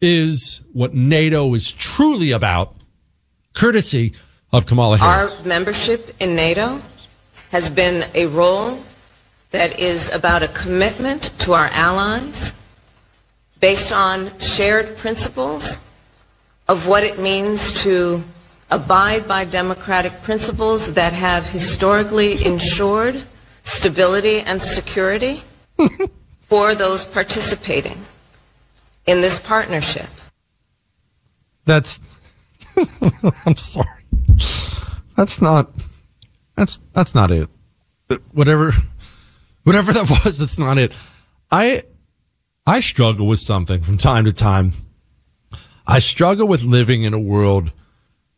is 0.02 0.60
what 0.72 0.92
NATO 0.92 1.54
is 1.54 1.72
truly 1.72 2.32
about, 2.32 2.74
courtesy 3.54 4.12
of 4.52 4.66
Kamala 4.66 4.98
Harris. 4.98 5.40
Our 5.40 5.46
membership 5.46 6.14
in 6.20 6.34
NATO 6.34 6.82
has 7.50 7.70
been 7.70 8.04
a 8.14 8.26
role 8.26 8.82
that 9.52 9.78
is 9.78 10.10
about 10.10 10.42
a 10.42 10.48
commitment 10.48 11.22
to 11.40 11.52
our 11.52 11.68
allies 11.68 12.52
based 13.60 13.92
on 13.92 14.36
shared 14.40 14.96
principles 14.96 15.78
of 16.68 16.86
what 16.86 17.04
it 17.04 17.18
means 17.18 17.82
to 17.82 18.22
abide 18.70 19.28
by 19.28 19.44
democratic 19.44 20.22
principles 20.22 20.94
that 20.94 21.12
have 21.12 21.46
historically 21.46 22.44
ensured 22.44 23.22
stability 23.62 24.40
and 24.40 24.60
security 24.60 25.42
for 26.48 26.74
those 26.74 27.04
participating 27.04 28.02
in 29.06 29.20
this 29.20 29.40
partnership. 29.40 30.06
That's. 31.64 32.00
I'm 33.46 33.56
sorry. 33.56 34.04
That's 35.16 35.40
not. 35.40 35.70
That's 36.56 36.80
that's 36.92 37.14
not 37.14 37.30
it. 37.30 37.48
Whatever, 38.32 38.72
whatever 39.64 39.92
that 39.92 40.08
was, 40.24 40.38
that's 40.38 40.58
not 40.58 40.78
it. 40.78 40.92
I 41.50 41.84
I 42.66 42.80
struggle 42.80 43.26
with 43.26 43.40
something 43.40 43.82
from 43.82 43.98
time 43.98 44.24
to 44.24 44.32
time. 44.32 44.74
I 45.86 45.98
struggle 45.98 46.46
with 46.46 46.62
living 46.62 47.02
in 47.02 47.14
a 47.14 47.18
world 47.18 47.72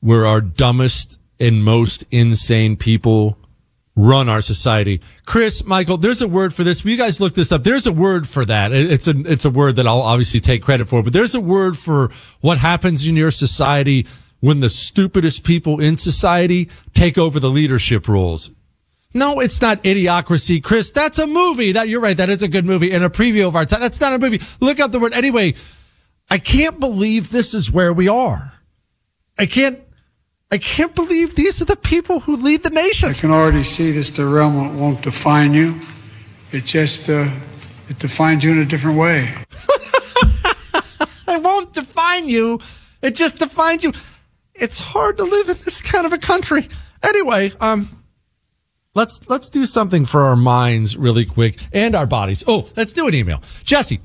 where 0.01 0.27
our 0.27 0.41
dumbest 0.41 1.19
and 1.39 1.65
most 1.65 2.05
insane 2.11 2.77
people 2.77 3.39
run 3.97 4.29
our 4.29 4.43
society. 4.43 5.01
Chris, 5.25 5.65
Michael, 5.65 5.97
there's 5.97 6.23
a 6.23 6.29
word 6.29 6.53
for 6.53 6.65
this. 6.65 6.83
Will 6.83 6.91
you 6.91 6.97
guys 6.97 7.21
look 7.21 7.35
this 7.35 7.53
up? 7.53 7.63
There's 7.63 7.87
a 7.87 7.93
word 7.93 8.29
for 8.29 8.45
that. 8.45 8.73
It's 8.73 9.07
a 9.07 9.15
it's 9.31 9.45
a 9.45 9.51
word 9.51 9.77
that 9.77 9.87
I'll 9.87 10.01
obviously 10.01 10.41
take 10.41 10.63
credit 10.63 10.87
for, 10.87 11.03
but 11.03 11.13
there's 11.13 11.35
a 11.35 11.41
word 11.41 11.79
for 11.79 12.11
what 12.41 12.59
happens 12.59 13.07
in 13.07 13.17
your 13.17 13.31
society 13.31 14.07
when 14.41 14.61
the 14.61 14.71
stupidest 14.71 15.45
people 15.45 15.81
in 15.81 15.97
society 15.97 16.69
take 16.93 17.17
over 17.17 17.39
the 17.41 17.49
leadership 17.49 18.09
roles. 18.09 18.51
No, 19.17 19.39
it's 19.39 19.61
not 19.63 19.83
idiocracy, 19.85 20.63
Chris. 20.63 20.91
That's 20.91 21.19
a 21.19 21.27
movie. 21.27 21.73
That 21.73 21.89
you're 21.89 22.01
right. 22.01 22.17
That 22.17 22.31
is 22.31 22.43
a 22.43 22.49
good 22.49 22.67
movie 22.67 22.91
and 22.91 23.05
a 23.05 23.09
preview 23.09 23.47
of 23.47 23.55
our 23.55 23.65
time. 23.65 23.81
That's 23.81 24.01
not 24.01 24.13
a 24.13 24.19
movie. 24.19 24.43
Look 24.61 24.81
up 24.81 24.91
the 24.91 24.99
word. 24.99 25.13
Anyway, 25.13 25.55
I 26.29 26.39
can't 26.39 26.81
believe 26.81 27.31
this 27.31 27.55
is 27.55 27.71
where 27.71 27.93
we 27.93 28.09
are. 28.09 28.55
I 29.39 29.47
can't. 29.47 29.79
I 30.55 30.59
can't 30.59 30.95
believe 30.95 31.35
these 31.35 31.61
are 31.61 31.65
the 31.65 31.75
people 31.75 32.21
who 32.21 32.37
lead 32.37 32.63
the 32.63 32.71
nation. 32.71 33.11
I 33.11 33.15
can 33.15 33.33
already 33.33 33.65
see 33.65 33.91
this 33.91 34.09
derailment 34.09 34.75
won't 34.75 35.03
define 35.03 35.53
you. 35.53 35.81
It 36.53 36.65
just 36.65 37.11
uh, 37.11 37.29
it 37.89 37.99
defines 37.99 38.45
you 38.45 38.53
in 38.53 38.59
a 38.59 38.65
different 38.65 38.97
way. 38.97 39.35
it 41.27 41.43
won't 41.43 41.73
define 41.73 42.29
you. 42.29 42.61
It 43.03 43.17
just 43.17 43.41
defines 43.41 43.83
you. 43.83 43.95
It's 44.55 44.79
hard 44.79 45.17
to 45.17 45.25
live 45.25 45.49
in 45.49 45.57
this 45.65 45.83
kind 45.83 46.07
of 46.07 46.13
a 46.13 46.19
country. 46.19 46.69
Anyway, 47.03 47.51
um, 47.61 47.89
let's 48.95 49.29
let's 49.29 49.49
do 49.49 49.67
something 49.67 50.05
for 50.05 50.21
our 50.21 50.37
minds 50.37 50.97
really 50.97 51.25
quick 51.25 51.59
and 51.73 51.97
our 51.97 52.07
bodies. 52.07 52.45
Oh, 52.47 52.69
let's 52.77 52.93
do 52.93 53.09
an 53.09 53.15
email. 53.17 53.43
Jesse, 53.65 54.01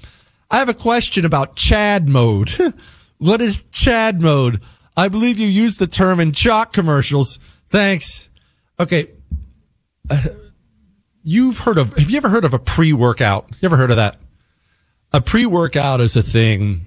I 0.49 0.57
have 0.57 0.67
a 0.67 0.73
question 0.73 1.25
about 1.25 1.55
Chad 1.55 2.09
mode. 2.09 2.53
what 3.19 3.39
is 3.39 3.65
Chad 3.71 4.19
mode? 4.19 4.59
I 4.99 5.07
believe 5.07 5.39
you 5.39 5.47
used 5.47 5.79
the 5.79 5.87
term 5.87 6.19
in 6.19 6.33
Choq 6.33 6.73
commercials. 6.73 7.39
Thanks. 7.69 8.27
Okay. 8.77 9.07
Uh, 10.09 10.23
you've 11.23 11.59
heard 11.59 11.77
of, 11.77 11.93
have 11.93 12.09
you 12.09 12.17
ever 12.17 12.27
heard 12.27 12.43
of 12.43 12.53
a 12.53 12.59
pre-workout? 12.59 13.47
You 13.61 13.67
ever 13.67 13.77
heard 13.77 13.91
of 13.91 13.95
that? 13.95 14.17
A 15.13 15.21
pre-workout 15.21 16.01
is 16.01 16.17
a 16.17 16.21
thing 16.21 16.85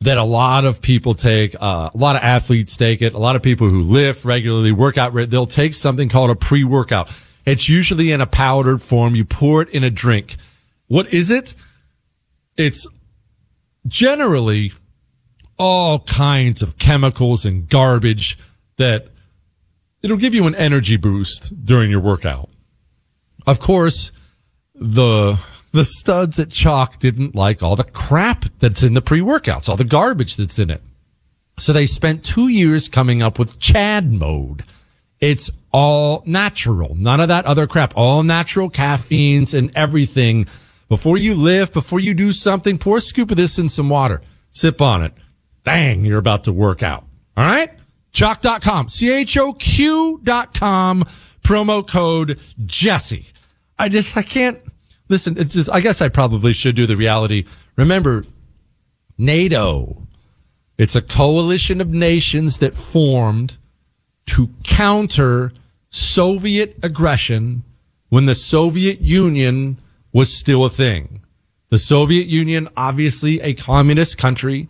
that 0.00 0.16
a 0.16 0.24
lot 0.24 0.64
of 0.64 0.80
people 0.80 1.12
take, 1.12 1.54
uh, 1.60 1.90
a 1.92 1.98
lot 1.98 2.16
of 2.16 2.22
athletes 2.22 2.74
take 2.78 3.02
it. 3.02 3.12
A 3.12 3.18
lot 3.18 3.36
of 3.36 3.42
people 3.42 3.68
who 3.68 3.82
lift 3.82 4.24
regularly, 4.24 4.72
work 4.72 4.96
out, 4.96 5.12
they'll 5.28 5.44
take 5.44 5.74
something 5.74 6.08
called 6.08 6.30
a 6.30 6.34
pre-workout. 6.34 7.10
It's 7.44 7.68
usually 7.68 8.12
in 8.12 8.22
a 8.22 8.26
powdered 8.26 8.80
form. 8.80 9.14
You 9.14 9.26
pour 9.26 9.60
it 9.60 9.68
in 9.68 9.84
a 9.84 9.90
drink. 9.90 10.36
What 10.86 11.12
is 11.12 11.30
it? 11.30 11.54
It's 12.56 12.86
generally 13.86 14.72
all 15.60 15.98
kinds 15.98 16.62
of 16.62 16.78
chemicals 16.78 17.44
and 17.44 17.68
garbage 17.68 18.38
that 18.78 19.08
it'll 20.02 20.16
give 20.16 20.34
you 20.34 20.46
an 20.46 20.54
energy 20.54 20.96
boost 20.96 21.66
during 21.66 21.90
your 21.90 22.00
workout. 22.00 22.48
Of 23.46 23.60
course, 23.60 24.10
the 24.74 25.38
the 25.72 25.84
studs 25.84 26.40
at 26.40 26.48
Choq 26.48 26.98
didn't 26.98 27.34
like 27.34 27.62
all 27.62 27.76
the 27.76 27.84
crap 27.84 28.46
that's 28.58 28.82
in 28.82 28.94
the 28.94 29.02
pre-workouts, 29.02 29.68
all 29.68 29.76
the 29.76 29.84
garbage 29.84 30.36
that's 30.36 30.58
in 30.58 30.70
it. 30.70 30.82
So 31.58 31.74
they 31.74 31.84
spent 31.84 32.24
two 32.24 32.48
years 32.48 32.88
coming 32.88 33.20
up 33.22 33.38
with 33.38 33.58
Chad 33.58 34.10
mode. 34.10 34.64
It's 35.20 35.50
all 35.72 36.22
natural. 36.24 36.94
None 36.94 37.20
of 37.20 37.28
that 37.28 37.44
other 37.44 37.66
crap. 37.66 37.92
All 37.96 38.22
natural 38.22 38.70
caffeines 38.70 39.52
and 39.52 39.70
everything. 39.76 40.46
Before 40.88 41.18
you 41.18 41.34
lift, 41.34 41.74
before 41.74 42.00
you 42.00 42.14
do 42.14 42.32
something, 42.32 42.78
pour 42.78 42.96
a 42.96 43.00
scoop 43.02 43.30
of 43.30 43.36
this 43.36 43.58
in 43.58 43.68
some 43.68 43.90
water. 43.90 44.22
Sip 44.50 44.80
on 44.80 45.04
it 45.04 45.12
bang, 45.64 46.04
you're 46.04 46.18
about 46.18 46.44
to 46.44 46.52
work 46.52 46.82
out. 46.82 47.04
All 47.36 47.44
right? 47.44 47.70
Choq.com, 48.12 48.88
C-H-O-Q.com, 48.88 50.24
promo 51.42 51.86
code 51.86 52.38
Jesse. 52.66 53.26
I 53.78 53.88
just, 53.88 54.16
I 54.16 54.22
can't, 54.22 54.58
listen, 55.08 55.36
just, 55.36 55.70
I 55.70 55.80
guess 55.80 56.02
I 56.02 56.08
probably 56.08 56.52
should 56.52 56.74
do 56.76 56.86
the 56.86 56.96
reality. 56.96 57.44
Remember, 57.76 58.24
NATO, 59.16 60.06
it's 60.76 60.96
a 60.96 61.02
coalition 61.02 61.80
of 61.80 61.90
nations 61.90 62.58
that 62.58 62.74
formed 62.74 63.56
to 64.26 64.50
counter 64.64 65.52
Soviet 65.90 66.76
aggression 66.82 67.62
when 68.08 68.26
the 68.26 68.34
Soviet 68.34 69.00
Union 69.00 69.78
was 70.12 70.36
still 70.36 70.64
a 70.64 70.70
thing. 70.70 71.22
The 71.68 71.78
Soviet 71.78 72.26
Union, 72.26 72.68
obviously 72.76 73.40
a 73.40 73.54
communist 73.54 74.18
country, 74.18 74.68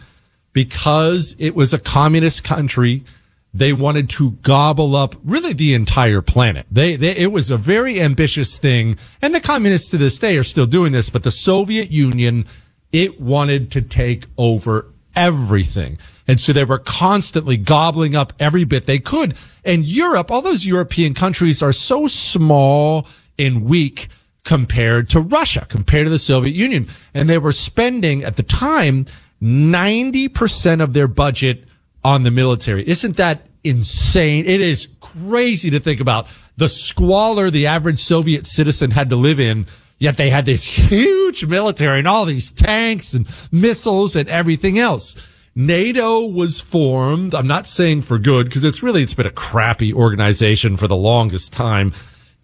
because 0.53 1.37
it 1.39 1.55
was 1.55 1.73
a 1.73 1.79
communist 1.79 2.45
country, 2.45 3.05
they 3.53 3.73
wanted 3.73 4.09
to 4.11 4.33
gobble 4.43 4.95
up 4.95 5.17
really 5.25 5.53
the 5.53 5.75
entire 5.75 6.23
planet. 6.23 6.67
They, 6.71 6.97
they, 6.97 7.17
it 7.17 7.33
was 7.33 7.51
a 7.51 7.57
very 7.57 8.01
ambitious 8.01 8.59
thing. 8.59 8.97
And 9.21 9.35
the 9.35 9.41
communists 9.41 9.91
to 9.91 9.99
this 9.99 10.19
day 10.19 10.37
are 10.37 10.45
still 10.45 10.67
doing 10.67 10.93
this, 10.93 11.11
but 11.11 11.23
the 11.23 11.33
Soviet 11.33 11.91
Union, 11.91 12.47
it 12.93 13.21
wanted 13.21 13.71
to 13.73 13.83
take 13.83 14.27
over 14.39 14.87
everything. 15.17 15.99
And 16.29 16.41
so 16.41 16.53
they 16.53 16.65
were 16.65 16.79
constantly 16.79 17.57
gobbling 17.57 18.15
up 18.15 18.33
every 18.39 18.65
bit 18.65 18.87
they 18.87 19.01
could. 19.01 19.37
And 19.65 19.85
Europe, 19.85 20.31
all 20.31 20.43
those 20.43 20.65
European 20.65 21.13
countries 21.13 21.63
are 21.63 21.73
so 21.73 22.07
small 22.07 23.09
and 23.37 23.65
weak 23.65 24.09
compared 24.45 25.09
to 25.09 25.21
Russia, 25.21 25.67
compared 25.69 26.07
to 26.07 26.11
the 26.11 26.19
Soviet 26.19 26.55
Union. 26.55 26.89
And 27.15 27.29
they 27.29 27.39
were 27.39 27.53
spending 27.53 28.23
at 28.23 28.37
the 28.37 28.45
time 28.45 29.07
90% 29.43 30.83
of 30.83 30.93
their 30.93 31.09
budget 31.09 31.65
on 32.05 32.23
the 32.23 32.31
military. 32.31 32.87
Isn't 32.89 33.17
that 33.17 33.47
insane? 33.65 34.47
It 34.47 34.61
is 34.61 34.89
crazy 35.01 35.71
to 35.71 35.81
think 35.81 36.01
about 36.01 36.27
the 36.57 36.69
squalor 36.69 37.51
the 37.51 37.67
average 37.67 37.99
Soviet 37.99 38.47
citizen 38.47 38.91
had 38.91 39.11
to 39.11 39.17
live 39.17 39.41
in. 39.41 39.67
Yet 39.99 40.17
they 40.17 40.31
had 40.31 40.47
this 40.47 40.65
huge 40.65 41.45
military 41.45 41.99
and 41.99 42.09
all 42.09 42.25
these 42.25 42.51
tanks 42.51 43.13
and 43.13 43.27
missiles 43.53 44.17
and 44.17 44.29
everything 44.29 44.79
else. 44.79 45.15
NATO 45.55 46.27
was 46.27 46.61
formed. 46.61 47.35
I'm 47.35 47.47
not 47.47 47.67
saying 47.67 48.03
for 48.03 48.19
good 48.19 48.47
because 48.47 48.65
it's 48.65 48.83
really, 48.83 49.03
it's 49.03 49.15
been 49.15 49.27
a 49.27 49.31
crappy 49.31 49.93
organization 49.93 50.77
for 50.77 50.87
the 50.89 50.97
longest 50.97 51.53
time. 51.53 51.93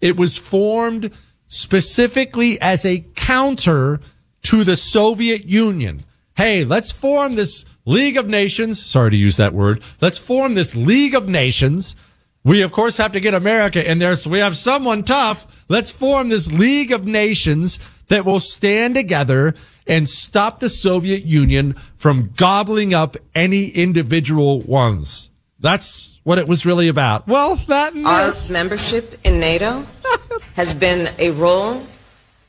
It 0.01 0.17
was 0.17 0.37
formed 0.37 1.11
specifically 1.47 2.59
as 2.61 2.85
a 2.85 3.05
counter 3.15 4.01
to 4.43 4.63
the 4.63 4.77
Soviet 4.77 5.45
Union 5.45 6.03
hey, 6.37 6.63
let's 6.63 6.91
form 6.91 7.35
this 7.35 7.65
League 7.85 8.15
of 8.15 8.27
Nations. 8.27 8.85
Sorry 8.85 9.11
to 9.11 9.17
use 9.17 9.37
that 9.37 9.53
word. 9.53 9.81
Let's 9.99 10.19
form 10.19 10.53
this 10.53 10.75
League 10.75 11.15
of 11.15 11.27
Nations. 11.27 11.95
We, 12.43 12.61
of 12.61 12.71
course, 12.71 12.97
have 12.97 13.11
to 13.13 13.19
get 13.19 13.33
America 13.33 13.83
in 13.85 13.97
there. 13.97 14.15
So 14.15 14.29
we 14.29 14.39
have 14.39 14.55
someone 14.55 15.03
tough. 15.03 15.65
Let's 15.67 15.91
form 15.91 16.29
this 16.29 16.49
League 16.51 16.91
of 16.91 17.05
Nations 17.05 17.79
that 18.07 18.23
will 18.23 18.39
stand 18.39 18.95
together 18.95 19.55
and 19.87 20.07
stop 20.07 20.59
the 20.59 20.69
Soviet 20.69 21.25
Union 21.25 21.75
from 21.95 22.31
gobbling 22.37 22.93
up 22.93 23.17
any 23.33 23.69
individual 23.69 24.61
ones. 24.61 25.29
That's 25.59 26.19
what 26.23 26.37
it 26.37 26.47
was 26.47 26.65
really 26.65 26.87
about. 26.87 27.27
Well, 27.27 27.55
that 27.67 27.95
Our 27.95 28.31
membership 28.51 29.19
in 29.23 29.39
NATO 29.39 29.85
has 30.53 30.73
been 30.73 31.09
a 31.17 31.31
role 31.31 31.81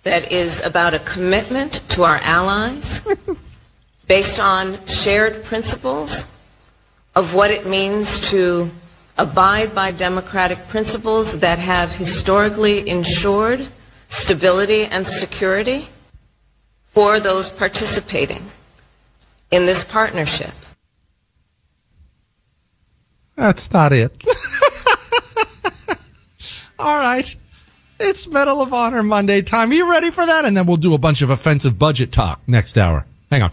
that 0.02 0.30
is 0.30 0.62
about 0.64 0.94
a 0.94 0.98
commitment 1.00 1.84
to 1.90 2.02
our 2.02 2.18
allies 2.18 3.00
based 4.08 4.40
on 4.40 4.84
shared 4.86 5.44
principles 5.44 6.24
of 7.14 7.34
what 7.34 7.50
it 7.50 7.66
means 7.66 8.20
to 8.30 8.70
abide 9.18 9.74
by 9.74 9.90
democratic 9.90 10.66
principles 10.68 11.40
that 11.40 11.58
have 11.58 11.92
historically 11.92 12.88
ensured 12.88 13.68
stability 14.08 14.84
and 14.84 15.06
security 15.06 15.88
for 16.86 17.20
those 17.20 17.50
participating 17.50 18.50
in 19.50 19.66
this 19.66 19.84
partnership. 19.84 20.52
That's 23.36 23.70
not 23.72 23.92
it. 23.92 24.24
All 26.78 26.98
right. 26.98 27.36
It's 28.00 28.28
Medal 28.28 28.62
of 28.62 28.72
Honor 28.72 29.02
Monday 29.02 29.42
time. 29.42 29.70
Are 29.70 29.74
you 29.74 29.90
ready 29.90 30.10
for 30.10 30.24
that? 30.24 30.44
And 30.44 30.56
then 30.56 30.66
we'll 30.66 30.76
do 30.76 30.94
a 30.94 30.98
bunch 30.98 31.20
of 31.22 31.30
offensive 31.30 31.78
budget 31.78 32.12
talk 32.12 32.40
next 32.46 32.78
hour. 32.78 33.04
Hang 33.30 33.42
on. 33.42 33.52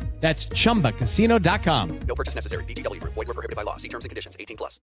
That's 0.21 0.45
chumbacasino.com. 0.47 1.99
No 2.07 2.15
purchase 2.15 2.35
necessary. 2.35 2.63
VGW 2.65 3.01
Group. 3.01 3.13
Void 3.15 3.27
were 3.27 3.33
prohibited 3.33 3.55
by 3.55 3.63
law. 3.63 3.75
See 3.77 3.89
terms 3.89 4.05
and 4.05 4.09
conditions. 4.09 4.37
18 4.39 4.55
plus. 4.55 4.79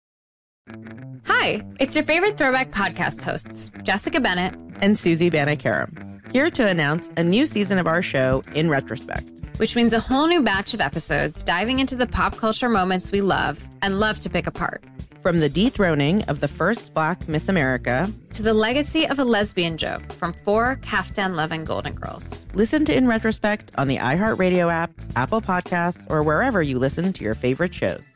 Hi, 1.26 1.62
it's 1.80 1.96
your 1.96 2.04
favorite 2.04 2.38
throwback 2.38 2.72
podcast 2.72 3.22
hosts, 3.22 3.70
Jessica 3.84 4.20
Bennett 4.20 4.56
and 4.82 4.98
Susie 4.98 5.30
Banikarim, 5.30 6.22
here 6.32 6.50
to 6.50 6.68
announce 6.68 7.10
a 7.18 7.24
new 7.24 7.46
season 7.46 7.78
of 7.78 7.86
our 7.86 8.02
show, 8.02 8.42
In 8.56 8.68
Retrospect. 8.70 9.30
Which 9.60 9.76
means 9.76 9.94
a 9.94 10.00
whole 10.00 10.28
new 10.28 10.42
batch 10.42 10.74
of 10.74 10.82
episodes 10.82 11.44
diving 11.44 11.80
into 11.80 11.96
the 11.96 12.08
pop 12.08 12.36
culture 12.38 12.68
moments 12.70 13.12
we 13.12 13.22
love 13.22 13.60
and 13.82 14.00
love 14.00 14.20
to 14.22 14.30
pick 14.30 14.48
apart. 14.48 14.84
From 15.26 15.40
the 15.40 15.50
dethroning 15.50 16.22
of 16.26 16.40
the 16.40 16.48
first 16.48 16.94
black 16.94 17.28
Miss 17.28 17.50
America 17.50 18.14
to 18.34 18.44
the 18.44 18.54
legacy 18.54 19.08
of 19.08 19.18
a 19.18 19.24
lesbian 19.24 19.76
joke 19.76 20.14
from 20.14 20.34
four 20.34 20.76
Kaftan 20.84 21.34
loving 21.34 21.64
Golden 21.64 21.96
Girls. 21.96 22.46
Listen 22.54 22.86
to 22.86 22.96
In 22.96 23.08
Retrospect 23.08 23.72
on 23.76 23.88
the 23.88 23.98
iHeartRadio 23.98 24.72
app, 24.72 24.92
Apple 25.16 25.42
Podcasts, 25.42 26.06
or 26.12 26.22
wherever 26.22 26.62
you 26.62 26.78
listen 26.78 27.12
to 27.12 27.24
your 27.24 27.34
favorite 27.34 27.74
shows. 27.74 28.08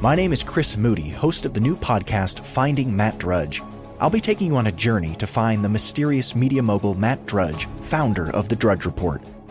My 0.00 0.14
name 0.14 0.32
is 0.32 0.44
Chris 0.44 0.76
Moody, 0.76 1.08
host 1.08 1.44
of 1.44 1.52
the 1.52 1.58
new 1.58 1.74
podcast 1.74 2.44
Finding 2.44 2.96
Matt 2.96 3.18
Drudge. 3.18 3.60
I'll 3.98 4.08
be 4.08 4.20
taking 4.20 4.46
you 4.46 4.56
on 4.56 4.68
a 4.68 4.72
journey 4.72 5.16
to 5.16 5.26
find 5.26 5.64
the 5.64 5.68
mysterious 5.68 6.36
media 6.36 6.62
mogul 6.62 6.94
Matt 6.94 7.26
Drudge, 7.26 7.66
founder 7.80 8.30
of 8.30 8.48
The 8.48 8.54
Drudge 8.54 8.86
Report. 8.86 9.20